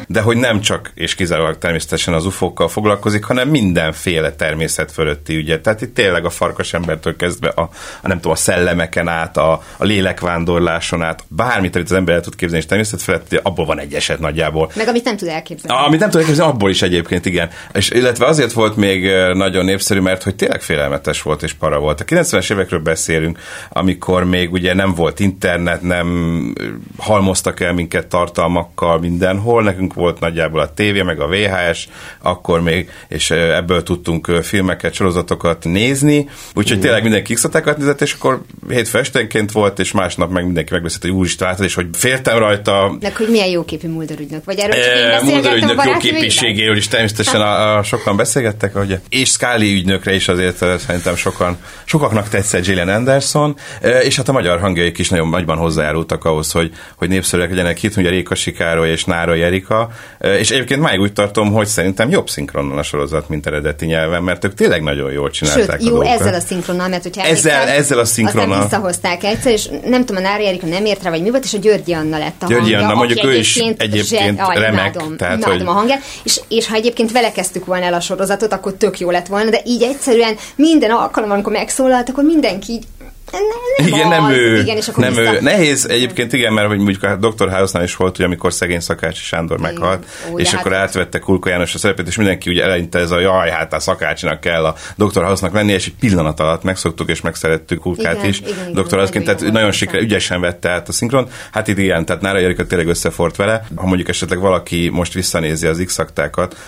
de 0.07 0.21
hogy 0.21 0.37
nem 0.37 0.61
csak 0.61 0.90
és 0.94 1.14
kizárólag 1.14 1.59
természetesen 1.59 2.14
az 2.14 2.27
UFO-kkal 2.27 2.68
foglalkozik, 2.68 3.25
hanem 3.25 3.49
mindenféle 3.49 4.33
természet 4.33 4.92
fölötti 4.92 5.37
ügyet. 5.37 5.62
Tehát 5.62 5.81
itt 5.81 5.94
tényleg 5.94 6.25
a 6.25 6.31
farkas 6.31 6.75
embertől 6.75 7.16
kezdve 7.16 7.49
a, 7.49 7.61
a 8.03 8.09
nem 8.09 8.16
tudom, 8.16 8.33
a 8.33 8.37
szellemeken 8.37 9.09
át, 9.09 9.37
a, 9.37 9.47
a, 9.52 9.62
lélekvándorláson 9.84 11.02
át, 11.02 11.24
bármit, 11.28 11.74
amit 11.74 11.90
az 11.90 11.96
ember 11.96 12.14
el 12.14 12.20
tud 12.20 12.37
képzelni, 12.37 12.62
és 12.62 12.68
természet 12.68 13.02
felett, 13.02 13.40
abból 13.42 13.64
van 13.64 13.80
egy 13.80 13.94
eset 13.94 14.18
nagyjából. 14.18 14.70
Meg 14.74 14.88
amit 14.88 15.04
nem 15.04 15.16
tud 15.16 15.28
elképzelni. 15.28 15.84
Amit 15.87 16.00
nem 16.00 16.11
tud 16.11 16.20
elképzelni, 16.20 16.52
abból 16.52 16.70
is 16.70 16.82
egyébként, 16.82 17.26
igen. 17.26 17.50
És 17.72 17.90
illetve 17.90 18.26
azért 18.26 18.52
volt 18.52 18.76
még 18.76 19.11
nagyon 19.32 19.64
népszerű, 19.64 20.00
mert 20.00 20.22
hogy 20.22 20.34
tényleg 20.34 20.62
félelmetes 20.62 21.22
volt 21.22 21.42
és 21.42 21.52
para 21.52 21.78
volt. 21.78 22.00
A 22.00 22.04
90-es 22.04 22.52
évekről 22.52 22.80
beszélünk, 22.80 23.38
amikor 23.68 24.24
még 24.24 24.52
ugye 24.52 24.74
nem 24.74 24.94
volt 24.94 25.20
internet, 25.20 25.82
nem 25.82 26.52
halmoztak 26.98 27.61
el 27.61 27.72
minket 27.72 28.06
tartalmakkal 28.06 28.98
mindenhol, 28.98 29.62
nekünk 29.62 29.94
volt 29.94 30.20
nagyjából 30.20 30.61
a 30.61 30.74
tévé, 30.74 31.02
meg 31.02 31.20
a 31.20 31.26
VHS, 31.26 31.88
akkor 32.22 32.62
még, 32.62 32.90
és 33.08 33.30
ebből 33.30 33.82
tudtunk 33.82 34.26
filmeket, 34.42 34.92
sorozatokat 34.92 35.64
nézni, 35.64 36.28
úgyhogy 36.54 36.80
tényleg 36.80 37.02
mindenki 37.02 37.34
x 37.34 37.48
nézett, 37.76 38.00
és 38.00 38.12
akkor 38.12 38.42
hétfő 38.68 38.98
esténként 38.98 39.38
volt, 39.46 39.79
és 39.79 39.92
másnap 39.92 40.31
meg 40.31 40.44
mindenki 40.44 40.72
megbeszélt, 40.72 41.03
hogy 41.03 41.11
úristen 41.11 41.48
látod, 41.48 41.64
és 41.64 41.74
hogy 41.74 41.87
féltem 41.92 42.38
rajta. 42.38 42.96
De 43.01 43.12
hogy 43.16 43.29
milyen 43.31 43.48
jóképű 43.48 43.88
Mulder 43.88 44.18
ügynök, 44.20 44.44
vagy. 44.44 44.59
Erről 44.59 44.74
e, 44.74 45.22
Mulder 45.22 45.57
ügynök 45.57 45.83
jóképűségéről 45.85 46.77
is 46.77 46.88
természetesen 46.88 47.40
a, 47.40 47.79
a, 47.79 47.83
sokan 47.83 48.16
beszélgettek, 48.16 48.74
hogy 48.74 48.98
és 49.09 49.29
Scully 49.29 49.74
ügynökre 49.74 50.14
is 50.14 50.29
azért 50.29 50.62
eh, 50.62 50.79
szerintem 50.79 51.16
sokan, 51.16 51.57
sokaknak 51.85 52.29
tetszett 52.29 52.64
Gillian 52.64 52.88
Anderson, 52.88 53.57
e, 53.81 53.98
és 53.98 54.16
hát 54.16 54.29
a 54.29 54.33
magyar 54.33 54.61
hangjaik 54.61 54.98
is 54.98 55.09
nagyon 55.09 55.29
nagyban 55.29 55.57
hozzájárultak 55.57 56.24
ahhoz, 56.24 56.53
hogy, 56.53 56.72
hogy 56.96 57.09
népszerűek 57.09 57.51
legyenek. 57.51 57.83
Itt, 57.83 57.96
ugye 57.96 58.09
Réka 58.09 58.35
Sikáro 58.35 58.85
és 58.85 59.05
Nára 59.05 59.35
Erika, 59.35 59.90
és 60.20 60.51
egyébként 60.51 60.81
máig 60.81 61.01
úgy 61.01 61.12
tartom, 61.12 61.53
hogy 61.53 61.66
szerintem 61.66 62.11
jobb 62.11 62.29
szinkronon 62.29 62.79
a 62.79 62.83
sorozat, 62.83 63.29
mint 63.29 63.46
eredeti 63.46 63.87
nyelven, 63.87 64.22
mert 64.22 64.44
ők 64.44 64.55
tényleg 64.55 64.83
nagyon 64.83 65.12
jól 65.12 65.31
csinálták 65.31 65.81
Sőt, 65.81 65.88
jó, 65.88 66.01
a 66.01 66.07
ezzel 66.07 66.35
a 66.35 66.40
szinkronnal, 66.40 66.88
mert 66.88 67.03
hogyha 67.03 67.22
ezzel, 67.22 67.68
ezzel 67.68 67.98
a 67.98 68.05
szinkronnal. 68.05 68.68
hozták 68.68 69.24
egyszer, 69.28 69.52
és 69.52 69.68
nem 69.84 70.04
tudom, 70.04 70.24
a 70.24 70.28
Nári 70.28 70.46
Erika 70.46 70.66
nem 70.66 70.84
ért 70.84 71.02
rá, 71.02 71.10
vagy 71.10 71.22
mi 71.22 71.30
volt, 71.30 71.44
és 71.44 71.54
a 71.54 71.58
Györgyi 71.58 71.92
Anna 71.92 72.18
lett 72.18 72.42
a 72.42 72.46
Györgyi 72.46 72.72
hangja. 72.72 72.88
Anna, 72.88 72.98
mondjuk 72.98 73.24
ő 73.24 73.34
is 73.34 73.56
egyébként 73.56 74.36
zse, 74.36 74.42
aj, 74.42 74.58
remek. 74.58 74.94
Imádom, 74.94 75.16
tehát, 75.16 75.36
imádom 75.36 75.58
hogy... 75.58 75.66
a 75.66 75.72
hangját, 75.72 76.02
és, 76.22 76.40
és 76.48 76.68
ha 76.68 76.74
egyébként 76.74 77.12
vele 77.12 77.32
kezdtük 77.32 77.64
volna 77.64 77.84
el 77.84 77.94
a 77.94 78.00
sorozatot, 78.00 78.52
akkor 78.52 78.72
tök 78.72 78.98
jó 78.98 79.10
lett 79.10 79.26
volna, 79.26 79.50
de 79.50 79.60
így 79.64 79.82
egyszerűen 79.82 80.36
minden 80.56 80.90
alkalommal, 80.90 81.34
amikor 81.36 81.52
megszólalt, 81.52 82.08
akkor 82.08 82.24
mindenki 82.24 82.72
így 82.72 82.84
nem, 83.30 83.86
igen, 83.86 84.08
nem 84.08 84.30
ő. 84.30 84.58
Igen, 84.58 84.76
és 84.76 84.88
akkor 84.88 85.04
nem 85.04 85.16
ő. 85.16 85.40
Nehéz 85.40 85.86
egyébként, 85.86 86.32
igen, 86.32 86.52
mert 86.52 86.68
hogy 86.68 86.78
mondjuk 86.78 87.02
a 87.02 87.16
Dr. 87.16 87.50
House-nál 87.50 87.84
is 87.84 87.96
volt, 87.96 88.16
hogy 88.16 88.24
amikor 88.24 88.52
szegény 88.52 88.80
Szakácsi 88.80 89.22
Sándor 89.22 89.58
igen. 89.58 89.72
meghalt, 89.72 90.06
Ó, 90.32 90.38
és 90.38 90.50
hát 90.50 90.60
akkor 90.60 90.74
átvette 90.74 91.18
Kulka 91.18 91.48
János 91.48 91.74
a 91.74 91.78
szerepét, 91.78 92.06
és 92.06 92.16
mindenki 92.16 92.50
ugye 92.50 92.62
eleinte 92.62 92.98
ez 92.98 93.10
a 93.10 93.18
jaj, 93.20 93.50
hát 93.50 93.72
a 93.72 93.80
Szakácsinak 93.80 94.40
kell 94.40 94.64
a 94.64 94.74
Dr. 94.96 95.24
House-nak 95.24 95.52
lenni, 95.52 95.72
és 95.72 95.86
egy 95.86 95.94
pillanat 96.00 96.40
alatt 96.40 96.62
megszoktuk 96.62 97.08
és 97.08 97.20
megszerettük 97.20 97.80
Kulkát 97.80 98.14
igen, 98.14 98.28
is. 98.28 98.40
Igen, 98.40 98.72
Dr. 98.72 98.96
House-ként, 98.96 99.24
tehát 99.24 99.40
nagyon, 99.40 99.54
nagyon 99.54 99.72
sikere, 99.72 100.02
ügyesen 100.02 100.40
vette 100.40 100.70
át 100.70 100.88
a 100.88 100.92
szinkron. 100.92 101.28
Hát 101.50 101.68
itt 101.68 101.78
igen, 101.78 102.04
tehát 102.04 102.22
Nára 102.22 102.38
Jerika 102.38 102.66
tényleg 102.66 102.88
összefort 102.88 103.36
vele. 103.36 103.66
Ha 103.74 103.86
mondjuk 103.86 104.08
esetleg 104.08 104.38
valaki 104.38 104.88
most 104.92 105.12
visszanézi 105.12 105.66
az 105.66 105.82
x 105.86 106.00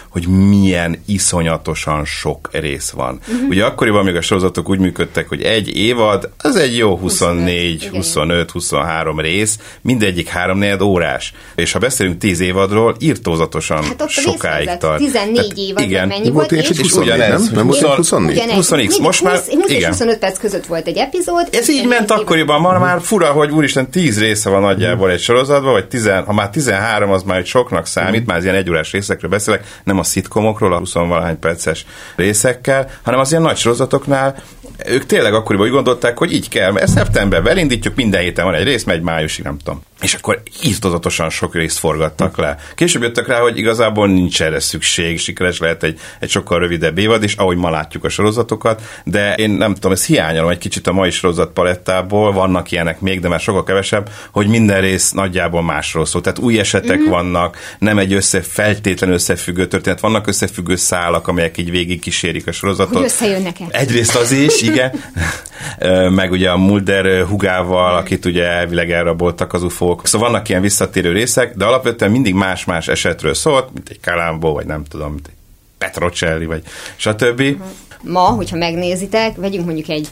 hogy 0.09 0.27
milyen 0.29 1.03
iszonyatosan 1.07 2.05
sok 2.05 2.49
rész 2.53 2.91
van. 2.91 3.21
Uh-huh. 3.29 3.49
Ugye 3.49 3.65
akkoriban 3.65 4.05
még 4.05 4.17
a 4.17 4.21
sorozatok 4.21 4.69
úgy 4.69 4.79
működtek, 4.79 5.29
hogy 5.29 5.43
egy 5.43 5.77
évad, 5.77 6.31
az 6.39 6.50
egy 6.57 6.77
jó 6.77 6.97
24, 6.97 7.89
25, 7.93 8.51
23 8.51 9.21
rész, 9.21 9.59
mindegyik 9.83 10.29
3 10.29 10.65
órás. 10.83 11.33
És 11.55 11.73
ha 11.73 11.79
beszélünk 11.79 12.19
10 12.19 12.41
évadról, 12.41 12.97
írtózatosan 12.99 13.83
hát 13.83 14.09
sokáig 14.09 14.71
tart. 14.79 14.99
14 14.99 15.59
évad, 15.59 15.83
igen. 15.83 16.09
mennyi 16.09 16.31
volt? 16.31 16.53
És, 16.53 16.71
és 16.71 16.93
ugyanez. 16.93 17.45
Nem, 17.45 17.55
nem 17.55 17.67
volt 17.67 17.95
24? 17.95 18.51
20 18.51 18.99
Most 18.99 19.23
már, 19.23 19.37
20 19.37 19.71
és 19.71 19.85
25 19.85 20.19
perc 20.19 20.39
között 20.39 20.67
volt 20.67 20.87
egy 20.87 20.97
epizód. 20.97 21.49
Ez 21.53 21.71
így 21.71 21.87
ment 21.87 22.11
akkoriban, 22.11 22.61
ma 22.61 22.79
már 22.79 23.01
fura, 23.01 23.27
hogy 23.27 23.51
úristen 23.51 23.91
10 23.91 24.19
része 24.19 24.51
van 24.51 24.61
nagyjából 24.61 25.11
egy 25.11 25.21
sorozatban, 25.21 25.73
vagy 25.73 25.89
10, 25.89 26.11
ha 26.27 26.33
már 26.33 26.51
13, 26.51 27.11
az 27.11 27.23
már 27.23 27.39
egy 27.39 27.47
soknak 27.47 27.87
számít, 27.87 28.27
már 28.27 28.37
az 28.37 28.45
ilyen 28.45 28.57
egyórás 28.57 28.93
részekről 28.93 29.31
beszélek, 29.31 29.65
nem 29.85 29.99
a 29.99 30.03
szitkomokról, 30.03 30.73
a 30.73 30.79
20 30.79 30.93
valahány 30.93 31.39
perces 31.39 31.87
részekkel, 32.17 32.91
hanem 33.03 33.21
az 33.21 33.31
ilyen 33.31 33.43
nagy 33.43 33.57
sorozatoknál 33.57 34.43
ők 34.87 35.07
tényleg 35.07 35.35
akkoriban 35.35 35.67
úgy 35.67 35.73
gondolták, 35.73 36.19
hogy 36.19 36.33
így 36.41 36.49
kell, 36.49 36.73
mert 36.73 36.89
szeptemberben 36.89 37.53
elindítjuk, 37.53 37.95
minden 37.95 38.21
héten 38.21 38.45
van 38.45 38.55
egy 38.55 38.65
rész, 38.65 38.85
megy 38.85 39.01
májusig, 39.01 39.45
nem 39.45 39.59
tudom. 39.59 39.83
És 40.03 40.15
akkor 40.15 40.43
írtozatosan 40.63 41.31
sok 41.31 41.55
részt 41.55 41.79
forgattak 41.79 42.37
le. 42.37 42.57
Később 42.75 43.03
jöttek 43.03 43.27
rá, 43.27 43.41
hogy 43.41 43.59
igazából 43.59 44.09
nincs 44.09 44.43
erre 44.43 44.61
szükség, 44.61 45.19
sikeres 45.19 45.59
lehet 45.59 45.83
egy, 45.83 45.99
egy 46.21 46.31
sokkal 46.31 46.59
rövidebb 46.59 46.99
évad, 46.99 47.23
és 47.23 47.35
ahogy 47.35 47.57
ma 47.57 47.71
látjuk 47.71 48.05
a 48.05 48.09
sorozatokat, 48.09 48.83
de 49.05 49.35
én 49.35 49.51
nem 49.51 49.75
tudom, 49.75 49.93
ez 49.93 50.07
hiányolom 50.07 50.51
egy 50.51 50.59
kicsit 50.59 50.87
a 50.87 50.93
mai 50.93 51.11
sorozat 51.11 51.53
palettából, 51.53 52.33
vannak 52.33 52.71
ilyenek 52.71 53.01
még, 53.01 53.21
de 53.21 53.29
már 53.29 53.41
sokkal 53.41 53.65
kevesebb, 53.65 54.11
hogy 54.33 54.47
minden 54.47 54.81
rész 54.81 55.11
nagyjából 55.11 55.63
másról 55.63 56.07
szól. 56.07 56.21
Tehát 56.21 56.39
új 56.39 56.59
esetek 56.59 56.99
mm-hmm. 56.99 57.11
vannak, 57.11 57.59
nem 57.79 57.99
egy 57.99 58.13
össze, 58.13 58.43
feltétlen 58.43 59.11
összefüggő 59.11 59.67
történet, 59.67 60.01
vannak 60.01 60.27
összefüggő 60.27 60.77
szálak, 60.77 61.29
amelyek 61.29 61.59
így 61.59 61.71
végig 61.71 62.01
kísérik 62.01 62.47
a 62.47 62.53
sorozatot. 62.53 62.95
Hogy 62.95 63.05
összejönnek 63.05 63.61
-e. 63.61 63.65
Egyrészt 63.71 64.17
az 64.17 64.33
is, 64.33 64.63
igen. 64.63 64.93
meg 66.11 66.31
ugye 66.31 66.51
a 66.51 66.57
Mulder 66.57 67.27
hugával, 67.27 67.97
akit 67.97 68.25
ugye 68.25 68.45
elvileg 68.45 68.91
elraboltak 68.91 69.53
az 69.53 69.63
ufók. 69.91 70.07
Szóval 70.07 70.31
vannak 70.31 70.49
ilyen 70.49 70.63
visszatérő 70.63 71.13
részek, 71.13 71.57
de 71.57 71.65
alapvetően 71.65 72.11
mindig 72.11 72.35
más-más 72.35 72.89
esetről 72.89 73.35
szólt, 73.35 73.73
mint 73.73 73.89
egy 73.89 74.01
Kalambó, 74.01 74.53
vagy 74.53 74.67
nem 74.67 74.85
tudom, 74.85 75.13
mint 75.13 75.27
egy 75.27 75.35
Petrocelli, 75.79 76.45
vagy 76.45 76.63
stb. 76.97 77.43
Ma, 78.03 78.21
hogyha 78.21 78.57
megnézitek, 78.57 79.37
vegyünk 79.37 79.65
mondjuk 79.65 79.89
egy 79.89 80.09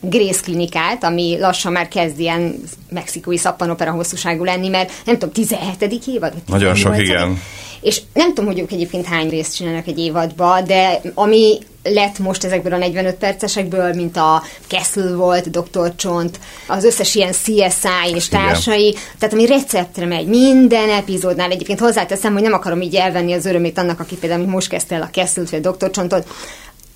Grace 0.00 0.40
klinikát, 0.42 1.04
ami 1.04 1.38
lassan 1.38 1.72
már 1.72 1.88
kezd 1.88 2.20
ilyen 2.20 2.54
mexikói 2.90 3.36
szappanopera 3.36 3.90
hosszúságú 3.90 4.44
lenni, 4.44 4.68
mert 4.68 4.92
nem 5.04 5.18
tudom, 5.18 5.34
17. 5.34 6.06
évad? 6.06 6.32
Nagyon 6.46 6.74
sok, 6.74 6.94
18. 6.96 7.08
igen. 7.08 7.42
És 7.80 8.00
nem 8.14 8.28
tudom, 8.28 8.46
hogy 8.46 8.60
ők 8.60 8.72
egyébként 8.72 9.06
hány 9.06 9.28
részt 9.28 9.56
csinálnak 9.56 9.86
egy 9.86 9.98
évadba, 9.98 10.60
de 10.60 11.00
ami 11.14 11.58
lett 11.82 12.18
most 12.18 12.44
ezekből 12.44 12.72
a 12.72 12.76
45 12.76 13.14
percesekből, 13.14 13.94
mint 13.94 14.16
a 14.16 14.42
Castle 14.68 15.14
volt, 15.14 15.50
Dr. 15.50 15.94
Csont, 15.96 16.40
az 16.66 16.84
összes 16.84 17.14
ilyen 17.14 17.32
CSI 17.32 18.14
és 18.14 18.28
társai, 18.28 18.94
tehát 19.18 19.34
ami 19.34 19.46
receptre 19.46 20.06
megy, 20.06 20.26
minden 20.26 20.90
epizódnál 20.90 21.50
egyébként 21.50 21.80
hozzáteszem, 21.80 22.32
hogy 22.32 22.42
nem 22.42 22.52
akarom 22.52 22.80
így 22.80 22.94
elvenni 22.94 23.32
az 23.32 23.46
örömét 23.46 23.78
annak, 23.78 24.00
aki 24.00 24.16
például 24.16 24.46
most 24.46 24.68
kezdte 24.68 24.94
el 24.94 25.02
a 25.02 25.10
Castle-t 25.12 25.50
vagy 25.50 25.66
a 25.66 25.70
Dr. 25.70 25.90
Csontot, 25.90 26.28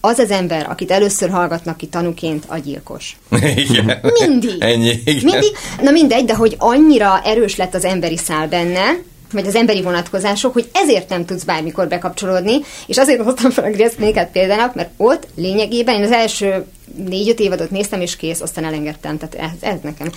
az 0.01 0.19
az 0.19 0.31
ember, 0.31 0.67
akit 0.71 0.91
először 0.91 1.31
hallgatnak 1.31 1.77
ki 1.77 1.87
tanúként, 1.87 2.45
a 2.47 2.59
gyilkos. 2.59 3.17
Igen. 3.57 4.01
Mindig. 4.21 4.57
Ennyi, 4.59 5.01
igen. 5.05 5.25
Mindig. 5.25 5.57
Na 5.83 5.91
mindegy, 5.91 6.25
de 6.25 6.35
hogy 6.35 6.55
annyira 6.59 7.21
erős 7.25 7.57
lett 7.57 7.75
az 7.75 7.85
emberi 7.85 8.17
szál 8.17 8.49
benne, 8.49 8.97
vagy 9.33 9.47
az 9.47 9.55
emberi 9.55 9.83
vonatkozások, 9.83 10.53
hogy 10.53 10.69
ezért 10.73 11.09
nem 11.09 11.25
tudsz 11.25 11.45
bármikor 11.45 11.89
bekapcsolódni, 11.89 12.61
és 12.87 12.99
azért 12.99 13.23
hoztam 13.23 13.51
fel 13.51 13.65
a 13.65 13.71
Grace 13.71 13.97
Clinic-et 13.97 14.31
példának, 14.31 14.75
mert 14.75 14.91
ott 14.97 15.27
lényegében 15.35 15.95
én 15.95 16.03
az 16.03 16.13
első 16.13 16.65
négy-öt 16.97 17.41
évadot 17.41 17.71
néztem, 17.71 18.01
és 18.01 18.17
kész, 18.17 18.41
aztán 18.41 18.65
elengedtem, 18.65 19.19
tehát 19.19 19.35
ez, 19.35 19.71
ez 19.71 19.79
nekem. 19.83 20.11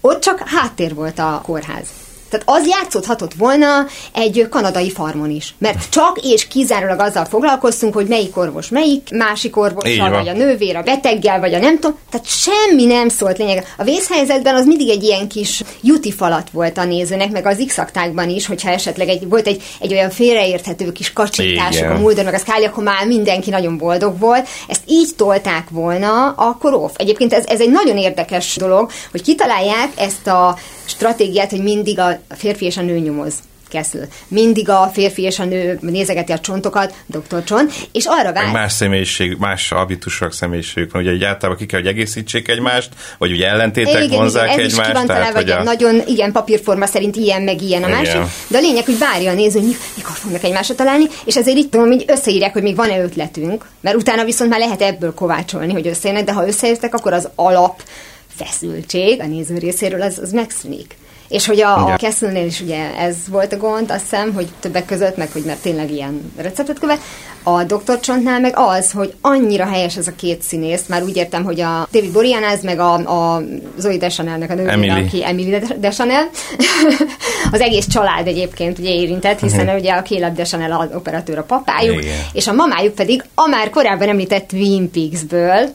Ott 0.00 0.20
csak 0.20 0.42
háttér 0.46 0.94
volt 0.94 1.18
a 1.18 1.40
kórház. 1.44 1.86
Tehát 2.28 2.48
az 2.48 2.68
játszódhatott 2.68 3.34
volna 3.34 3.86
egy 4.12 4.46
kanadai 4.50 4.90
farmon 4.90 5.30
is. 5.30 5.54
Mert 5.58 5.90
csak 5.90 6.18
és 6.22 6.48
kizárólag 6.48 7.00
azzal 7.00 7.24
foglalkoztunk, 7.24 7.94
hogy 7.94 8.06
melyik 8.06 8.36
orvos 8.36 8.68
melyik, 8.68 9.08
másik 9.10 9.56
orvossal, 9.56 10.10
vagy 10.10 10.28
a 10.28 10.32
nővér, 10.32 10.76
a 10.76 10.82
beteggel, 10.82 11.40
vagy 11.40 11.54
a 11.54 11.58
nem 11.58 11.78
tudom. 11.78 11.98
Tehát 12.10 12.26
semmi 12.26 12.84
nem 12.84 13.08
szólt 13.08 13.38
lényeg. 13.38 13.74
A 13.76 13.84
vészhelyzetben 13.84 14.54
az 14.54 14.66
mindig 14.66 14.88
egy 14.88 15.02
ilyen 15.02 15.28
kis 15.28 15.62
jutifalat 15.82 16.50
volt 16.50 16.78
a 16.78 16.84
nézőnek, 16.84 17.30
meg 17.30 17.46
az 17.46 17.64
x 17.66 17.80
is, 18.26 18.46
hogyha 18.46 18.70
esetleg 18.70 19.08
egy, 19.08 19.28
volt 19.28 19.46
egy, 19.46 19.62
egy 19.80 19.92
olyan 19.92 20.10
félreérthető 20.10 20.92
kis 20.92 21.12
kacsintásuk 21.12 21.74
Igen. 21.74 21.96
a 21.96 21.98
Mulder 21.98 22.24
meg 22.24 22.34
a 22.34 22.38
Scully, 22.38 22.64
akkor 22.64 22.82
már 22.84 23.06
mindenki 23.06 23.50
nagyon 23.50 23.78
boldog 23.78 24.18
volt. 24.18 24.48
Ezt 24.68 24.82
így 24.86 25.14
tolták 25.16 25.68
volna, 25.70 26.30
akkor 26.30 26.74
off. 26.74 26.92
Egyébként 26.96 27.32
ez, 27.32 27.44
ez 27.46 27.60
egy 27.60 27.70
nagyon 27.70 27.96
érdekes 27.96 28.56
dolog, 28.56 28.90
hogy 29.10 29.22
kitalálják 29.22 29.88
ezt 29.96 30.26
a 30.26 30.58
stratégiát, 30.84 31.50
hogy 31.50 31.62
mindig 31.62 31.98
a 31.98 32.15
férfi 32.28 32.64
és 32.64 32.76
a 32.76 32.82
nő 32.82 32.98
nyomoz. 32.98 33.34
Keszül. 33.68 34.04
Mindig 34.28 34.68
a 34.68 34.90
férfi 34.92 35.22
és 35.22 35.38
a 35.38 35.44
nő 35.44 35.78
nézegeti 35.80 36.32
a 36.32 36.38
csontokat, 36.38 36.94
doktor 37.06 37.44
Csont, 37.44 37.72
és 37.92 38.04
arra 38.06 38.32
vár... 38.32 38.52
más 38.52 38.72
személyiség, 38.72 39.36
más 39.38 39.68
habitusok 39.68 40.32
személyiségük 40.32 40.92
van. 40.92 41.02
Ugye 41.02 41.12
így 41.12 41.24
általában 41.24 41.56
ki 41.56 41.66
kell, 41.66 41.80
hogy 41.80 41.88
egészítsék 41.88 42.48
egymást, 42.48 42.88
vagy 43.18 43.30
ugye 43.32 43.48
ellentétek 43.48 44.04
igen, 44.04 44.18
vonzák 44.18 44.44
igen, 44.44 44.58
ez 44.58 44.66
is 44.66 44.72
ki 44.72 44.80
egymást. 44.80 44.96
van 44.96 45.06
találva, 45.06 45.38
hogy 45.38 45.50
hogy 45.50 45.60
a... 45.60 45.62
nagyon, 45.62 46.02
igen, 46.06 46.32
papírforma 46.32 46.86
szerint 46.86 47.16
ilyen, 47.16 47.42
meg 47.42 47.62
ilyen 47.62 47.82
a 47.82 47.88
Igen. 47.88 47.98
másik. 47.98 48.20
De 48.48 48.58
a 48.58 48.60
lényeg, 48.60 48.84
hogy 48.84 48.98
várja 48.98 49.30
a 49.30 49.34
néző, 49.34 49.58
hogy 49.58 49.68
mi- 49.68 49.76
mikor 49.96 50.14
fognak 50.14 50.44
egymásra 50.44 50.74
találni, 50.74 51.04
és 51.24 51.36
ezért 51.36 51.56
itt 51.56 51.70
tudom, 51.70 51.86
hogy 51.86 52.04
összeírják, 52.06 52.52
hogy 52.52 52.62
még 52.62 52.76
van-e 52.76 53.02
ötletünk, 53.02 53.64
mert 53.80 53.96
utána 53.96 54.24
viszont 54.24 54.50
már 54.50 54.58
lehet 54.58 54.82
ebből 54.82 55.14
kovácsolni, 55.14 55.72
hogy 55.72 55.86
összejönnek, 55.86 56.24
de 56.24 56.32
ha 56.32 56.46
összeértek, 56.46 56.94
akkor 56.94 57.12
az 57.12 57.28
alap 57.34 57.82
feszültség 58.36 59.20
a 59.20 59.26
néző 59.26 59.58
részéről 59.58 60.02
az, 60.02 60.18
az 60.18 60.32
megszűnik. 60.32 60.96
És 61.28 61.46
hogy 61.46 61.60
a, 61.60 61.76
a 61.76 61.82
Igen. 61.82 61.98
Castle-nél 61.98 62.46
is 62.46 62.60
ugye 62.60 62.94
ez 62.98 63.16
volt 63.28 63.52
a 63.52 63.56
gond, 63.56 63.90
azt 63.90 64.00
hiszem, 64.00 64.32
hogy 64.34 64.48
többek 64.60 64.84
között, 64.84 65.16
meg 65.16 65.32
hogy 65.32 65.42
mert 65.42 65.62
tényleg 65.62 65.90
ilyen 65.90 66.32
receptet 66.36 66.78
követ. 66.78 67.00
A 67.42 67.64
Dr. 67.64 68.00
Csontnál 68.00 68.40
meg 68.40 68.52
az, 68.56 68.90
hogy 68.90 69.14
annyira 69.20 69.66
helyes 69.66 69.96
ez 69.96 70.06
a 70.06 70.12
két 70.16 70.42
színész, 70.42 70.82
már 70.88 71.02
úgy 71.02 71.16
értem, 71.16 71.44
hogy 71.44 71.60
a 71.60 71.88
David 71.92 72.12
Boreanaz, 72.12 72.62
meg 72.62 72.78
a, 72.78 72.92
a 72.94 73.42
Zoe 73.78 73.96
Deschanelnek 73.96 74.50
a 74.50 74.54
nővére, 74.54 74.72
Emily. 74.72 75.04
aki 75.06 75.24
Emily 75.24 75.58
Deschanel. 75.78 76.28
az 77.52 77.60
egész 77.60 77.86
család 77.86 78.26
egyébként 78.26 78.78
ugye 78.78 78.90
érintett, 78.90 79.40
hiszen 79.40 79.68
ugye 79.68 79.92
a 79.92 80.02
Caleb 80.02 80.34
Deschanel 80.34 80.72
az 80.72 80.88
operatőr 80.94 81.38
a 81.38 81.42
papájuk, 81.42 82.02
Igen. 82.02 82.16
és 82.32 82.46
a 82.46 82.52
mamájuk 82.52 82.94
pedig 82.94 83.24
a 83.34 83.48
már 83.48 83.70
korábban 83.70 84.08
említett 84.08 84.48
Twin 84.48 84.90
Peaks-ből, 84.90 85.68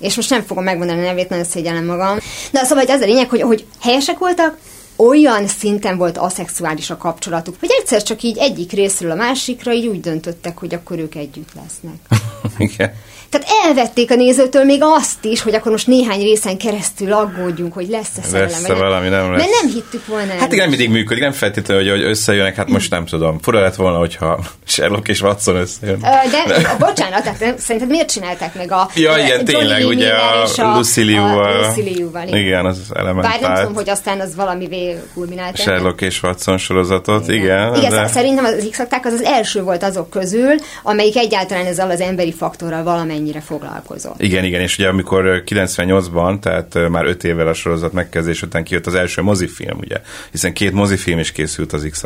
és 0.00 0.16
most 0.16 0.30
nem 0.30 0.42
fogom 0.42 0.64
megmondani 0.64 1.00
a 1.00 1.04
nevét, 1.04 1.28
nagyon 1.28 1.44
szégyellem 1.44 1.84
magam. 1.84 2.18
De 2.50 2.64
szóval 2.64 2.84
hogy 2.84 2.94
az 2.94 3.00
a 3.00 3.04
lényeg, 3.06 3.28
hogy, 3.28 3.40
hogy 3.42 3.64
helyesek 3.80 4.18
voltak, 4.18 4.56
olyan 4.96 5.46
szinten 5.46 5.96
volt 5.96 6.18
aszexuális 6.18 6.90
a 6.90 6.96
kapcsolatuk, 6.96 7.56
hogy 7.60 7.70
egyszer 7.80 8.02
csak 8.02 8.22
így 8.22 8.38
egyik 8.38 8.72
részről 8.72 9.10
a 9.10 9.14
másikra 9.14 9.72
így 9.72 9.86
úgy 9.86 10.00
döntöttek, 10.00 10.58
hogy 10.58 10.74
akkor 10.74 10.98
ők 10.98 11.14
együtt 11.14 11.50
lesznek. 11.54 11.94
Igen. 12.72 12.92
Tehát 13.32 13.46
elvették 13.66 14.10
a 14.10 14.14
nézőtől 14.14 14.64
még 14.64 14.80
azt 14.82 15.24
is, 15.24 15.42
hogy 15.42 15.54
akkor 15.54 15.72
most 15.72 15.86
néhány 15.86 16.22
részen 16.22 16.58
keresztül 16.58 17.12
aggódjunk, 17.12 17.72
hogy 17.72 17.88
lesz-e 17.88 18.22
szerelem. 18.22 18.48
Lesz-e 18.48 18.68
vagy 18.68 18.78
valami, 18.78 19.08
nem 19.08 19.32
lesz. 19.32 19.40
Mert 19.40 19.62
nem 19.62 19.72
hittük 19.72 20.06
volna 20.06 20.32
el. 20.32 20.38
Hát 20.38 20.52
igen, 20.52 20.68
mindig 20.68 20.90
működik, 20.90 21.22
nem 21.22 21.32
feltétlenül, 21.32 21.82
hogy, 21.82 22.00
hogy 22.00 22.10
összejönnek, 22.10 22.54
hát 22.54 22.68
most 22.68 22.90
nem 22.90 23.06
tudom. 23.06 23.38
Fura 23.40 23.60
lett 23.60 23.74
volna, 23.74 23.98
hogyha 23.98 24.38
Sherlock 24.66 25.08
és 25.08 25.22
Watson 25.22 25.56
összejön. 25.56 26.00
De, 26.00 26.44
de 26.46 26.76
bocsánat, 26.78 27.22
tehát 27.22 27.40
nem- 27.40 27.56
szerinted 27.58 27.90
miért 27.90 28.10
csinálták 28.10 28.54
meg 28.54 28.72
a 28.72 28.88
Ja, 28.94 29.16
igen, 29.16 29.28
Johnny 29.28 29.44
tényleg, 29.44 29.86
ugye 29.86 30.12
a 30.12 30.42
a 30.56 30.76
Lucy 30.76 31.02
Liu-val, 31.02 32.26
igen. 32.26 32.40
Igen, 32.40 32.66
az 32.66 32.78
Bár 32.78 33.04
nem 33.04 33.18
elementált. 33.18 33.58
tudom, 33.58 33.74
hogy 33.74 33.88
aztán 33.88 34.20
az 34.20 34.34
valamivé 34.34 34.96
kulminált. 35.14 35.56
Sherlock 35.56 36.00
és 36.00 36.22
Watson 36.22 36.58
sorozatot, 36.58 37.28
igen. 37.28 37.74
igen 37.74 37.90
de... 37.90 38.06
szerintem 38.06 38.44
az 38.44 38.68
x 38.70 38.78
az 39.02 39.12
az 39.12 39.22
első 39.22 39.62
volt 39.62 39.82
azok 39.82 40.10
közül, 40.10 40.54
amelyik 40.82 41.16
egyáltalán 41.16 41.66
ezzel 41.66 41.90
az 41.90 42.00
emberi 42.00 42.32
faktorral 42.32 42.82
valamennyire 43.22 43.40
foglalkozott. 43.40 44.22
Igen, 44.22 44.44
igen, 44.44 44.60
és 44.60 44.78
ugye 44.78 44.88
amikor 44.88 45.24
ö, 45.24 45.38
98-ban, 45.46 46.38
tehát 46.38 46.88
már 46.88 47.04
5 47.04 47.24
évvel 47.24 47.48
a 47.48 47.54
sorozat 47.54 47.92
megkezdés 47.92 48.42
után 48.42 48.64
kijött 48.64 48.86
az 48.86 48.94
első 48.94 49.22
mozifilm, 49.22 49.78
ugye, 49.78 50.00
hiszen 50.30 50.52
két 50.52 50.72
mozifilm 50.72 51.18
is 51.18 51.32
készült 51.32 51.72
az 51.72 51.86
x 51.90 52.02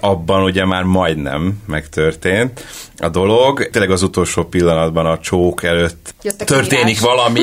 abban 0.00 0.42
ugye 0.42 0.64
már 0.64 0.82
majdnem 0.82 1.62
megtörtént 1.66 2.64
a 2.96 3.08
dolog. 3.08 3.68
Tényleg 3.70 3.90
az 3.90 4.02
utolsó 4.02 4.44
pillanatban 4.44 5.06
a 5.06 5.18
csók 5.18 5.62
előtt 5.62 6.14
Jött 6.22 6.40
a 6.40 6.44
történik 6.44 6.94
kihívás. 6.94 7.14
valami 7.14 7.40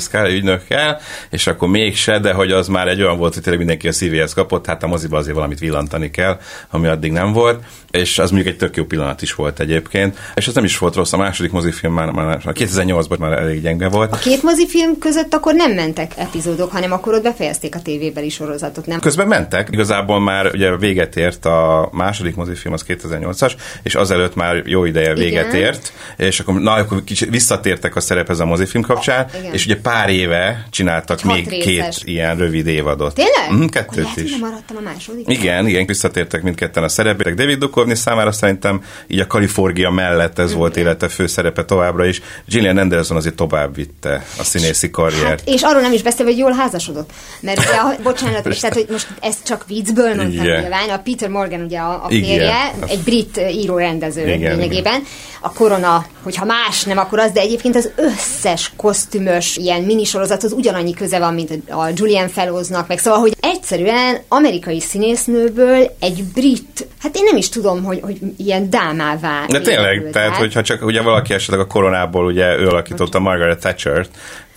Sky 0.00 0.34
ügynökkel, 0.36 1.00
és 1.30 1.46
akkor 1.46 1.68
mégse, 1.68 2.18
de 2.18 2.32
hogy 2.32 2.52
az 2.52 2.68
már 2.68 2.88
egy 2.88 3.02
olyan 3.02 3.18
volt, 3.18 3.34
hogy 3.34 3.42
tényleg 3.42 3.60
mindenki 3.60 3.88
a 3.88 3.92
szívéhez 3.92 4.34
kapott, 4.34 4.66
hát 4.66 4.82
a 4.82 4.86
moziba 4.86 5.16
azért 5.16 5.34
valamit 5.34 5.58
villantani 5.58 6.10
kell, 6.10 6.38
ami 6.70 6.86
addig 6.86 7.12
nem 7.12 7.32
volt, 7.32 7.62
és 7.90 8.18
az 8.18 8.30
mondjuk 8.30 8.52
egy 8.52 8.58
tök 8.58 8.76
jó 8.76 8.84
pillanat 8.84 9.22
is 9.22 9.34
volt 9.34 9.60
egyébként, 9.60 10.18
és 10.34 10.48
az 10.48 10.54
nem 10.54 10.64
is 10.64 10.78
volt 10.78 10.94
rossz, 10.94 11.12
a 11.12 11.16
második 11.16 11.52
mozifilm 11.52 11.92
már, 11.92 12.10
már 12.10 12.40
2008-ban 12.44 13.18
már 13.18 13.32
elég 13.32 13.62
gyenge 13.62 13.88
volt. 13.88 14.12
A 14.12 14.16
két 14.16 14.42
mozifilm 14.42 14.98
között 14.98 15.34
akkor 15.34 15.54
nem 15.54 15.72
mentek 15.72 16.12
epizódok, 16.16 16.70
hanem 16.70 16.92
akkor 16.92 17.14
ott 17.14 17.22
befejezték 17.22 17.74
a 17.74 17.82
tévébeli 17.82 18.28
sorozatot, 18.28 18.86
nem? 18.86 19.00
Közben 19.00 19.26
mentek, 19.26 19.68
igazából 19.70 20.20
már 20.20 20.46
ugye 20.46 20.76
véget 20.76 21.16
ért 21.16 21.43
a 21.44 21.88
második 21.92 22.34
mozifilm, 22.34 22.74
az 22.74 22.84
2008-as, 22.88 23.52
és 23.82 23.94
azelőtt 23.94 24.34
már 24.34 24.62
jó 24.66 24.84
ideje 24.84 25.14
véget 25.14 25.46
Igen. 25.52 25.60
ért, 25.66 25.92
és 26.16 26.40
akkor, 26.40 26.54
na, 26.60 26.72
akkor 26.72 27.04
kicsit 27.04 27.30
visszatértek 27.30 27.96
a 27.96 28.00
szerephez 28.00 28.40
a 28.40 28.44
mozifilm 28.44 28.82
kapcsán, 28.82 29.26
igen. 29.38 29.52
és 29.52 29.64
ugye 29.64 29.76
pár 29.76 30.10
éve 30.10 30.66
csináltak 30.70 31.20
Hat 31.20 31.34
még 31.34 31.48
részes. 31.48 31.98
két 31.98 32.08
ilyen 32.08 32.36
rövid 32.36 32.66
évadot. 32.66 33.14
Tényleg? 33.14 33.50
Mhm, 33.50 33.54
Akkor 33.54 33.70
kettőt 33.70 34.04
lehet, 34.04 34.20
is. 34.20 34.36
maradtam 34.36 34.76
a 34.76 34.80
második. 34.80 35.28
Igen, 35.28 35.66
igen, 35.66 35.86
visszatértek 35.86 36.42
mindketten 36.42 36.82
a 36.82 36.88
szerepek. 36.88 37.34
David 37.34 37.58
Duchovny 37.58 37.94
számára 37.94 38.32
szerintem 38.32 38.82
így 39.06 39.20
a 39.20 39.26
Kalifornia 39.26 39.90
mellett 39.90 40.38
ez 40.38 40.52
volt 40.54 40.76
élete 40.76 41.08
fő 41.08 41.26
szerepe 41.26 41.64
továbbra 41.64 42.06
is. 42.06 42.22
Gillian 42.46 42.78
Anderson 42.78 43.16
azért 43.16 43.34
tovább 43.34 43.74
vitte 43.74 44.24
a 44.38 44.44
színészi 44.44 44.90
karriert. 44.90 45.24
Hát, 45.26 45.42
és 45.44 45.62
arról 45.62 45.80
nem 45.80 45.92
is 45.92 46.02
beszélve, 46.02 46.30
hogy 46.30 46.40
jól 46.40 46.52
házasodott. 46.52 47.10
Mert 47.40 47.58
ugye, 47.58 48.02
bocsánat, 48.02 48.42
tehát, 48.60 48.74
hogy 48.74 48.86
most 48.90 49.08
ezt 49.20 49.44
csak 49.44 49.66
viccből 49.66 50.14
mondtam 50.14 50.44
nyilván, 50.44 50.88
a 50.88 50.98
Peter 50.98 51.28
Morgan 51.34 51.60
ugye 51.60 51.78
a, 51.78 52.04
a 52.04 52.08
férje, 52.08 52.74
egy 52.86 52.98
brit 52.98 53.36
uh, 53.36 53.54
író-rendező 53.54 54.28
Igen, 54.28 54.56
lényegében. 54.56 55.02
A 55.40 55.52
korona, 55.52 56.04
hogyha 56.22 56.44
más 56.44 56.82
nem, 56.84 56.98
akkor 56.98 57.18
az, 57.18 57.30
de 57.30 57.40
egyébként 57.40 57.76
az 57.76 57.90
összes 57.96 58.72
kosztümös 58.76 59.56
ilyen 59.56 59.82
minisorozathoz 59.82 60.52
ugyanannyi 60.52 60.94
köze 60.94 61.18
van, 61.18 61.34
mint 61.34 61.50
a 61.70 61.88
Julian 61.94 62.28
Fellowsnak, 62.28 62.88
meg 62.88 62.98
szóval, 62.98 63.20
hogy 63.20 63.36
egyszerűen 63.40 64.18
amerikai 64.28 64.80
színésznőből 64.80 65.96
egy 66.00 66.24
brit, 66.34 66.86
hát 67.02 67.16
én 67.16 67.24
nem 67.24 67.36
is 67.36 67.48
tudom, 67.48 67.84
hogy, 67.84 68.00
hogy 68.02 68.18
ilyen 68.36 68.70
dámává 68.70 69.46
De 69.48 69.60
tényleg, 69.60 70.10
tehát 70.12 70.30
át. 70.30 70.36
hogyha 70.36 70.62
csak 70.62 70.84
ugye 70.84 71.02
valaki 71.02 71.34
esetleg 71.34 71.60
a 71.60 71.66
koronából 71.66 72.24
ugye 72.26 72.56
ő 72.58 72.68
alakította 72.68 73.18
Margaret 73.18 73.60
Thatcher-t, 73.60 74.10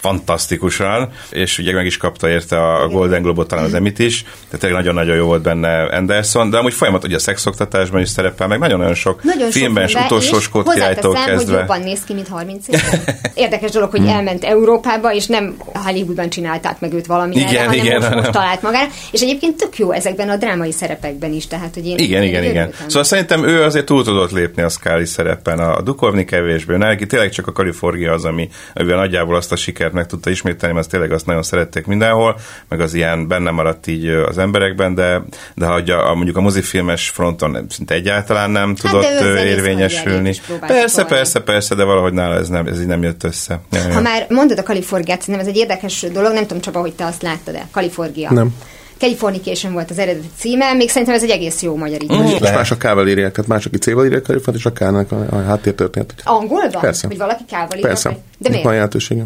fantasztikusan, 0.08 1.10
és 1.30 1.58
ugye 1.58 1.74
meg 1.74 1.86
is 1.86 1.98
kapta 1.98 2.30
érte 2.30 2.58
a 2.74 2.88
Golden 2.88 3.22
Globe-ot, 3.22 3.48
talán 3.48 3.66
az 3.66 3.74
Emit 3.74 4.00
is, 4.00 4.22
tehát 4.24 4.60
tényleg 4.60 4.80
nagyon-nagyon 4.80 5.16
jó 5.16 5.26
volt 5.26 5.42
benne 5.42 5.84
Anderson, 5.84 6.50
de 6.50 6.58
amúgy 6.58 6.74
folyamat 6.74 7.04
ugye 7.04 7.16
a 7.16 7.20
szexoktatásban 7.20 8.02
is 8.02 8.10
szerepel, 8.10 8.48
meg 8.48 8.60
nagyon-nagyon 8.60 8.94
sok 8.94 9.24
Nagyon 9.24 9.52
filmben, 9.52 9.88
sok 9.88 10.02
utolsó 10.06 10.40
Skót 10.40 10.74
királytól 10.74 11.12
hozzáteszem, 11.12 11.36
hogy 11.36 11.46
kezdve. 11.46 11.60
jobban 11.60 11.82
néz 11.82 12.04
ki, 12.04 12.14
mint 12.14 12.28
30 12.28 12.68
éve. 12.68 13.04
Érdekes 13.34 13.72
dolog, 13.72 13.90
hogy 13.90 14.06
elment 14.06 14.44
Európába, 14.44 15.14
és 15.14 15.26
nem 15.26 15.56
Hollywoodban 15.58 16.30
csinálták 16.30 16.80
meg 16.80 16.94
őt 16.94 17.06
valami 17.06 17.36
Igen, 17.36 17.66
hanem 17.66 17.86
igen, 17.86 18.02
most, 18.02 18.14
most 18.14 18.32
talált 18.32 18.62
magára. 18.62 18.88
És 19.12 19.22
egyébként 19.22 19.58
tök 19.58 19.78
jó 19.78 19.92
ezekben 19.92 20.30
a 20.30 20.36
drámai 20.36 20.72
szerepekben 20.72 21.34
is, 21.34 21.48
tehát 21.48 21.74
hogy 21.74 21.86
én 21.86 21.98
Igen, 21.98 22.24
én 22.24 22.30
igen, 22.30 22.44
igen. 22.44 22.72
Szóval 22.88 23.04
szerintem 23.04 23.48
ő 23.48 23.64
azért 23.64 23.86
túl 23.86 24.04
tudott 24.04 24.32
lépni 24.32 24.62
a 24.62 24.70
Scully 24.70 25.06
szerepen, 25.06 25.60
a 25.60 25.82
Dukovni 25.82 26.26
kevésbé, 26.26 26.76
neki 26.76 27.06
tényleg 27.06 27.30
csak 27.30 27.48
a 27.48 27.52
Kalifornia 27.52 28.14
az, 28.14 28.26
ami, 28.26 28.50
amivel 28.74 28.98
nagyjából 28.98 29.36
azt 29.36 29.52
a 29.52 29.56
sikert 29.56 29.94
meg 29.98 30.06
tudta 30.08 30.30
ismételni, 30.30 30.76
mert 30.76 30.90
tényleg 30.90 31.12
azt 31.12 31.26
nagyon 31.26 31.44
szerették 31.44 31.86
mindenhol, 31.86 32.38
meg 32.70 32.80
az 32.80 32.94
ilyen 32.94 33.28
benne 33.28 33.52
maradt 33.52 33.88
így 33.88 34.08
az 34.08 34.38
emberekben, 34.38 34.96
de, 34.96 35.22
de 35.56 35.66
ha 35.66 35.80
ugye 35.80 35.94
a, 35.94 36.16
mondjuk 36.16 36.38
a 36.38 36.42
mozifilmes 36.42 37.10
fronton 37.10 37.52
nem- 37.52 37.70
szinte 37.70 37.94
egyáltalán 37.94 38.50
nem 38.50 38.76
tudott 38.76 39.04
Hát 39.04 39.20
de 39.20 39.26
ő 39.26 39.30
ö, 39.30 39.36
zenész 39.36 39.52
érvényesülni. 39.52 40.36
Persze, 40.60 41.02
volna. 41.02 41.16
persze, 41.16 41.40
persze, 41.40 41.76
de 41.76 41.84
valahogy 41.84 42.14
nála 42.14 42.36
ez, 42.36 42.48
nem, 42.48 42.68
ez 42.68 42.80
így 42.80 42.88
nem 42.88 43.04
jött 43.04 43.24
össze. 43.24 43.60
Ja, 43.72 43.82
ja. 43.88 43.94
Ha 43.94 44.02
már 44.02 44.26
mondod 44.30 44.58
a 44.58 44.64
Kaliforniát, 44.64 45.20
szerintem 45.22 45.44
ez 45.44 45.52
egy 45.54 45.58
érdekes 45.60 46.06
dolog, 46.14 46.34
nem 46.34 46.42
tudom 46.46 46.62
Csaba, 46.62 46.80
hogy 46.80 46.94
te 46.94 47.06
azt 47.06 47.22
láttad-e, 47.22 47.68
Kalifornia. 47.72 48.32
Nem. 48.32 48.56
Californication 49.00 49.74
volt 49.74 49.90
az 49.90 49.98
eredeti 49.98 50.28
címe, 50.38 50.74
még 50.74 50.90
szerintem 50.90 51.16
ez 51.16 51.24
egy 51.24 51.30
egész 51.30 51.62
jó 51.62 51.76
magyar 51.76 52.02
idő. 52.02 52.16
Mm. 52.16 52.26
És 52.26 52.40
más 52.40 52.72
a 52.72 52.78
K-val 52.78 53.08
írják, 53.08 53.32
tehát 53.32 53.50
más, 53.50 53.66
aki 53.66 53.78
C-val 53.78 54.06
írják, 54.06 54.26
és 54.54 54.66
a 54.66 54.72
K-nak 54.72 55.12
a, 55.12 55.26
a 55.30 55.42
háttértörténet. 55.44 56.14
Angolban? 56.24 56.82
Persze. 56.82 57.08
Hogy 57.08 57.18
valaki 57.18 57.44
kával 57.50 57.68
írja? 57.78 57.88
Persze. 57.88 58.10
vagy- 58.10 58.18
De 58.18 58.24
Itt 58.38 58.44
Van 58.44 58.52
miért? 58.62 58.74
jelentősége. 58.74 59.24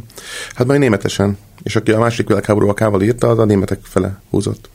Hát 0.55 0.67
majd 0.67 0.79
németesen. 0.79 1.37
És 1.63 1.75
aki 1.75 1.91
a 1.91 1.99
második 1.99 2.27
világháború 2.27 2.69
a 2.69 2.73
K-val 2.73 3.01
írta, 3.01 3.27
az 3.29 3.39
a 3.39 3.45
németek 3.45 3.79
fele 3.83 4.21
húzott. 4.29 4.69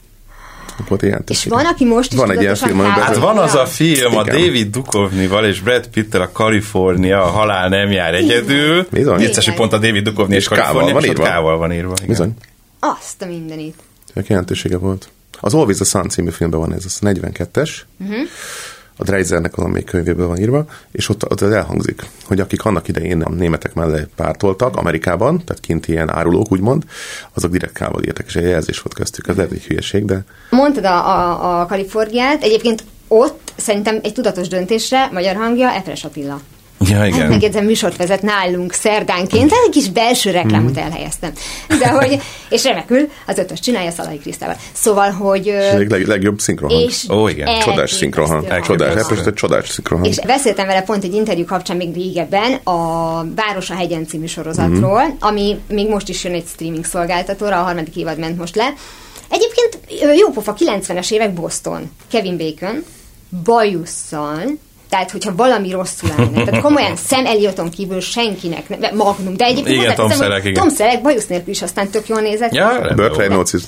Volt 0.89 1.03
egy 1.03 1.15
És 1.27 1.45
van, 1.45 1.65
aki 1.67 1.85
most 1.85 2.13
is 2.13 2.19
Van 2.19 2.31
egy 2.31 2.41
ilyen 2.41 2.55
film, 2.55 2.77
kával 2.79 2.91
Hát 2.91 3.17
van 3.17 3.39
az 3.39 3.55
a 3.55 3.67
film, 3.67 4.17
a. 4.17 4.23
David 4.25 4.71
Duchovnyval 4.71 5.45
és 5.45 5.61
Brad 5.61 5.87
Pittel 5.89 6.21
a 6.21 6.31
Kalifornia, 6.33 7.23
a 7.23 7.27
halál 7.27 7.69
nem 7.69 7.91
jár 7.91 8.15
egyedül. 8.15 8.87
Bizony. 8.91 9.19
Vicces, 9.19 9.45
hogy 9.45 9.55
pont 9.55 9.73
a 9.73 9.79
David 9.79 10.03
Duchovny 10.05 10.33
és 10.33 10.37
És 10.39 10.47
K-val 10.49 10.59
Kalifornia, 10.59 10.93
van 10.95 11.03
és 11.03 11.09
írva. 11.09 11.23
K-val 11.25 11.59
van 11.59 11.73
írva. 11.73 11.93
igen. 11.97 12.09
Bizony. 12.09 12.35
Azt 12.81 13.23
a 13.23 13.27
mindenit. 13.27 13.75
Ennek 14.17 14.29
jelentősége 14.29 14.79
volt. 14.79 15.09
Az 15.41 15.55
Always 15.55 15.77
the 15.77 15.85
Sun 15.85 16.09
című 16.09 16.31
filmben 16.31 16.61
van 16.61 16.73
ez, 16.73 16.85
az 16.85 16.99
42-es. 17.01 17.71
Uh-huh. 18.01 18.17
A 18.97 19.05
Dreizernek 19.05 19.57
valamelyik 19.57 19.87
könyvéből 19.87 20.27
van 20.27 20.39
írva, 20.39 20.67
és 20.93 21.09
ott, 21.09 21.31
ott 21.31 21.41
az 21.41 21.51
elhangzik, 21.51 22.03
hogy 22.25 22.41
akik 22.41 22.65
annak 22.65 22.89
idején 22.89 23.23
a 23.23 23.31
németek 23.31 23.75
mellé 23.75 24.07
pártoltak 24.15 24.77
Amerikában, 24.77 25.45
tehát 25.45 25.63
kint 25.63 25.89
ilyen 25.89 26.11
árulók 26.11 26.53
úgymond, 26.53 26.85
azok 27.33 27.51
direkt 27.51 27.79
kával 27.79 28.03
írtak, 28.03 28.27
és 28.27 28.37
egy 28.37 28.45
jelzés 28.45 28.81
volt 28.81 28.95
köztük. 28.95 29.29
Ez 29.29 29.37
lehet 29.37 29.53
egy 29.53 29.65
hülyeség, 29.65 30.05
de 30.05 30.25
Mondtad 30.51 30.85
a, 30.85 31.09
a, 31.09 31.61
a 31.61 31.67
Kaliforniát, 31.67 32.43
egyébként 32.43 32.85
ott 33.09 33.53
szerintem 33.57 33.99
egy 34.03 34.13
tudatos 34.13 34.49
döntésre 34.49 35.09
magyar 35.13 35.37
hangja 35.37 35.71
Epres 35.71 36.05
Attila. 36.05 36.41
Ja, 36.81 36.97
Hát 36.97 37.07
igen. 37.07 37.29
megjegyzem, 37.29 37.65
műsort 37.65 37.97
vezet 37.97 38.23
nálunk 38.23 38.73
szerdánként, 38.73 39.53
egy 39.65 39.71
kis 39.71 39.89
belső 39.89 40.31
reklámot 40.31 40.71
Mhm. 40.75 40.79
elhelyeztem. 40.83 41.33
De 41.79 41.89
hogy, 41.89 42.21
és 42.51 42.65
remekül, 42.65 43.09
az 43.27 43.39
ötös 43.39 43.61
csinálja 43.61 43.91
Szalai 43.91 44.19
Krisztával. 44.19 44.57
Szóval, 44.73 45.11
hogy... 45.11 45.49
egy 45.49 45.91
leg, 45.91 46.07
legjobb 46.07 46.39
szinkrohang. 46.39 46.83
és 46.89 47.09
Ó, 47.09 47.29
igen. 47.29 47.59
Csodás 47.61 47.91
szinkrohang. 47.91 48.49
hang. 48.51 48.65
Csodás, 48.65 48.95
egy 49.27 49.35
csodás 49.35 49.69
szinkrohang. 49.69 50.09
És 50.09 50.21
beszéltem 50.27 50.67
vele 50.67 50.83
pont 50.83 51.05
egy 51.05 51.15
interjú 51.15 51.45
kapcsán 51.45 51.77
még 51.77 51.95
régebben 51.95 52.53
a 52.53 52.77
Város 53.35 53.71
a 53.71 53.75
hegyen 53.75 54.07
című 54.07 54.27
sorozatról, 54.27 55.03
Mhm. 55.05 55.17
ami 55.21 55.59
még 55.69 55.89
most 55.89 56.09
is 56.09 56.25
jön 56.25 56.35
egy 56.35 56.47
streaming 56.53 56.85
szolgáltatóra, 56.85 57.61
a 57.61 57.63
harmadik 57.63 57.97
évad 57.97 58.19
ment 58.19 58.39
most 58.39 58.57
le. 58.57 58.73
Egyébként 59.31 59.79
ö, 60.03 60.13
jó 60.13 60.29
pofa, 60.31 60.55
90-es 60.59 61.11
évek 61.13 61.33
Boston, 61.35 61.91
Kevin 62.11 62.37
Bacon, 62.37 62.85
bajusszal, 63.45 64.43
tehát, 64.89 65.11
hogyha 65.11 65.35
valami 65.37 65.71
rosszul 65.71 66.11
áll. 66.19 66.45
Tehát 66.45 66.61
komolyan 66.67 66.97
Sam 66.97 67.27
Ellioton 67.27 67.71
kívül 67.71 68.01
senkinek, 68.01 68.79
nem, 68.79 68.97
Magnum, 68.97 69.37
de 69.37 69.45
egyébként 69.45 69.83
Igen, 69.83 69.95
Tom 69.95 70.11
Selleck, 70.11 70.45
igen. 70.45 70.63
Tom 70.63 70.75
Selleck 70.77 71.03
bajusz 71.03 71.27
nélkül 71.27 71.53
is 71.53 71.63
aztán 71.63 71.89
tök 71.89 72.09
jól 72.09 72.21
nézett. 72.21 72.51
ki. 72.51 72.57
Ja, 72.57 72.93
Burt. 72.95 73.17
Reynolds 73.17 73.53
is. 73.53 73.63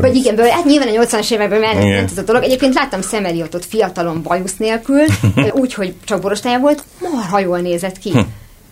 Vagy 0.00 0.14
igen, 0.14 0.34
ből, 0.34 0.48
hát 0.48 0.64
nyilván 0.64 0.88
a 0.88 1.02
80-as 1.04 1.30
években 1.30 1.60
ment, 1.60 2.10
ez 2.10 2.18
a 2.18 2.22
dolog. 2.22 2.42
Egyébként 2.42 2.74
láttam 2.74 3.02
Sam 3.02 3.24
Elliotot 3.24 3.64
fiatalon 3.64 4.22
bajusz 4.22 4.56
nélkül, 4.56 5.04
úgy, 5.60 5.74
hogy 5.74 5.94
csak 6.04 6.20
borostája 6.20 6.58
volt, 6.58 6.82
marha 7.00 7.38
jól 7.38 7.58
nézett 7.58 7.98
ki. 7.98 8.12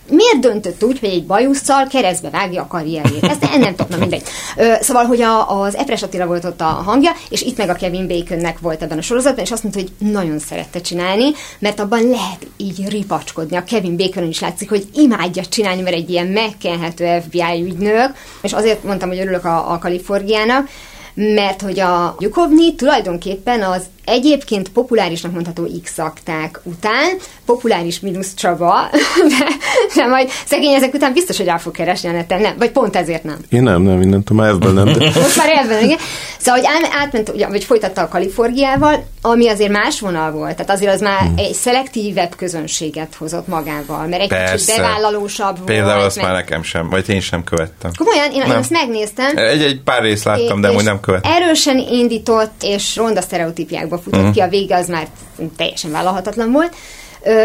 Miért 0.09 0.39
döntött 0.39 0.83
úgy, 0.83 0.99
hogy 0.99 1.09
egy 1.09 1.25
bajusszal 1.25 1.87
keresztbe 1.87 2.29
vágja 2.29 2.61
a 2.61 2.67
karrierjét? 2.67 3.23
Ezt 3.23 3.41
nem, 3.41 3.59
nem 3.59 3.75
tudom, 3.75 3.99
mindegy. 3.99 4.23
Szóval, 4.79 5.05
hogy 5.05 5.21
a, 5.21 5.61
az 5.61 5.75
Epres 5.75 6.03
Attila 6.03 6.25
volt 6.25 6.45
ott 6.45 6.61
a 6.61 6.63
hangja, 6.63 7.11
és 7.29 7.41
itt 7.41 7.57
meg 7.57 7.69
a 7.69 7.73
Kevin 7.73 8.07
Baconnek 8.07 8.59
volt 8.59 8.81
ebben 8.81 8.97
a 8.97 9.01
sorozatban, 9.01 9.43
és 9.43 9.51
azt 9.51 9.63
mondta, 9.63 9.81
hogy 9.81 10.11
nagyon 10.11 10.39
szerette 10.39 10.81
csinálni, 10.81 11.31
mert 11.59 11.79
abban 11.79 12.09
lehet 12.09 12.47
így 12.57 12.89
ripacskodni. 12.89 13.57
A 13.57 13.63
Kevin 13.63 13.97
Baconon 13.97 14.29
is 14.29 14.39
látszik, 14.39 14.69
hogy 14.69 14.87
imádja 14.93 15.45
csinálni, 15.45 15.81
mert 15.81 15.95
egy 15.95 16.09
ilyen 16.09 16.27
megkenhető 16.27 17.19
FBI 17.19 17.63
ügynök, 17.63 18.11
és 18.41 18.53
azért 18.53 18.83
mondtam, 18.83 19.09
hogy 19.09 19.19
örülök 19.19 19.45
a, 19.45 19.71
a 19.71 19.77
Kaliforniának, 19.77 20.69
mert 21.13 21.61
hogy 21.61 21.79
a 21.79 22.15
Gyukovni 22.19 22.75
tulajdonképpen 22.75 23.61
az 23.61 23.83
egyébként 24.07 24.69
populárisnak 24.69 25.31
mondható 25.31 25.67
X-akták 25.83 26.59
után, 26.63 27.09
populáris 27.45 27.99
mínusz 27.99 28.33
Csaba, 28.33 28.89
de, 29.39 29.45
de 29.95 30.05
majd 30.05 30.29
szegény 30.45 30.73
ezek 30.73 30.93
után 30.93 31.13
biztos, 31.13 31.37
hogy 31.37 31.47
el 31.47 31.59
fog 31.59 31.73
keresni 31.73 32.09
a 32.09 32.11
neten, 32.11 32.41
nem? 32.41 32.55
Vagy 32.57 32.71
pont 32.71 32.95
ezért 32.95 33.23
nem. 33.23 33.37
Én 33.49 33.63
nem, 33.63 33.81
nem, 33.81 34.23
tudom, 34.23 34.37
már 34.43 34.49
ebben 34.49 34.73
nem. 34.73 34.85
De... 34.85 35.05
Most 35.05 35.37
már 35.37 35.49
elven, 35.49 35.83
igen. 35.83 35.97
Szóval, 36.39 36.61
hogy 36.61 36.69
át- 36.83 36.93
átment, 37.03 37.29
ugye, 37.29 37.47
vagy 37.47 37.63
folytatta 37.63 38.01
a 38.01 38.07
Kaliforniával, 38.07 39.05
ami 39.21 39.49
azért 39.49 39.71
más 39.71 39.99
vonal 39.99 40.31
volt. 40.31 40.55
Tehát 40.55 40.71
azért 40.71 40.93
az 40.93 41.01
már 41.01 41.31
egy 41.35 41.53
szelektívebb 41.53 42.35
közönséget 42.35 43.15
hozott 43.17 43.47
magával, 43.47 44.07
mert 44.07 44.21
egy 44.21 44.29
kicsit 44.29 44.43
Persze. 44.45 44.75
bevállalósabb 44.75 45.59
Például 45.65 45.93
volt. 45.93 46.05
azt 46.05 46.15
meg- 46.15 46.25
már 46.25 46.33
nekem 46.35 46.63
sem, 46.63 46.89
vagy 46.89 47.09
én 47.09 47.19
sem 47.19 47.43
követtem. 47.43 47.91
Komolyan, 47.97 48.31
én, 48.31 48.41
én 48.41 48.51
azt 48.51 48.69
megnéztem. 48.69 49.37
Egy, 49.37 49.61
egy 49.61 49.81
pár 49.81 50.01
részt 50.01 50.23
láttam, 50.23 50.61
de 50.61 50.67
És 50.67 50.73
amúgy 50.73 50.85
nem 50.85 50.99
követtem. 50.99 51.31
Erősen 51.31 51.77
indított, 51.77 52.63
és 52.63 52.95
ronda 52.95 53.21
sztereotípiákba 53.21 53.96
futott 53.97 54.11
Mhm. 54.19 54.19
uh-huh. 54.29 54.35
ki, 54.35 54.41
a 54.41 54.47
vége 54.59 54.75
az 54.75 54.87
már 54.87 55.07
teljesen 55.57 55.91
vállalhatatlan 55.91 56.51
volt. 56.51 56.75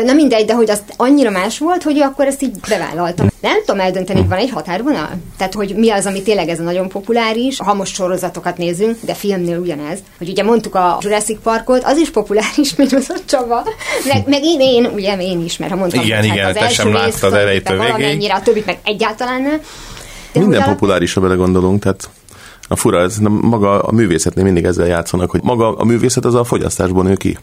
Na 0.04 0.12
mindegy, 0.12 0.44
de 0.44 0.54
hogy 0.54 0.70
az 0.70 0.82
annyira 0.96 1.30
más 1.30 1.58
volt, 1.58 1.82
hogy 1.82 2.00
akkor 2.00 2.26
ezt 2.26 2.42
így 2.42 2.50
bevállaltam. 2.68 3.26
Nem 3.40 3.56
tudom 3.64 3.80
eldönteni, 3.80 4.18
hogy 4.18 4.28
van 4.28 4.38
egy 4.38 4.50
határvonal? 4.50 5.08
Tehát, 5.38 5.54
hogy 5.54 5.74
mi 5.76 5.90
az, 5.90 6.06
ami 6.06 6.22
tényleg 6.22 6.48
ez 6.48 6.60
a 6.60 6.62
nagyon 6.62 6.88
populáris. 6.88 7.58
Ha 7.58 7.74
most 7.74 7.94
sorozatokat 7.94 8.56
nézünk, 8.56 8.96
de 9.00 9.14
filmnél 9.14 9.58
ugyanez, 9.58 9.98
hogy 10.18 10.28
ugye 10.28 10.42
mondtuk 10.42 10.74
a 10.74 10.98
Jurassic 11.00 11.38
Parkot, 11.42 11.82
az 11.84 11.96
is 11.98 12.10
populáris, 12.10 12.74
mint 12.76 12.92
az 12.92 13.10
a 13.10 13.18
Csaba. 13.26 13.62
Meg, 14.04 14.22
meg 14.28 14.44
én, 14.44 14.60
én, 14.60 14.84
ugye 14.94 15.16
én 15.16 15.44
is, 15.44 15.56
mert 15.56 15.70
ha 15.72 15.76
mondtam, 15.78 16.02
Igen, 16.04 16.18
hogy 16.18 16.26
igen, 16.26 16.44
hát 16.44 16.54
te 16.54 16.64
az 16.64 16.72
sem 16.72 16.86
első 16.86 16.98
láttad 16.98 17.30
rész, 17.32 17.40
elejétől 17.40 17.76
végéig. 17.78 17.92
valamennyire, 17.92 18.34
a 18.34 18.40
többit 18.42 18.66
meg 18.66 18.78
egyáltalán 18.84 19.42
nem. 19.42 19.60
De 20.32 20.40
Minden 20.40 20.48
hogy 20.58 20.62
alap- 20.62 20.78
populáris, 20.78 21.12
ha 21.14 21.20
belegondolunk, 21.20 21.82
tehát 21.82 22.08
a 22.72 22.76
fura, 22.76 23.00
ez 23.00 23.18
maga 23.40 23.80
a 23.80 23.92
művészetnél 23.92 24.44
mindig 24.44 24.64
ezzel 24.64 24.86
játszanak, 24.86 25.30
hogy 25.30 25.40
maga 25.42 25.76
a 25.76 25.84
művészet 25.84 26.24
az 26.24 26.34
a 26.34 26.44
fogyasztásból 26.44 27.02
nő 27.02 27.14
ki. 27.14 27.38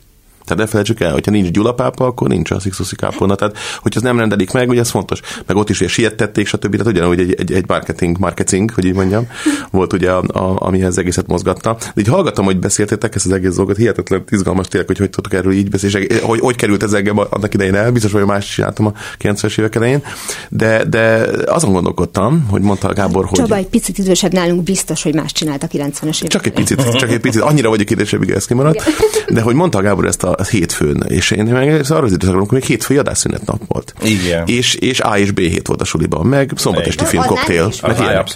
Tehát 0.45 0.63
ne 0.63 0.69
felejtsük 0.69 0.99
el, 0.99 1.11
hogyha 1.11 1.31
nincs 1.31 1.49
gyulapápa, 1.49 2.05
akkor 2.05 2.27
nincs 2.27 2.51
a 2.51 2.59
szixuszi 2.59 2.95
kápolna. 2.95 3.35
Tehát, 3.35 3.57
hogyha 3.81 3.99
ez 3.99 4.05
nem 4.05 4.17
rendelik 4.17 4.51
meg, 4.51 4.69
ugye 4.69 4.79
ez 4.79 4.89
fontos. 4.89 5.19
Meg 5.45 5.55
ott 5.55 5.69
is 5.69 5.79
ugye 5.79 5.89
siettették, 5.89 6.47
stb. 6.47 6.71
Tehát 6.71 6.87
ugyanúgy 6.87 7.19
egy, 7.19 7.33
egy, 7.33 7.51
egy 7.51 7.67
marketing, 7.67 8.17
marketing, 8.17 8.71
hogy 8.71 8.85
így 8.85 8.93
mondjam, 8.93 9.27
volt 9.71 9.93
ugye, 9.93 10.11
a, 10.11 10.23
a, 10.27 10.55
ami 10.59 10.83
az 10.83 10.97
egészet 10.97 11.27
mozgatta. 11.27 11.77
De 11.79 12.01
így 12.01 12.07
hallgatom, 12.07 12.45
hogy 12.45 12.59
beszéltétek 12.59 13.15
ezt 13.15 13.25
az 13.25 13.31
egész 13.31 13.55
dolgot, 13.55 13.77
hihetetlen 13.77 14.23
izgalmas 14.29 14.67
tényleg, 14.67 14.87
hogy 14.87 14.97
hogy 14.97 15.09
tudtok 15.09 15.33
erről 15.33 15.51
így 15.51 15.69
beszélni, 15.69 16.05
és 16.05 16.19
hogy, 16.19 16.39
hogy 16.39 16.55
került 16.55 16.83
ez 16.83 16.93
engem 16.93 17.17
annak 17.17 17.53
idején 17.53 17.75
el, 17.75 17.91
biztos, 17.91 18.11
hogy 18.11 18.25
más 18.25 18.53
csináltam 18.53 18.85
a 18.85 18.93
90-es 19.21 19.59
évek 19.59 19.75
elején, 19.75 20.03
de, 20.49 20.83
de 20.85 21.29
azon 21.45 21.71
gondolkodtam, 21.71 22.45
hogy 22.49 22.61
mondta 22.61 22.93
Gábor, 22.93 23.25
hogy... 23.25 23.39
Csaba 23.39 23.55
egy 23.55 23.67
picit 23.67 23.97
idősebb 23.97 24.33
nálunk, 24.33 24.63
biztos, 24.63 25.03
hogy 25.03 25.13
más 25.13 25.31
csinált 25.31 25.63
a 25.63 25.67
90-es 25.67 26.15
évek. 26.15 26.27
Csak 26.27 26.45
egy 26.45 26.53
picit, 26.53 26.95
csak 26.95 27.09
egy 27.09 27.19
picit, 27.19 27.41
annyira 27.41 27.69
vagyok 27.69 27.89
idősebb, 27.89 28.21
igen, 28.21 28.35
ez 28.35 28.45
kimaradt. 28.45 28.83
De 29.27 29.41
hogy 29.41 29.55
mondta 29.55 29.81
Gábor 29.81 30.05
ezt 30.05 30.23
a 30.23 30.28
hétfőn, 30.49 31.03
és 31.07 31.31
én 31.31 31.43
meg 31.43 31.67
ez 31.67 31.91
arra 31.91 32.03
az 32.03 32.11
időszakban, 32.11 32.37
amikor 32.37 32.57
még 32.57 32.67
hétfői 32.67 32.97
adásszünet 32.97 33.45
nap 33.45 33.61
volt. 33.67 33.93
Igen. 34.03 34.43
És, 34.47 34.73
és 34.75 34.99
A 34.99 35.17
és 35.17 35.31
B 35.31 35.39
hét 35.39 35.67
volt 35.67 35.81
a 35.81 35.85
suliban, 35.85 36.25
meg 36.25 36.51
szombat 36.55 36.81
esti 36.87 36.93
Igen. 36.93 37.07
film 37.09 37.21
Az 37.21 37.27
koktél. 37.27 37.55
nálunk 37.55 37.73
is 37.73 37.81
meg 37.81 37.99
ilyenek. 37.99 38.27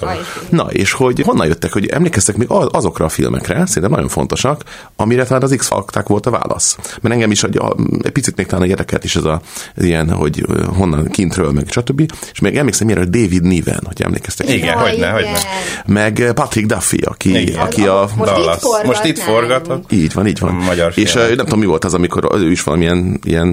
Na, 0.50 0.64
és 0.72 0.92
hogy 0.92 1.12
hogy 1.14 1.26
honnan 1.26 1.48
jöttek, 1.48 1.72
hogy 1.74 1.88
emlékeztek 1.88 2.36
még 2.36 2.48
az- 2.50 2.68
azokra 2.72 3.06
a 3.06 3.10
filmekre, 3.10 3.66
szerintem 3.66 3.92
nagyon 3.92 4.08
fontosak, 4.08 4.62
amire 4.96 5.24
talán 5.24 5.42
az 5.44 5.54
x 5.58 5.68
fakták 5.68 6.08
volt 6.08 6.26
a 6.26 6.30
válasz. 6.30 6.78
Mert 7.02 7.16
engem 7.16 7.32
is 7.32 7.42
hogy 7.42 7.58
a, 7.58 7.76
egy 8.02 8.12
picit 8.12 8.36
még 8.36 8.46
talán 8.46 8.70
érdekelt 8.70 9.04
is 9.04 9.16
ez 9.16 9.24
a 9.24 9.42
ez 9.76 9.84
ilyen, 9.84 10.12
hogy 10.12 10.46
honnan 10.78 11.08
kintről, 11.08 11.52
meg 11.52 11.66
stb. 11.70 12.12
És 12.34 12.40
még 12.40 12.58
emlékszem, 12.58 12.88
milyen, 12.88 13.02
hogy 13.02 13.10
David 13.22 13.44
Niven, 13.44 13.80
hogy 13.86 14.02
emlékeztek. 14.02 14.50
Igen, 14.50 14.66
Jaj, 14.66 14.76
hogyne, 14.90 14.96
igen. 14.96 15.14
hogyne. 15.14 15.38
Meg 15.86 16.32
Patrick 16.34 16.68
Duffy, 16.68 16.98
aki, 17.02 17.42
Igen. 17.42 17.60
aki 17.60 17.82
a... 17.88 18.10
Most 18.16 18.32
itt 18.32 18.38
Dallas. 18.38 18.60
forgat 18.62 18.86
Most 18.86 19.04
itt 19.04 19.20
forgatott. 19.20 19.92
Így 19.92 20.14
van, 20.14 20.28
így 20.28 20.40
van. 20.40 20.54
Magyar 20.54 20.92
és 20.96 21.14
nem 21.14 21.36
tudom, 21.36 21.60
mi 21.60 21.66
volt 21.66 21.83
az, 21.84 21.94
amikor 21.94 22.30
ő 22.36 22.52
is 22.52 22.64
valamilyen 22.64 23.20
ilyen 23.24 23.48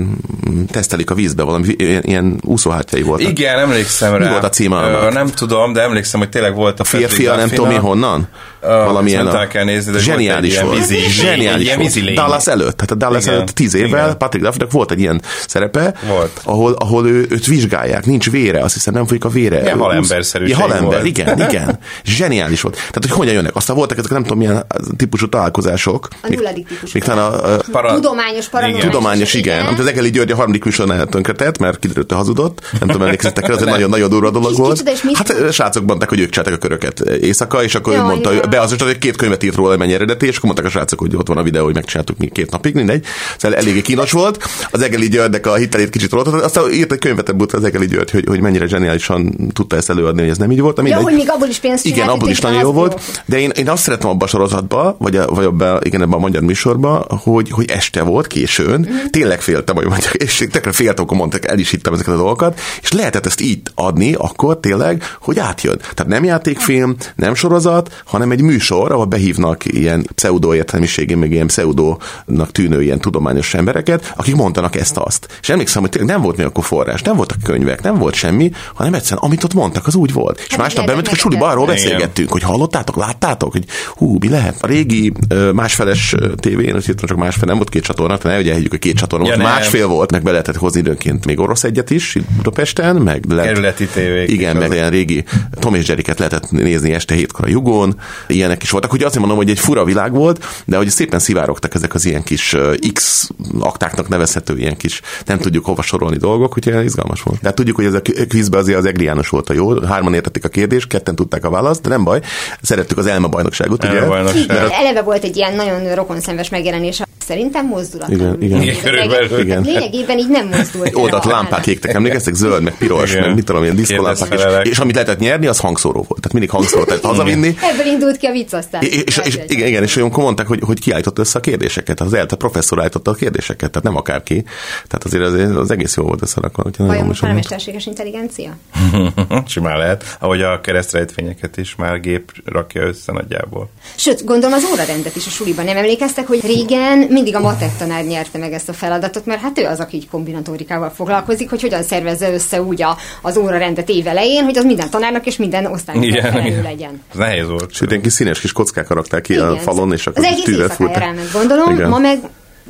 mm, 0.50 0.64
tesztelik 0.64 1.10
a 1.10 1.14
vízbe, 1.14 1.42
valami 1.42 1.74
ilyen, 1.76 2.02
ilyen 2.02 2.40
úszóhártyai 2.44 3.02
voltak. 3.02 3.30
Igen, 3.30 3.58
emlékszem 3.58 4.14
rá. 4.14 4.24
Mi 4.24 4.30
volt 4.30 4.44
a 4.44 4.48
címe? 4.48 4.76
Ö, 4.76 5.10
Nem 5.10 5.26
tudom, 5.26 5.72
de 5.72 5.80
emlékszem, 5.82 6.20
hogy 6.20 6.28
tényleg 6.28 6.54
volt 6.54 6.80
a 6.80 6.84
Férfi, 6.84 7.24
nem 7.24 7.48
tudom 7.48 7.68
mi 7.68 7.74
honnan. 7.74 8.28
Valamilyen 8.60 9.26
a... 9.26 9.46
kell 9.46 9.64
nézni, 9.64 9.84
de 9.84 9.90
volt 9.92 10.04
zseniális 10.04 10.52
ilyen 10.52 10.66
volt. 10.66 10.78
vízi- 10.78 11.08
zseniális 11.10 11.64
ilyen 11.64 11.78
volt. 11.78 11.92
vízi 11.92 12.04
lény. 12.06 12.14
Dallas 12.14 12.46
előtt, 12.46 12.76
tehát 12.76 12.90
a 12.90 12.94
Dallas 12.94 13.22
Igen, 13.22 13.34
előtt 13.34 13.48
tíz 13.48 13.74
évvel 13.74 14.04
igen. 14.04 14.18
Patrick 14.18 14.44
Duffynak 14.44 14.72
volt 14.72 14.90
egy 14.90 15.00
ilyen 15.00 15.22
szerepe, 15.46 15.94
Volt. 16.08 16.40
ahol, 16.44 16.72
ahol 16.78 17.06
ő, 17.08 17.26
őt 17.30 17.46
vizsgálják, 17.46 18.06
nincs 18.06 18.30
vére, 18.30 18.60
azt 18.62 18.74
hiszem 18.74 18.94
nem 18.94 19.06
folyik 19.06 19.24
a 19.24 19.28
vére. 19.28 19.60
Ilyen 19.62 19.76
Ő- 19.76 19.80
halemberszerűség 19.80 20.54
Ilyen 20.56 20.68
halember, 20.68 20.92
volt. 20.92 21.06
igen, 21.06 21.40
igen. 21.48 21.78
Zseniális 22.04 22.60
volt. 22.60 22.74
Tehát, 22.74 22.98
hogy 23.00 23.10
hogyan 23.10 23.34
jönnek. 23.34 23.56
Aztán 23.56 23.76
voltak 23.76 23.98
ezek 23.98 24.10
nem 24.10 24.22
tudom 24.22 24.38
milyen 24.38 24.66
típusú 24.96 25.28
találkozások. 25.28 26.08
A 26.22 26.28
nulladik 26.32 26.66
típusú 26.66 26.90
Még 26.94 27.02
talán 27.02 27.32
a, 27.32 27.54
a 27.54 27.60
Para- 27.72 27.94
Tudományos, 27.94 28.48
paranormális. 28.48 28.84
Igen. 28.84 28.90
Tudományos, 28.96 29.34
igen. 29.34 29.66
Amit 29.66 29.78
az 29.78 29.86
Egeli 29.86 30.10
György 30.10 30.30
a 30.30 30.36
harmadik 30.36 30.64
műsornál 30.64 31.06
tönkretett, 31.06 31.58
mert 31.58 31.78
kiderült, 31.78 32.08
hogy 32.08 32.18
hazudott. 32.18 32.60
Nem 32.80 32.88
tudom, 32.88 33.02
emlékeztek 33.02 33.48
el, 33.48 33.54
ez 33.54 33.60
egy 33.62 33.68
nagyon-nagyon 33.76 34.08
durva 34.08 34.30
dolog 34.30 34.56
volt. 34.56 34.82
Hát 35.14 35.52
srácok 35.52 35.84
mondták, 35.86 36.08
hogy 36.08 36.20
ők 36.20 36.30
csináltak 36.30 36.54
a 36.54 36.58
köröket 36.58 37.00
éjszaka, 37.00 37.62
és 37.62 37.74
akkor 37.74 37.94
ő 37.94 38.00
mondta, 38.02 38.48
beazonosított, 38.50 38.86
hogy 38.88 38.98
két 38.98 39.16
könyvet 39.16 39.42
írt 39.42 39.54
róla, 39.54 39.76
mennyi 39.76 39.92
eredeti, 39.94 40.26
és 40.26 40.32
akkor 40.36 40.44
mondták 40.44 40.66
a 40.66 40.70
srácok, 40.70 40.98
hogy 40.98 41.16
ott 41.16 41.28
van 41.28 41.36
a 41.36 41.42
videó, 41.42 41.64
hogy 41.64 41.74
megcsináltuk 41.74 42.18
mi 42.18 42.28
két 42.28 42.50
napig, 42.50 42.74
mindegy. 42.74 43.04
Szóval 43.38 43.56
eléggé 43.58 43.80
kínos 43.82 44.12
volt. 44.12 44.44
Az 44.70 44.82
Egeli 44.82 45.08
Györgynek 45.08 45.46
a 45.46 45.54
hitelét 45.54 45.90
kicsit 45.90 46.12
rólta, 46.12 46.30
aztán 46.30 46.72
írt 46.72 46.92
egy 46.92 46.98
könyvet 46.98 47.28
ebből 47.28 47.46
az 47.52 47.64
Egeli 47.64 47.86
György, 47.86 48.10
hogy, 48.10 48.24
hogy 48.26 48.40
mennyire 48.40 48.66
zseniálisan 48.66 49.50
tudta 49.52 49.76
ezt 49.76 49.90
előadni, 49.90 50.20
hogy 50.20 50.30
ez 50.30 50.38
nem 50.38 50.50
így 50.50 50.60
volt. 50.60 50.76
de 50.76 50.82
Ja, 50.82 50.86
mindegy. 50.88 51.04
hogy 51.04 51.14
még 51.14 51.30
abból 51.30 51.48
is 51.48 51.58
pénzt 51.58 51.84
Igen, 51.86 52.08
abból 52.08 52.28
is 52.28 52.40
nagyon 52.40 52.60
jó 52.60 52.72
volt. 52.72 53.22
De 53.26 53.38
én, 53.40 53.50
én 53.50 53.68
azt 53.68 53.82
szeretem 53.82 54.08
abban 54.08 54.22
a 54.22 54.30
sorozatban, 54.30 54.94
vagy, 54.98 55.16
a, 55.16 55.26
vagy 55.26 55.44
abban, 55.44 55.80
igen, 55.82 56.00
ebben 56.02 56.12
a 56.14 56.18
magyar 56.18 56.42
műsorban, 56.42 57.04
hogy, 57.08 57.50
hogy 57.50 57.70
este 57.70 58.02
volt, 58.02 58.26
későn, 58.26 58.78
Mhm. 58.80 58.88
tényleg 59.10 59.40
féltem, 59.40 59.74
hogy 59.76 59.86
mondják, 59.86 60.14
és 60.14 60.46
tökre 60.52 60.72
féltem, 60.72 61.04
akkor 61.04 61.16
mondták, 61.16 61.44
el 61.46 61.58
is 61.58 61.70
hittem 61.70 61.92
ezeket 61.92 62.14
a 62.14 62.16
dolgokat, 62.16 62.60
és 62.82 62.92
lehetett 62.92 63.26
ezt 63.26 63.40
így 63.40 63.60
adni, 63.74 64.14
akkor 64.14 64.60
tényleg, 64.60 65.02
hogy 65.20 65.38
átjön. 65.38 65.78
Tehát 65.78 66.06
nem 66.06 66.24
játékfilm, 66.24 66.96
nem 67.16 67.34
sorozat, 67.34 68.02
hanem 68.04 68.30
egy 68.30 68.39
műsor, 68.40 68.92
ahol 68.92 69.04
behívnak 69.04 69.64
ilyen 69.64 70.06
pseudo 70.14 70.54
értelmiségi, 70.54 71.14
meg 71.14 71.32
ilyen 71.32 71.46
pseudónak 71.46 72.52
tűnő 72.52 72.82
ilyen 72.82 73.00
tudományos 73.00 73.54
embereket, 73.54 74.12
akik 74.16 74.34
mondanak 74.34 74.76
ezt-azt. 74.76 75.38
És 75.40 75.48
emlékszem, 75.48 75.80
hogy 75.82 75.90
tényleg 75.90 76.10
nem 76.10 76.22
volt 76.22 76.36
még 76.36 76.46
akkor 76.46 76.64
forrás, 76.64 77.02
nem 77.02 77.16
voltak 77.16 77.38
könyvek, 77.42 77.82
nem 77.82 77.98
volt 77.98 78.14
semmi, 78.14 78.50
hanem 78.74 78.94
egyszerűen 78.94 79.22
amit 79.22 79.44
ott 79.44 79.54
mondtak, 79.54 79.86
az 79.86 79.94
úgy 79.94 80.12
volt. 80.12 80.38
És 80.38 80.46
Hát 80.50 80.58
másnap 80.58 80.86
bementünk 80.86 81.16
a 81.16 81.18
suliba, 81.18 81.46
arról 81.48 81.66
beszélgettünk, 81.66 82.30
hogy 82.32 82.42
hallottátok, 82.42 82.96
láttátok, 82.96 83.52
hogy 83.52 83.64
hú, 83.96 84.16
mi 84.20 84.28
lehet? 84.28 84.56
A 84.62 84.66
régi 84.66 85.12
másfeles 85.54 86.14
tévén, 86.36 86.74
azt 86.74 86.86
hittem 86.86 87.08
csak 87.08 87.16
másfél, 87.18 87.44
nem 87.46 87.56
volt 87.56 87.68
két 87.70 87.82
csatorna, 87.82 88.18
tehát 88.18 88.36
ne 88.36 88.42
ugye 88.42 88.54
higgyük, 88.54 88.70
hogy 88.70 88.78
két 88.78 88.96
csatorna, 88.96 89.26
Ja, 89.26 89.30
most 89.36 89.44
nem. 89.46 89.54
másfél 89.56 89.86
volt, 89.86 90.10
meg 90.10 90.22
be 90.22 90.30
lehetett 90.30 90.56
hozni 90.56 90.78
időnként 90.80 91.26
még 91.26 91.38
orosz 91.40 91.64
egyet 91.64 91.90
is, 91.90 92.16
Budapesten, 92.36 92.96
meg 92.96 93.24
lehet, 93.28 93.46
Kerületi 93.52 93.86
tévék 93.86 94.30
Igen, 94.30 94.56
meg 94.56 94.68
az. 94.70 94.74
ilyen 94.74 94.90
régi 94.90 95.24
Tom 95.58 95.74
és 95.74 95.88
Jerryket 95.88 96.18
lehetett 96.18 96.50
nézni 96.50 96.92
este 96.92 97.14
hétkor 97.14 97.44
a 97.44 97.48
Jugón, 97.48 98.00
ilyenek 98.30 98.62
is 98.62 98.70
voltak. 98.70 98.92
Ugye 98.92 99.04
azért 99.04 99.18
mondom, 99.20 99.36
hogy 99.38 99.50
egy 99.50 99.58
fura 99.58 99.84
világ 99.84 100.12
volt, 100.12 100.44
de 100.64 100.76
hogy 100.76 100.90
szépen 100.90 101.18
szivárogtak 101.18 101.74
ezek 101.74 101.94
az 101.94 102.04
ilyen 102.04 102.22
kis 102.22 102.56
X 102.92 103.28
aktáknak 103.58 104.08
nevezhető 104.08 104.58
ilyen 104.58 104.76
kis, 104.76 105.00
nem 105.26 105.38
tudjuk 105.38 105.64
hova 105.64 105.82
sorolni 105.82 106.16
dolgok, 106.16 106.56
úgyhogy 106.56 106.72
ilyen 106.72 106.84
izgalmas 106.84 107.22
volt. 107.22 107.40
De 107.40 107.46
hát 107.46 107.56
tudjuk, 107.56 107.76
hogy 107.76 107.84
ez 107.84 107.94
a 107.94 108.02
quizben 108.28 108.60
azért 108.60 108.78
az 108.78 108.84
Egri 108.84 109.04
János 109.04 109.28
volt 109.28 109.50
a 109.50 109.52
jó, 109.52 109.80
hárman 109.82 110.14
értették 110.14 110.44
a 110.44 110.48
kérdést, 110.48 110.86
ketten 110.86 111.14
tudták 111.16 111.44
a 111.44 111.50
választ, 111.50 111.82
de 111.82 111.88
nem 111.88 112.04
baj, 112.04 112.20
szerettük 112.62 112.98
az 112.98 113.06
Elma 113.06 113.28
bajnokságot, 113.28 113.84
ugye? 113.84 113.94
Elma 113.94 114.08
bajnokság. 114.08 114.46
Mert 114.48 114.62
az- 114.64 114.70
Eleve 114.72 115.02
volt 115.02 115.24
egy 115.24 115.36
ilyen 115.36 115.54
nagyon 115.54 115.94
rokonszenves 115.94 116.48
megjelenése. 116.48 117.06
Szerintem 117.30 117.66
mozdulatlan. 117.66 118.18
Igen, 118.18 118.42
igen. 118.42 118.62
Igen, 118.62 118.76
körülbelül. 118.82 119.40
Igen. 119.40 119.62
Lényegében 119.62 120.18
így 120.18 120.28
nem 120.28 120.48
mozdult. 120.48 120.98
El. 120.98 121.20
lámpák 121.24 121.66
égtek, 121.66 121.94
emlékeztek? 121.94 122.34
Zöld, 122.34 122.62
meg 122.62 122.74
piros, 122.78 123.10
Igen. 123.10 123.24
meg 123.24 123.34
mit 123.34 123.44
tudom, 123.44 123.62
ilyen 123.62 123.76
diszkolámpák. 123.76 124.32
És, 124.32 124.70
és, 124.70 124.78
amit 124.78 124.94
lehetett 124.94 125.18
nyerni, 125.18 125.46
az 125.46 125.58
hangszóró 125.58 125.92
volt. 125.92 126.20
Tehát 126.20 126.32
mindig 126.32 126.50
hangszórót 126.50 126.86
lehetett 126.86 127.10
hazavinni. 127.10 127.56
Ebből 127.72 127.92
indult 127.92 128.16
ki 128.16 128.26
a 128.26 128.32
vicc 128.32 128.52
aztán. 128.52 128.82
És, 128.82 129.02
és, 129.04 129.20
és, 129.24 129.38
igen, 129.46 129.66
igen, 129.66 129.82
és 129.82 129.96
olyankor 129.96 130.24
mondták, 130.24 130.46
hogy, 130.46 130.60
hogy 130.62 130.80
ki 130.80 130.94
össze 131.14 131.38
a 131.38 131.40
kérdéseket. 131.40 132.00
Az 132.00 132.12
ELTE 132.12 132.36
professzor 132.36 132.80
állította 132.80 133.10
a 133.10 133.14
kérdéseket, 133.14 133.70
tehát 133.70 133.86
nem 133.86 133.96
akárki. 133.96 134.44
Tehát 134.88 135.04
azért 135.04 135.22
az, 135.22 135.56
az 135.56 135.70
egész 135.70 135.96
jó 135.96 136.02
volt 136.02 136.22
összerakva. 136.22 136.62
Vajon 136.78 137.06
most 137.06 137.22
már 137.22 137.32
most 137.32 137.50
mesterséges 137.50 137.86
intelligencia? 137.86 138.56
Simán 139.46 139.78
lehet. 139.78 140.16
Ahogy 140.18 140.42
a 140.42 140.60
keresztrejtvényeket 140.60 141.56
is 141.56 141.74
már 141.76 142.00
gép 142.00 142.32
rakja 142.44 142.82
össze 142.82 143.12
nagyjából. 143.12 143.70
Sőt, 143.94 144.24
gondolom 144.24 144.54
az 144.54 144.66
órarendet 144.72 145.16
is 145.16 145.26
a 145.26 145.30
suliban 145.30 145.64
nem 145.64 145.76
emlékeztek, 145.76 146.26
hogy 146.26 146.40
régen 146.46 146.98
mindig 147.22 147.40
a 147.40 147.40
matek 147.40 147.76
tanár 147.76 148.04
nyerte 148.04 148.38
meg 148.38 148.52
ezt 148.52 148.68
a 148.68 148.72
feladatot, 148.72 149.26
mert 149.26 149.40
hát 149.40 149.58
ő 149.58 149.66
az, 149.66 149.80
aki 149.80 149.96
így 149.96 150.08
kombinatorikával 150.08 150.90
foglalkozik, 150.90 151.50
hogy 151.50 151.60
hogyan 151.60 151.82
szervezze 151.82 152.32
össze 152.32 152.62
úgy 152.62 152.82
a, 152.82 152.96
az 153.22 153.36
órarendet 153.36 153.88
évelején, 153.88 154.44
hogy 154.44 154.58
az 154.58 154.64
minden 154.64 154.90
tanárnak 154.90 155.26
és 155.26 155.36
minden 155.36 155.66
osztálynak 155.66 156.04
Igen, 156.04 156.46
igen. 156.46 156.62
legyen. 156.62 157.02
Ez 157.12 157.18
nehéz 157.18 157.48
volt. 157.48 157.72
Sőt, 157.72 157.90
ilyen 157.90 158.02
kis 158.02 158.12
színes 158.12 158.40
kis 158.40 158.52
kockákat 158.52 158.96
rakták 158.96 159.22
ki 159.22 159.36
a 159.36 159.50
Igen. 159.50 159.62
falon, 159.62 159.92
és 159.92 160.06
akkor 160.06 160.24
az 160.24 160.32
egész 160.32 160.78
elment, 160.78 161.32
gondolom, 161.32 161.74
Igen. 161.74 161.88
ma 161.88 161.98
meg 161.98 162.18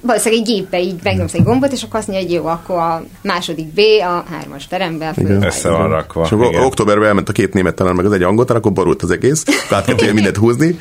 valószínűleg 0.01 0.45
egy 0.45 0.55
gépbe 0.55 0.81
így 0.81 1.01
megnyomsz 1.03 1.35
egy 1.35 1.43
gombot, 1.43 1.73
és 1.73 1.83
akkor 1.83 1.99
azt 1.99 2.09
mondja, 2.09 2.27
hogy 2.27 2.37
jó, 2.37 2.47
akkor 2.47 2.77
a 2.77 3.05
második 3.23 3.67
B, 3.67 3.81
a 4.01 4.25
hármas 4.31 4.67
terembe, 4.67 5.09
a 5.09 5.21
Össze 5.47 5.69
van 5.71 5.89
rakva. 5.89 6.25
És 6.25 6.33
akkor 6.33 6.55
októberben 6.55 7.07
elment 7.07 7.29
a 7.29 7.33
két 7.33 7.55
német 7.55 7.75
tanár, 7.75 7.95
meg 7.95 8.05
az 8.05 8.13
egy 8.13 8.23
angol 8.23 8.45
tanár, 8.45 8.61
akkor 8.61 8.73
borult 8.73 9.03
az 9.03 9.11
egész, 9.11 9.45
át 9.71 9.85
kellett 9.85 10.13
mindent 10.13 10.37
húzni, 10.37 10.79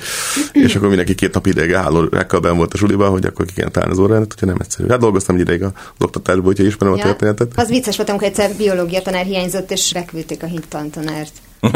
és 0.51 0.75
akkor 0.75 0.87
mindenki 0.87 1.15
két 1.15 1.33
nap 1.33 1.45
ideig 1.45 1.73
hálórákkal 1.73 2.39
ben 2.39 2.57
volt 2.57 2.73
a 2.73 2.77
suliban, 2.77 3.09
hogy 3.09 3.25
akkor 3.25 3.45
ki 3.45 3.53
kéne 3.53 3.69
találni 3.69 3.93
az 3.93 3.99
órárendet, 3.99 4.33
úgyhogy 4.33 4.47
nem 4.47 4.57
egyszerű. 4.61 4.89
Hát 4.89 4.99
dolgoztam 4.99 5.35
egy 5.35 5.41
ideig 5.41 5.63
az 5.63 5.71
oktatásban, 5.99 6.47
úgyhogy 6.47 6.65
ismerem 6.65 6.93
a 6.93 6.97
történetet. 6.97 7.51
Az 7.55 7.69
vicces 7.69 7.95
volt, 7.95 8.09
amikor 8.09 8.27
egyszer 8.27 8.51
biológia 8.57 9.01
tanár 9.01 9.25
hiányzott, 9.25 9.71
és 9.71 9.91
beküldték 9.93 10.43
a 10.43 10.47
hintantanárt. 10.47 11.31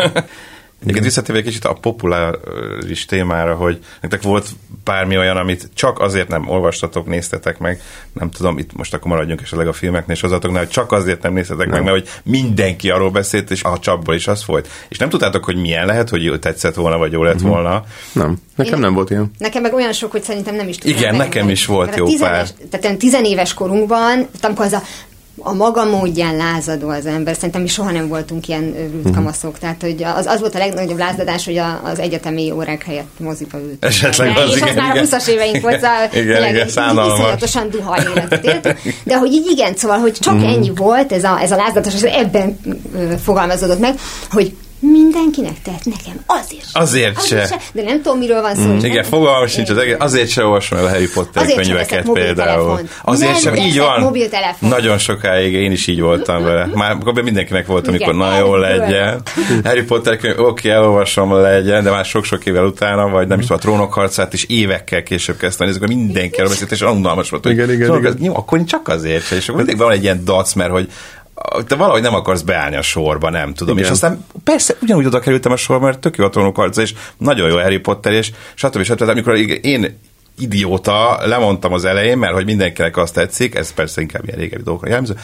Egyébként 0.84 1.06
visszatérve 1.06 1.42
egy 1.42 1.48
kicsit 1.48 1.66
a 1.66 1.74
populáris 1.74 3.06
témára, 3.06 3.56
hogy 3.56 3.80
nektek 4.02 4.22
volt 4.22 4.48
bármi 4.84 5.18
olyan, 5.18 5.38
amit 5.38 5.70
csak 5.74 6.00
azért 6.00 6.28
nem 6.28 6.50
olvastatok, 6.50 7.06
néztetek 7.08 7.58
meg, 7.58 7.82
nem 8.14 8.30
tudom, 8.30 8.58
itt 8.58 8.74
most 8.74 8.94
akkor 8.94 9.08
maradjunk 9.12 9.42
esetleg 9.42 9.68
a 9.68 9.74
filmeknél, 9.74 10.16
sorozatoknál, 10.16 10.60
hogy 10.64 10.70
csak 10.72 10.92
azért 10.92 11.22
nem 11.22 11.34
néztetek 11.34 11.68
meg, 11.68 11.84
mert 11.84 11.96
hogy 11.96 12.10
mindenki 12.24 12.90
arról 12.90 13.10
beszélt, 13.12 13.52
és 13.52 13.64
a 13.64 13.80
csapból 13.80 14.16
is 14.16 14.28
az 14.28 14.44
folyt. 14.44 14.68
És 14.90 14.98
nem 14.98 15.10
tudtátok, 15.10 15.44
hogy 15.44 15.56
milyen 15.56 15.86
lehet, 15.86 16.10
hogy 16.10 16.24
jó- 16.24 16.38
tetszett 16.38 16.76
volna, 16.76 16.98
vagy 16.98 17.12
jó 17.12 17.24
lett 17.24 17.40
Mhm. 17.42 17.48
volna. 17.50 17.84
Nem, 18.12 18.38
nekem 18.56 18.74
Én- 18.74 18.80
nem 18.80 18.94
volt 18.94 19.10
ilyen. 19.10 19.32
Nekem 19.38 19.62
meg 19.62 19.74
olyan 19.74 19.94
sok, 19.94 20.12
hogy 20.12 20.24
szerintem 20.24 20.56
nem 20.56 20.68
is 20.68 20.78
tudom. 20.78 20.98
Igen, 20.98 21.16
nekem 21.16 21.50
is 21.50 21.66
volt 21.66 21.96
jó 21.96 22.06
tizenes, 22.06 22.52
pár. 22.52 22.80
Tehát 22.80 22.98
tizenéves 22.98 23.54
korunkban, 23.54 24.28
amikor 24.42 24.66
az 24.66 24.74
a 24.74 24.82
a 25.38 25.54
maga 25.54 25.86
módján 25.86 26.36
lázadó 26.36 26.90
az 26.90 27.06
ember. 27.06 27.36
Szerintem 27.36 27.62
mi 27.62 27.68
soha 27.68 27.92
nem 27.92 28.08
voltunk 28.08 28.48
ilyen 28.48 28.64
Mhm. 28.64 28.96
ült 29.06 29.16
kamaszok. 29.16 29.60
Tehát, 29.60 29.82
hogy 29.82 30.04
az, 30.16 30.26
az 30.26 30.40
volt 30.40 30.56
a 30.56 30.58
legnagyobb 30.58 30.98
lázadás, 30.98 31.46
hogy 31.46 31.58
a, 31.58 31.82
az 31.84 32.00
egyetemi 32.00 32.52
órák 32.52 32.84
helyett 32.84 33.20
moziba 33.20 33.58
ült. 33.60 33.86
Esetleg 33.86 34.38
az, 34.38 34.50
És 34.50 34.56
igen, 34.56 34.68
az 34.70 34.76
már 34.76 34.90
a 34.90 34.94
igen. 34.94 35.06
20-as 35.10 35.28
éveink 35.28 35.62
volt, 35.62 35.80
szóval 35.80 36.08
Igen, 36.14 36.50
igen, 36.50 36.68
iszonyatosan 36.68 37.70
duha 37.70 37.98
életet 38.10 38.46
éltünk. 38.46 38.80
De 39.04 39.18
hogy 39.18 39.32
így 39.32 39.48
igen, 39.52 39.76
szóval, 39.76 39.98
hogy 39.98 40.14
csak 40.14 40.34
Mhm. 40.36 40.44
ennyi 40.46 40.72
volt 40.76 41.12
ez 41.12 41.24
a, 41.24 41.40
ez 41.42 41.52
a 41.52 41.56
lázadatos, 41.56 41.94
és 41.94 42.02
ebben 42.02 42.60
fogalmazódott 43.24 43.80
meg, 43.80 44.00
hogy 44.32 44.56
mindenkinek, 44.92 45.62
tehát 45.64 45.86
nekem 45.86 46.22
azért 46.26 46.70
sem. 46.72 46.82
Azért 46.82 47.26
se. 47.26 47.60
De 47.74 47.82
nem 47.84 48.02
tudom, 48.02 48.18
miről 48.18 48.42
van 48.42 48.56
szó. 48.56 48.74
és 48.76 48.84
Igen, 48.84 48.96
nem- 48.96 49.04
fogalmam 49.04 49.48
sincs 49.48 49.70
az 49.70 49.78
egész. 49.78 49.96
Azért 50.00 50.30
sem 50.30 50.46
olvasom 50.46 50.78
el 50.78 50.86
a 50.86 50.90
Harry 50.90 51.10
Potter 51.14 51.44
Azért 51.44 51.62
könyveket 51.62 52.10
például. 52.14 52.80
Azért 53.04 53.32
Nem 53.32 53.40
sem, 53.42 53.56
így 53.56 53.78
van. 53.78 54.00
mobiltelefont. 54.00 54.72
Nagyon 54.72 54.98
sokáig 54.98 55.54
én 55.54 55.72
is 55.72 55.88
így 55.88 56.02
voltam 56.02 56.44
vele. 56.44 56.70
Már 56.76 56.92
akkor 56.92 57.24
mindenkinek 57.24 57.66
volt, 57.68 57.88
amikor 57.88 58.16
na 58.16 58.38
jó 58.38 58.46
ebből. 58.46 58.60
legyen. 58.60 59.22
Harry 59.64 59.84
Potter 59.84 60.18
könyv, 60.18 60.40
oké, 60.40 60.70
elolvasom 60.70 61.34
legyen, 61.34 61.84
de 61.84 61.90
már 61.90 62.06
sok-sok 62.06 62.46
évvel 62.46 62.66
utána, 62.66 63.10
vagy 63.10 63.28
nem 63.28 63.40
is 63.40 63.46
tudom, 63.46 63.58
a 63.58 63.62
trónok 63.62 63.94
harcát 63.94 64.34
is 64.34 64.44
évekkel 64.44 65.04
később 65.04 65.38
kezdtem 65.38 65.68
nézni, 65.68 65.84
akkor 65.84 65.96
mindenki 65.96 66.36
arról 66.36 66.50
beszélt, 66.50 66.72
és 66.72 66.82
unalmas 66.82 67.30
volt. 67.30 67.46
Igen, 67.46 67.72
igen, 67.72 67.98
igen. 67.98 68.32
akkor 68.32 68.64
csak 68.64 68.88
azért 68.88 69.26
se, 69.26 69.36
és 69.36 69.48
akkor 69.48 69.64
mindig 69.64 69.82
van 69.84 69.92
egy 69.92 70.04
ilyen 70.04 70.24
dac, 70.24 70.54
mert 70.54 70.72
hogy 70.72 70.90
te 71.68 71.76
valahogy 71.76 72.02
nem 72.02 72.14
akarsz 72.14 72.42
beállni 72.42 72.76
a 72.76 72.82
sorba, 72.82 73.30
nem 73.30 73.54
tudom. 73.54 73.78
Igen. 73.78 73.88
És 73.88 73.94
aztán 73.94 74.26
persze 74.44 74.76
ugyanúgy 74.82 75.06
oda 75.06 75.20
kerültem 75.20 75.52
a 75.52 75.56
sorba, 75.56 75.86
mert 75.86 76.00
tök 76.00 76.18
jó 76.18 76.26
a 76.26 76.30
trónok 76.30 76.56
harca, 76.56 76.82
és 76.82 76.94
nagyon 77.18 77.50
jó 77.50 77.56
Harry 77.56 77.80
Potter, 77.80 78.14
és 78.14 78.32
stb. 78.54 78.84
stb. 78.84 79.02
stb. 79.02 79.10
Amikor 79.10 79.38
én 79.62 80.00
idióta, 80.40 81.20
lemondtam 81.26 81.74
az 81.74 81.86
elején, 81.86 82.18
mert 82.18 82.34
hogy 82.34 82.46
mindenkinek 82.46 82.98
azt 82.98 83.14
tetszik, 83.14 83.56
ez 83.56 83.74
persze 83.74 84.02
inkább 84.02 84.26
ilyen 84.26 84.40
régebbi 84.40 84.64
dolgokra 84.64 84.90
jellemző. 84.90 85.16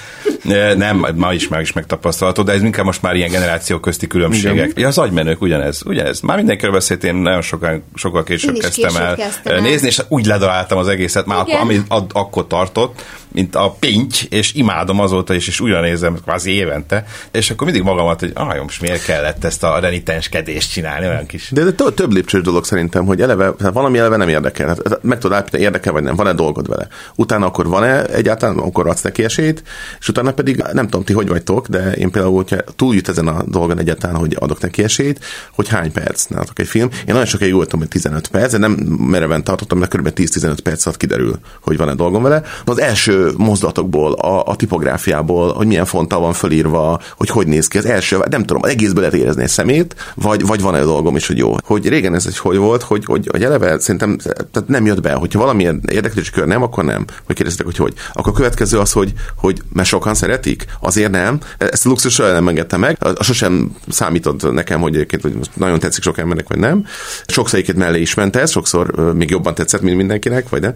Nem, 0.78 1.06
ma 1.16 1.34
is 1.34 1.48
már 1.48 1.62
is 1.62 1.74
megtapasztalható, 1.74 2.44
de 2.44 2.52
ez 2.52 2.64
inkább 2.64 2.86
most 2.86 3.02
már 3.02 3.16
ilyen 3.16 3.32
generáció 3.32 3.80
közti 3.80 4.08
különbségek. 4.08 4.72
Ja, 4.76 4.88
az 4.88 4.98
agymenők 4.98 5.42
ugyanez, 5.42 5.82
ugyanez. 5.86 6.20
Már 6.20 6.38
mindenkiről 6.38 6.74
beszélt, 6.74 7.04
én 7.04 7.16
nagyon 7.16 7.42
sokan, 7.42 7.84
sokkal 7.96 8.24
később 8.24 8.58
kezdtem 8.58 8.90
később 8.90 9.02
el 9.02 9.16
kezdtem 9.16 9.56
el. 9.56 9.62
nézni, 9.62 9.88
és 9.88 10.02
úgy 10.08 10.26
ledaláltam 10.26 10.78
az 10.78 10.88
egészet, 10.88 11.26
már 11.26 11.44
Igen. 11.46 11.56
akkor, 11.56 11.70
ami 11.70 11.82
ad, 11.88 12.12
akkor 12.14 12.48
tartott, 12.48 13.06
mint 13.32 13.56
a 13.56 13.76
pinty, 13.80 14.26
és 14.30 14.54
imádom 14.54 15.00
azóta 15.00 15.34
is, 15.34 15.48
és 15.48 15.60
ugyan 15.60 15.82
nézem 15.82 16.18
kvázi 16.24 16.52
évente, 16.52 17.06
és 17.32 17.50
akkor 17.50 17.68
mindig 17.68 17.84
magamat, 17.84 18.20
hogy 18.20 18.32
ah, 18.34 18.62
most 18.62 18.82
miért 18.82 19.06
kellett 19.06 19.44
ezt 19.44 19.64
a 19.64 19.80
renitenskedést 19.80 20.72
csinálni, 20.72 21.06
olyan 21.08 21.26
kis 21.26 21.50
De 21.52 21.72
tö- 21.72 21.96
több 21.96 22.12
lépcsős 22.12 22.42
dolog 22.42 22.66
szerintem, 22.66 23.06
hogy 23.06 23.22
eleve, 23.22 23.52
tehát 23.52 23.74
valami 23.74 23.98
eleve 23.98 24.16
nem 24.16 24.30
érdekel. 24.30 24.68
Hát 24.68 25.00
meg 25.02 25.18
tudod 25.18 25.36
állapítani, 25.36 25.64
érdekel 25.64 25.94
vagy 25.94 26.04
nem, 26.04 26.16
van-e 26.16 26.34
dolgod 26.34 26.68
vele. 26.68 26.88
Utána 27.16 27.46
akkor 27.46 27.68
van-e 27.68 28.06
egyáltalán, 28.06 28.58
akkor 28.58 28.88
adsz 28.88 29.02
neki 29.02 29.24
esélyt, 29.24 29.64
és 30.00 30.08
utána 30.08 30.32
pedig 30.32 30.64
nem 30.74 30.86
tudom, 30.86 31.04
ti 31.04 31.14
hogy 31.14 31.28
vagytok, 31.28 31.68
de 31.68 31.92
én 31.92 32.12
például, 32.12 32.36
hogyha 32.36 32.58
túljut 32.76 33.10
ezen 33.10 33.28
a 33.28 33.44
dolgon 33.44 33.80
egyáltalán, 33.80 34.16
hogy 34.16 34.36
adok 34.40 34.62
neki 34.62 34.84
esélyt, 34.84 35.20
hogy 35.52 35.68
hány 35.68 35.92
perc 35.92 36.26
nálatok 36.26 36.60
egy 36.60 36.68
film. 36.68 36.90
Én 36.92 37.04
nagyon 37.06 37.26
sokáig 37.26 37.54
voltam, 37.54 37.80
hogy 37.80 37.88
15 37.88 38.28
perc, 38.28 38.52
de 38.52 38.58
nem 38.58 38.72
mereven 39.10 39.44
tartottam, 39.44 39.78
mert 39.78 39.96
kb. 39.96 40.08
10-15 40.16 40.58
perc 40.64 40.86
alatt 40.86 40.98
kiderül, 40.98 41.40
hogy 41.62 41.78
van-e 41.78 41.94
dolgom 41.94 42.24
vele. 42.24 42.42
Az 42.66 42.80
első 42.80 43.19
mozdulatokból, 43.38 44.14
a, 44.14 44.44
a 44.46 44.56
tipográfiából, 44.56 45.54
hogy 45.54 45.68
milyen 45.68 45.86
fonttal 45.86 46.20
van 46.20 46.34
fölírva, 46.34 47.00
hogy 47.18 47.30
hogy 47.30 47.48
néz 47.48 47.68
ki 47.68 47.78
az 47.78 47.86
első, 47.86 48.18
nem 48.30 48.44
tudom, 48.44 48.64
egészből 48.64 49.00
lehet 49.00 49.16
érezni 49.16 49.42
egy 49.44 49.50
szemét, 49.50 49.96
vagy, 50.16 50.46
vagy 50.46 50.62
van-e 50.62 50.80
dolgom 50.80 51.16
is, 51.16 51.28
hogy 51.28 51.38
jó. 51.38 51.56
Hogy 51.66 51.88
régen 51.88 52.16
ez 52.16 52.26
egy 52.26 52.38
hogy 52.38 52.58
volt, 52.58 52.84
hogy, 52.84 53.06
hogy, 53.06 53.28
hogy 53.32 53.44
eleve 53.44 53.80
szerintem 53.80 54.18
tehát 54.18 54.68
nem 54.68 54.86
jött 54.86 55.02
be, 55.02 55.14
hogyha 55.14 55.40
valamilyen 55.40 55.82
érdeklődési 55.92 56.32
kör 56.32 56.48
nem, 56.48 56.62
akkor 56.62 56.84
nem. 56.84 57.06
Hogy 57.26 57.36
kérdeztek, 57.36 57.66
hogy 57.66 57.78
hogy. 57.78 57.94
Akkor 58.14 58.32
a 58.32 58.36
következő 58.36 58.80
az, 58.80 58.92
hogy, 58.92 59.14
hogy 59.36 59.62
mert 59.74 59.88
sokan 59.88 60.14
szeretik, 60.14 60.66
azért 60.80 61.12
nem. 61.12 61.40
Ezt 61.58 61.86
a 61.86 61.90
luxus 61.90 62.18
nem 62.18 62.48
engedte 62.48 62.78
meg. 62.78 62.98
Sosem 63.20 63.76
számított 63.88 64.52
nekem, 64.52 64.82
hogy 64.82 64.96
egyébként 64.96 65.22
hogy 65.22 65.38
nagyon 65.54 65.80
tetszik 65.80 66.04
sok 66.04 66.18
embernek, 66.18 66.48
vagy 66.48 66.60
nem. 66.60 66.86
Sokszor 67.28 67.60
egyébként 67.60 67.78
mellé 67.86 68.02
is 68.02 68.14
ment 68.14 68.36
ez, 68.36 68.52
sokszor 68.52 69.14
még 69.14 69.30
jobban 69.30 69.54
tetszett, 69.54 69.82
mint 69.82 69.98
mindenkinek, 69.98 70.50
vagy 70.50 70.62
nem. 70.62 70.74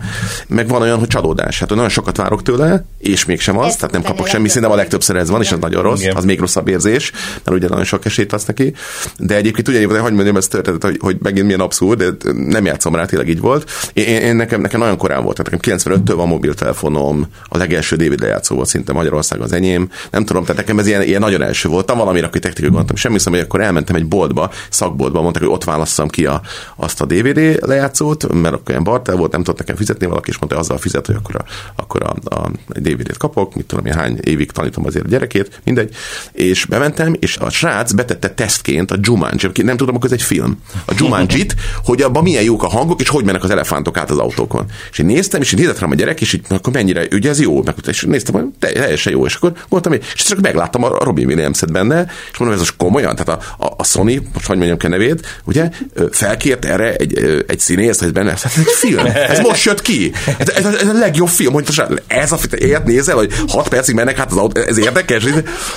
Meg 0.47 0.67
van 0.67 0.81
olyan, 0.81 0.99
hogy 0.99 1.07
csalódás. 1.07 1.59
Hát 1.59 1.69
nagyon 1.69 1.89
sokat 1.89 2.15
várok 2.33 2.43
tőle, 2.43 2.85
és 2.97 3.25
mégsem 3.25 3.57
az, 3.57 3.67
Ezt 3.67 3.77
tehát 3.77 3.91
nem 3.91 4.01
kapok 4.01 4.27
semmi, 4.27 4.47
szerintem 4.47 4.71
a 4.71 4.75
legtöbbször 4.75 5.15
ez 5.15 5.29
van, 5.29 5.41
és 5.41 5.51
az 5.51 5.59
nagyon 5.59 5.83
rossz, 5.83 6.01
Igen. 6.01 6.15
az 6.15 6.23
még 6.23 6.39
rosszabb 6.39 6.67
érzés, 6.67 7.11
mert 7.43 7.57
ugye 7.57 7.67
nagyon 7.67 7.83
sok 7.83 8.05
esélyt 8.05 8.33
adsz 8.33 8.45
neki. 8.45 8.73
De 9.17 9.35
egyébként 9.35 9.67
ugyanígy, 9.67 9.89
hogy 9.89 9.99
hogy 9.99 10.13
mondjam, 10.13 10.35
ez 10.35 10.47
történet, 10.47 10.83
hogy, 10.83 10.97
hogy 11.01 11.17
megint 11.21 11.45
milyen 11.45 11.59
abszurd, 11.59 12.03
de 12.03 12.31
nem 12.33 12.65
játszom 12.65 12.95
rá, 12.95 13.05
tényleg 13.05 13.29
így 13.29 13.39
volt. 13.39 13.71
Én, 13.93 14.05
én, 14.05 14.35
nekem, 14.35 14.61
nekem 14.61 14.79
nagyon 14.79 14.97
korán 14.97 15.23
volt, 15.23 15.37
tehát 15.37 15.51
nekem 15.51 15.77
95-től 15.77 16.13
van 16.15 16.27
mobiltelefonom, 16.27 17.27
a 17.47 17.57
legelső 17.57 17.95
David 17.95 18.19
lejátszó 18.19 18.55
volt 18.55 18.67
szinte 18.67 18.93
Magyarország 18.93 19.41
az 19.41 19.51
enyém. 19.51 19.89
Nem 20.11 20.25
tudom, 20.25 20.41
tehát 20.43 20.57
nekem 20.57 20.79
ez 20.79 20.87
ilyen, 20.87 21.01
ilyen 21.01 21.19
nagyon 21.19 21.41
első 21.41 21.69
voltam, 21.69 21.97
valamire, 21.97 22.25
aki 22.25 22.39
technikai 22.39 22.69
gondoltam. 22.69 22.95
Semmi 22.95 23.15
hiszem, 23.15 23.33
hogy 23.33 23.41
akkor 23.41 23.61
elmentem 23.61 23.95
egy 23.95 24.05
boltba, 24.05 24.51
szakboltba, 24.69 25.21
mondták, 25.21 25.43
hogy 25.43 25.51
ott 25.51 25.63
válasszam 25.63 26.07
ki 26.07 26.25
a, 26.25 26.41
azt 26.75 27.01
a 27.01 27.05
DVD 27.05 27.65
lejátszót, 27.65 28.33
mert 28.33 28.53
akkor 28.53 28.69
ilyen 28.69 28.83
bartel 28.83 29.15
volt, 29.15 29.31
nem 29.31 29.43
tudott 29.43 29.59
nekem 29.59 29.75
fizetni 29.75 30.05
valaki, 30.05 30.29
és 30.29 30.37
mondta, 30.37 30.55
hogy 30.55 30.65
azzal 30.65 30.77
fizet, 30.77 31.05
hogy 31.05 31.15
akkor 31.15 31.35
a, 31.35 31.43
akkor 31.75 32.03
a, 32.03 32.13
a 32.25 32.51
DVD-t 32.67 33.17
kapok, 33.17 33.55
mit 33.55 33.65
tudom, 33.65 33.85
én 33.85 33.93
hány 33.93 34.19
évig 34.23 34.51
tanítom 34.51 34.85
azért 34.85 35.05
a 35.05 35.07
gyerekét, 35.07 35.61
mindegy. 35.63 35.95
És 36.31 36.65
bementem, 36.65 37.15
és 37.19 37.37
a 37.37 37.49
srác 37.49 37.91
betette 37.91 38.29
tesztként 38.29 38.91
a 38.91 38.95
Jumanji, 39.01 39.49
nem 39.63 39.77
tudom, 39.77 39.95
akkor 39.95 40.11
ez 40.11 40.15
egy 40.15 40.21
film. 40.21 40.57
A 40.85 40.93
Jumanjit, 40.97 41.55
hogy 41.85 42.01
abban 42.01 42.23
milyen 42.23 42.43
jók 42.43 42.63
a 42.63 42.67
hangok, 42.67 43.01
és 43.01 43.09
hogy 43.09 43.25
mennek 43.25 43.43
az 43.43 43.49
elefántok 43.49 43.97
át 43.97 44.09
az 44.09 44.17
autókon. 44.17 44.65
És 44.91 44.99
én 44.99 45.05
néztem, 45.05 45.41
és 45.41 45.53
én 45.53 45.59
nézett 45.59 45.79
rám 45.79 45.91
a 45.91 45.95
gyerek, 45.95 46.21
és 46.21 46.33
így, 46.33 46.41
"Na, 46.49 46.55
akkor 46.55 46.73
mennyire, 46.73 47.07
ugye 47.11 47.29
ez 47.29 47.39
jó, 47.39 47.63
meg, 47.63 47.75
és 47.87 48.01
néztem, 48.01 48.33
hogy 48.33 48.45
te- 48.59 48.71
teljesen 48.71 49.11
jó, 49.13 49.25
és 49.25 49.35
akkor 49.35 49.53
mondtam, 49.69 49.93
és 49.93 50.23
csak 50.23 50.41
megláttam 50.41 50.83
a 50.83 51.03
Robin 51.03 51.27
Williams-et 51.27 51.71
benne, 51.71 52.05
és 52.31 52.37
mondom, 52.37 52.57
ez 52.57 52.63
most 52.63 52.77
komolyan, 52.77 53.15
tehát 53.15 53.41
a, 53.41 53.65
a, 53.65 53.73
a 53.77 53.83
Sony, 53.83 54.29
most 54.33 54.45
hogy 54.45 54.57
mondjam 54.57 54.77
ki 54.77 54.85
a 54.85 54.89
nevét, 54.89 55.41
ugye, 55.43 55.69
felkért 56.11 56.65
erre 56.65 56.93
egy, 56.93 57.43
egy 57.47 57.59
színész, 57.59 57.99
hogy 57.99 58.11
benne, 58.11 58.31
ez 58.31 58.43
egy 58.43 58.65
film, 58.65 59.05
ez 59.05 59.39
most 59.39 59.63
jött 59.65 59.81
ki, 59.81 60.11
ez, 60.37 60.49
ez, 60.49 60.65
ez 60.65 60.87
a 60.87 60.93
legjobb 60.93 61.27
film, 61.27 61.53
hogy 61.53 61.65
ez 62.13 62.31
a 62.31 62.37
ilyet 62.51 62.85
nézel, 62.85 63.15
hogy 63.15 63.33
6 63.47 63.67
percig 63.67 63.95
mennek 63.95 64.17
hát 64.17 64.31
az 64.31 64.37
autó, 64.37 64.61
ez 64.61 64.77
érdekes, 64.77 65.23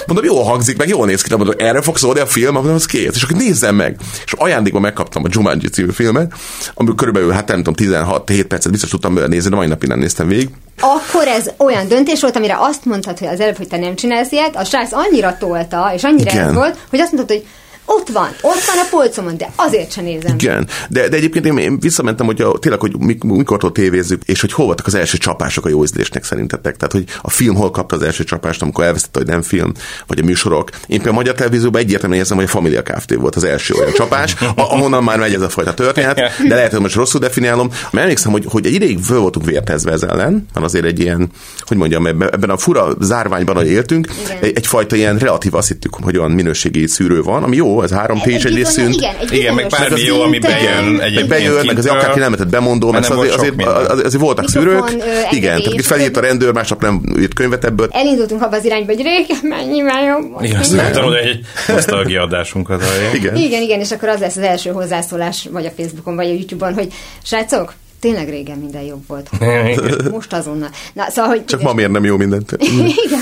mondom, 0.07 0.25
jól 0.25 0.45
hangzik, 0.45 0.77
meg 0.77 0.89
jól 0.89 1.07
néz 1.07 1.23
ki, 1.23 1.29
de 1.29 1.37
mondom, 1.37 1.55
erre 1.59 1.83
fog 1.83 1.97
szólni 1.97 2.21
a 2.21 2.27
film, 2.27 2.53
mondom, 2.53 2.75
az 2.75 2.87
kész, 2.87 3.15
és 3.15 3.23
akkor 3.23 3.37
nézzem 3.37 3.75
meg. 3.75 3.97
És 4.25 4.33
ajándékban 4.33 4.83
megkaptam 4.83 5.25
a 5.25 5.29
Jumanji 5.31 5.69
című 5.69 5.91
filmet, 5.91 6.33
ami 6.75 6.95
körülbelül, 6.97 7.31
hát 7.31 7.49
nem 7.49 7.63
tudom, 7.63 8.05
16-7 8.27 8.45
percet 8.49 8.71
biztos 8.71 8.91
tudtam 8.91 9.15
nézni, 9.27 9.51
de 9.51 9.57
mai 9.57 9.67
napig 9.67 9.89
nem 9.89 9.99
néztem 9.99 10.29
végig. 10.29 10.49
Akkor 10.81 11.27
ez 11.27 11.51
olyan 11.57 11.89
döntés 11.89 12.21
volt, 12.21 12.37
amire 12.37 12.57
azt 12.61 12.85
mondtad, 12.85 13.19
hogy 13.19 13.29
az 13.29 13.41
előbb, 13.41 13.57
hogy 13.57 13.69
te 13.69 13.77
nem 13.77 13.95
csinálsz 13.95 14.33
ilyet, 14.33 14.57
a 14.57 14.65
srác 14.65 14.93
annyira 14.93 15.37
tolta, 15.39 15.93
és 15.95 16.03
annyira 16.05 16.31
Igen. 16.31 16.49
ez 16.49 16.55
volt, 16.55 16.79
hogy 16.91 17.01
azt 17.01 17.13
mondtad, 17.13 17.37
hogy 17.37 17.47
ott 17.87 18.09
van, 18.09 18.29
ott 18.41 18.65
van 18.65 18.79
a 18.85 18.89
polcomon, 18.91 19.37
de 19.37 19.53
azért 19.57 19.93
sem 19.93 20.05
nézem. 20.05 20.35
Igen, 20.39 20.69
de, 20.89 21.09
de 21.09 21.17
egyébként 21.17 21.47
én, 21.47 21.59
én 21.59 21.81
visszamentem, 21.81 22.27
hogy 22.27 22.41
a, 22.41 22.59
tényleg, 22.59 22.81
hogy 22.81 22.99
mik, 22.99 23.23
mikortól 23.23 23.73
tévézzük, 23.73 24.23
és 24.25 24.41
hogy 24.41 24.53
hol 24.53 24.67
voltak 24.67 24.87
az 24.87 24.95
első 24.95 25.19
csapások 25.19 25.67
a 25.67 25.69
jó 25.69 25.83
ízlésnek 25.83 26.25
szerintetek. 26.25 26.77
Tehát, 26.77 26.93
hogy 26.93 27.05
a 27.23 27.31
film 27.31 27.55
hol 27.55 27.71
kapta 27.71 27.97
az 27.97 28.03
első 28.03 28.25
csapást, 28.25 28.63
amikor 28.63 28.85
elvesztette, 28.85 29.19
hogy 29.19 29.29
nem 29.29 29.43
film, 29.43 29.73
vagy 30.07 30.19
a 30.19 30.25
műsorok. 30.25 30.71
Én 30.71 30.79
például 30.87 31.11
a 31.11 31.13
magyar 31.13 31.35
televízióban 31.35 31.81
egyértelműen 31.81 32.21
érzem, 32.21 32.37
hogy 32.37 32.47
a 32.47 32.49
Familia 32.49 32.83
Kft. 32.83 33.15
volt 33.15 33.37
az 33.37 33.45
első 33.45 33.75
olyan 33.75 33.93
csapás, 33.93 34.37
ahonnan 34.55 35.05
már 35.05 35.19
megy 35.19 35.35
ez 35.35 35.41
a 35.41 35.49
fajta 35.49 35.75
történet, 35.75 36.17
de 36.49 36.55
lehet, 36.55 36.71
hogy 36.71 36.81
most 36.81 36.95
rosszul 36.95 37.21
definiálom. 37.21 37.69
Mert 37.91 38.05
emlékszem, 38.05 38.33
hogy, 38.33 38.45
hogy 38.49 38.67
egy 38.67 38.73
ideig 38.73 38.99
föl 38.99 39.19
voltunk 39.19 39.47
vértezve 39.47 39.93
ez 39.93 40.03
ellen, 40.03 40.47
mert 40.55 40.67
azért 40.67 40.85
egy 40.85 41.01
ilyen, 41.01 41.31
hogy 41.61 41.77
mondjam, 41.77 42.07
ebben 42.07 42.51
a 42.51 42.57
fura 42.57 42.89
zárványban, 43.01 43.57
hogy 43.57 43.67
éltünk, 43.67 44.09
Igen. 44.25 44.39
egy, 44.41 44.57
egyfajta 44.57 44.97
ilyen 44.97 45.19
relatív 45.19 45.55
azt 45.55 45.69
hittük, 45.69 45.95
hogy 45.95 46.19
olyan 46.19 46.31
minőségi 46.31 46.87
szűrő 46.87 47.23
van, 47.23 47.43
ami 47.43 47.57
jó, 47.57 47.76
ez 47.83 47.91
3T 47.93 48.23
is 48.27 48.35
egy 48.35 48.55
bizonyos- 48.55 48.69
szűnt. 48.69 48.95
Igen, 48.95 49.15
egy 49.21 49.33
Igen, 49.33 49.55
meg 49.55 49.67
bármi 49.67 50.01
jó, 50.01 50.21
ami 50.23 50.39
bejön 50.39 50.85
Meg 50.85 51.01
egyébként 51.07 51.29
bejött, 51.29 51.67
meg 51.67 51.79
azért 51.79 51.95
akárki 51.95 52.19
nem 52.19 52.31
lehetett 52.31 52.51
bemondó, 52.51 52.87
Hanem 52.93 53.19
azért, 53.19 53.35
azért, 53.35 53.63
azért 54.05 54.23
voltak 54.23 54.49
szűrők. 54.49 54.91
Igen, 55.31 55.63
tehát 55.63 55.85
felírt 55.85 56.17
a 56.17 56.21
rendőr, 56.21 56.53
másnap 56.53 56.83
nem 56.83 57.03
írt 57.19 57.35
könyvet 57.35 57.65
ebből. 57.65 57.89
Elindultunk 57.91 58.43
abba 58.43 58.57
az 58.57 58.65
irányba, 58.65 58.93
hogy 58.95 59.03
régen 59.03 59.39
mennyivel 59.57 60.05
jobb. 60.05 60.43
Igen, 60.43 60.61
azt 60.61 60.73
Igen. 60.73 60.83
mondtam, 60.85 61.05
hogy 61.05 62.07
egy 62.07 62.17
adásunkat. 62.17 62.83
Igen. 63.15 63.37
Igen, 63.37 63.63
igen, 63.63 63.81
és 63.81 63.91
akkor 63.93 64.09
az 64.09 64.21
lesz 64.21 64.37
az 64.37 64.43
első 64.43 64.71
hozzászólás, 64.71 65.49
vagy 65.53 65.67
a 65.67 65.71
Facebookon, 65.77 66.17
vagy 66.17 66.27
a 66.27 66.33
YouTube-on, 66.33 66.75
hogy 66.75 66.89
srácok, 67.25 67.73
tényleg 68.07 68.29
régen 68.29 68.59
minden 68.59 68.83
jobb 68.83 69.03
volt. 69.07 69.31
Most 70.11 70.33
azonnal. 70.33 70.69
Na, 70.93 71.11
szóval, 71.11 71.31
hogy 71.31 71.45
Csak 71.45 71.63
ma 71.63 71.73
miért 71.73 71.91
nem 71.91 72.05
jó 72.05 72.17
mindent. 72.17 72.53
Igen. 73.07 73.21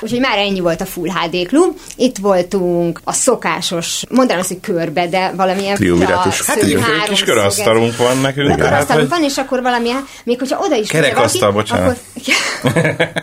Úgyhogy 0.00 0.20
már 0.20 0.38
ennyi 0.38 0.60
volt 0.60 0.80
a 0.80 0.84
Full 0.84 1.08
HD 1.08 1.46
Klub. 1.46 1.78
Itt 1.96 2.16
voltunk 2.18 3.00
a 3.04 3.12
szokásos, 3.12 4.02
mondanám 4.10 4.40
azt, 4.40 4.48
hogy 4.48 4.60
körbe, 4.60 5.08
de 5.08 5.32
valamilyen 5.36 5.74
Triumvirátus. 5.74 6.46
Hát 6.46 6.56
egy 6.56 6.78
kis 7.08 7.22
körasztalunk 7.22 7.96
van 7.96 8.18
nekünk. 8.18 8.46
Tehát, 8.46 8.62
körasztalunk 8.62 9.10
hogy- 9.10 9.18
van, 9.20 9.28
és 9.28 9.36
akkor 9.36 9.62
valamilyen, 9.62 10.06
még 10.24 10.38
hogyha 10.38 10.58
oda 10.58 10.76
is 10.76 10.88
Kerekasztal, 10.88 11.52
valaki, 11.52 11.70
bocsánat. 11.70 11.98
Akkor... 12.62 13.02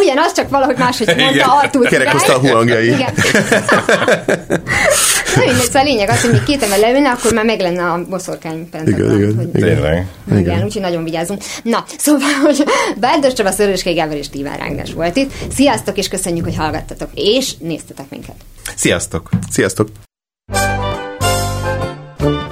Ugyanaz, 0.00 0.32
csak 0.32 0.48
valahogy 0.48 0.76
máshogy 0.76 1.06
mondta 1.06 1.30
Igen. 1.30 1.48
Artur 1.48 1.88
Kerekasztal 1.88 2.38
huangjai. 2.38 2.86
Igen. 2.86 3.14
Na 5.38 5.44
mindegy, 5.44 5.64
szóval 5.64 5.82
a 5.82 5.84
lényeg 5.84 6.08
az, 6.08 6.20
hogy 6.20 6.30
még 6.30 6.42
két 6.42 6.62
ember 6.62 6.78
leülne, 6.78 7.10
akkor 7.10 7.32
már 7.32 7.44
meg 7.44 7.60
lenne 7.60 7.84
a 7.90 8.04
boszorkány 8.08 8.68
pentagram. 8.70 9.08
Igen, 9.08 9.18
igen, 9.20 9.36
hogy- 9.36 9.48
igen. 9.56 9.68
Tényleg. 9.74 10.06
igen, 10.30 10.38
igen. 10.40 10.64
úgyhogy 10.64 10.82
nagyon 10.82 11.04
vigyázunk. 11.04 11.42
Na, 11.62 11.84
szóval, 11.98 12.28
hogy 12.46 12.64
Bárdos 13.00 13.32
Csaba, 13.32 13.50
Szöröskei 13.50 13.94
Gábor 13.94 14.16
és 14.16 14.28
Tívár 14.28 14.60
Ágnes 14.60 14.92
volt 14.92 15.16
itt. 15.16 15.32
Sziasztok, 15.54 15.96
és 15.98 16.08
köszönjük, 16.08 16.44
hogy 16.44 16.56
hallgattatok, 16.56 17.08
és 17.14 17.56
néztetek 17.58 18.06
minket. 18.10 18.34
Sziasztok! 18.76 19.28
Sziasztok! 19.50 19.88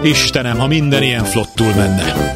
Istenem, 0.02 0.58
ha 0.58 0.66
minden 0.66 1.02
ilyen 1.02 1.24
flottul 1.24 1.72
menne. 1.74 2.34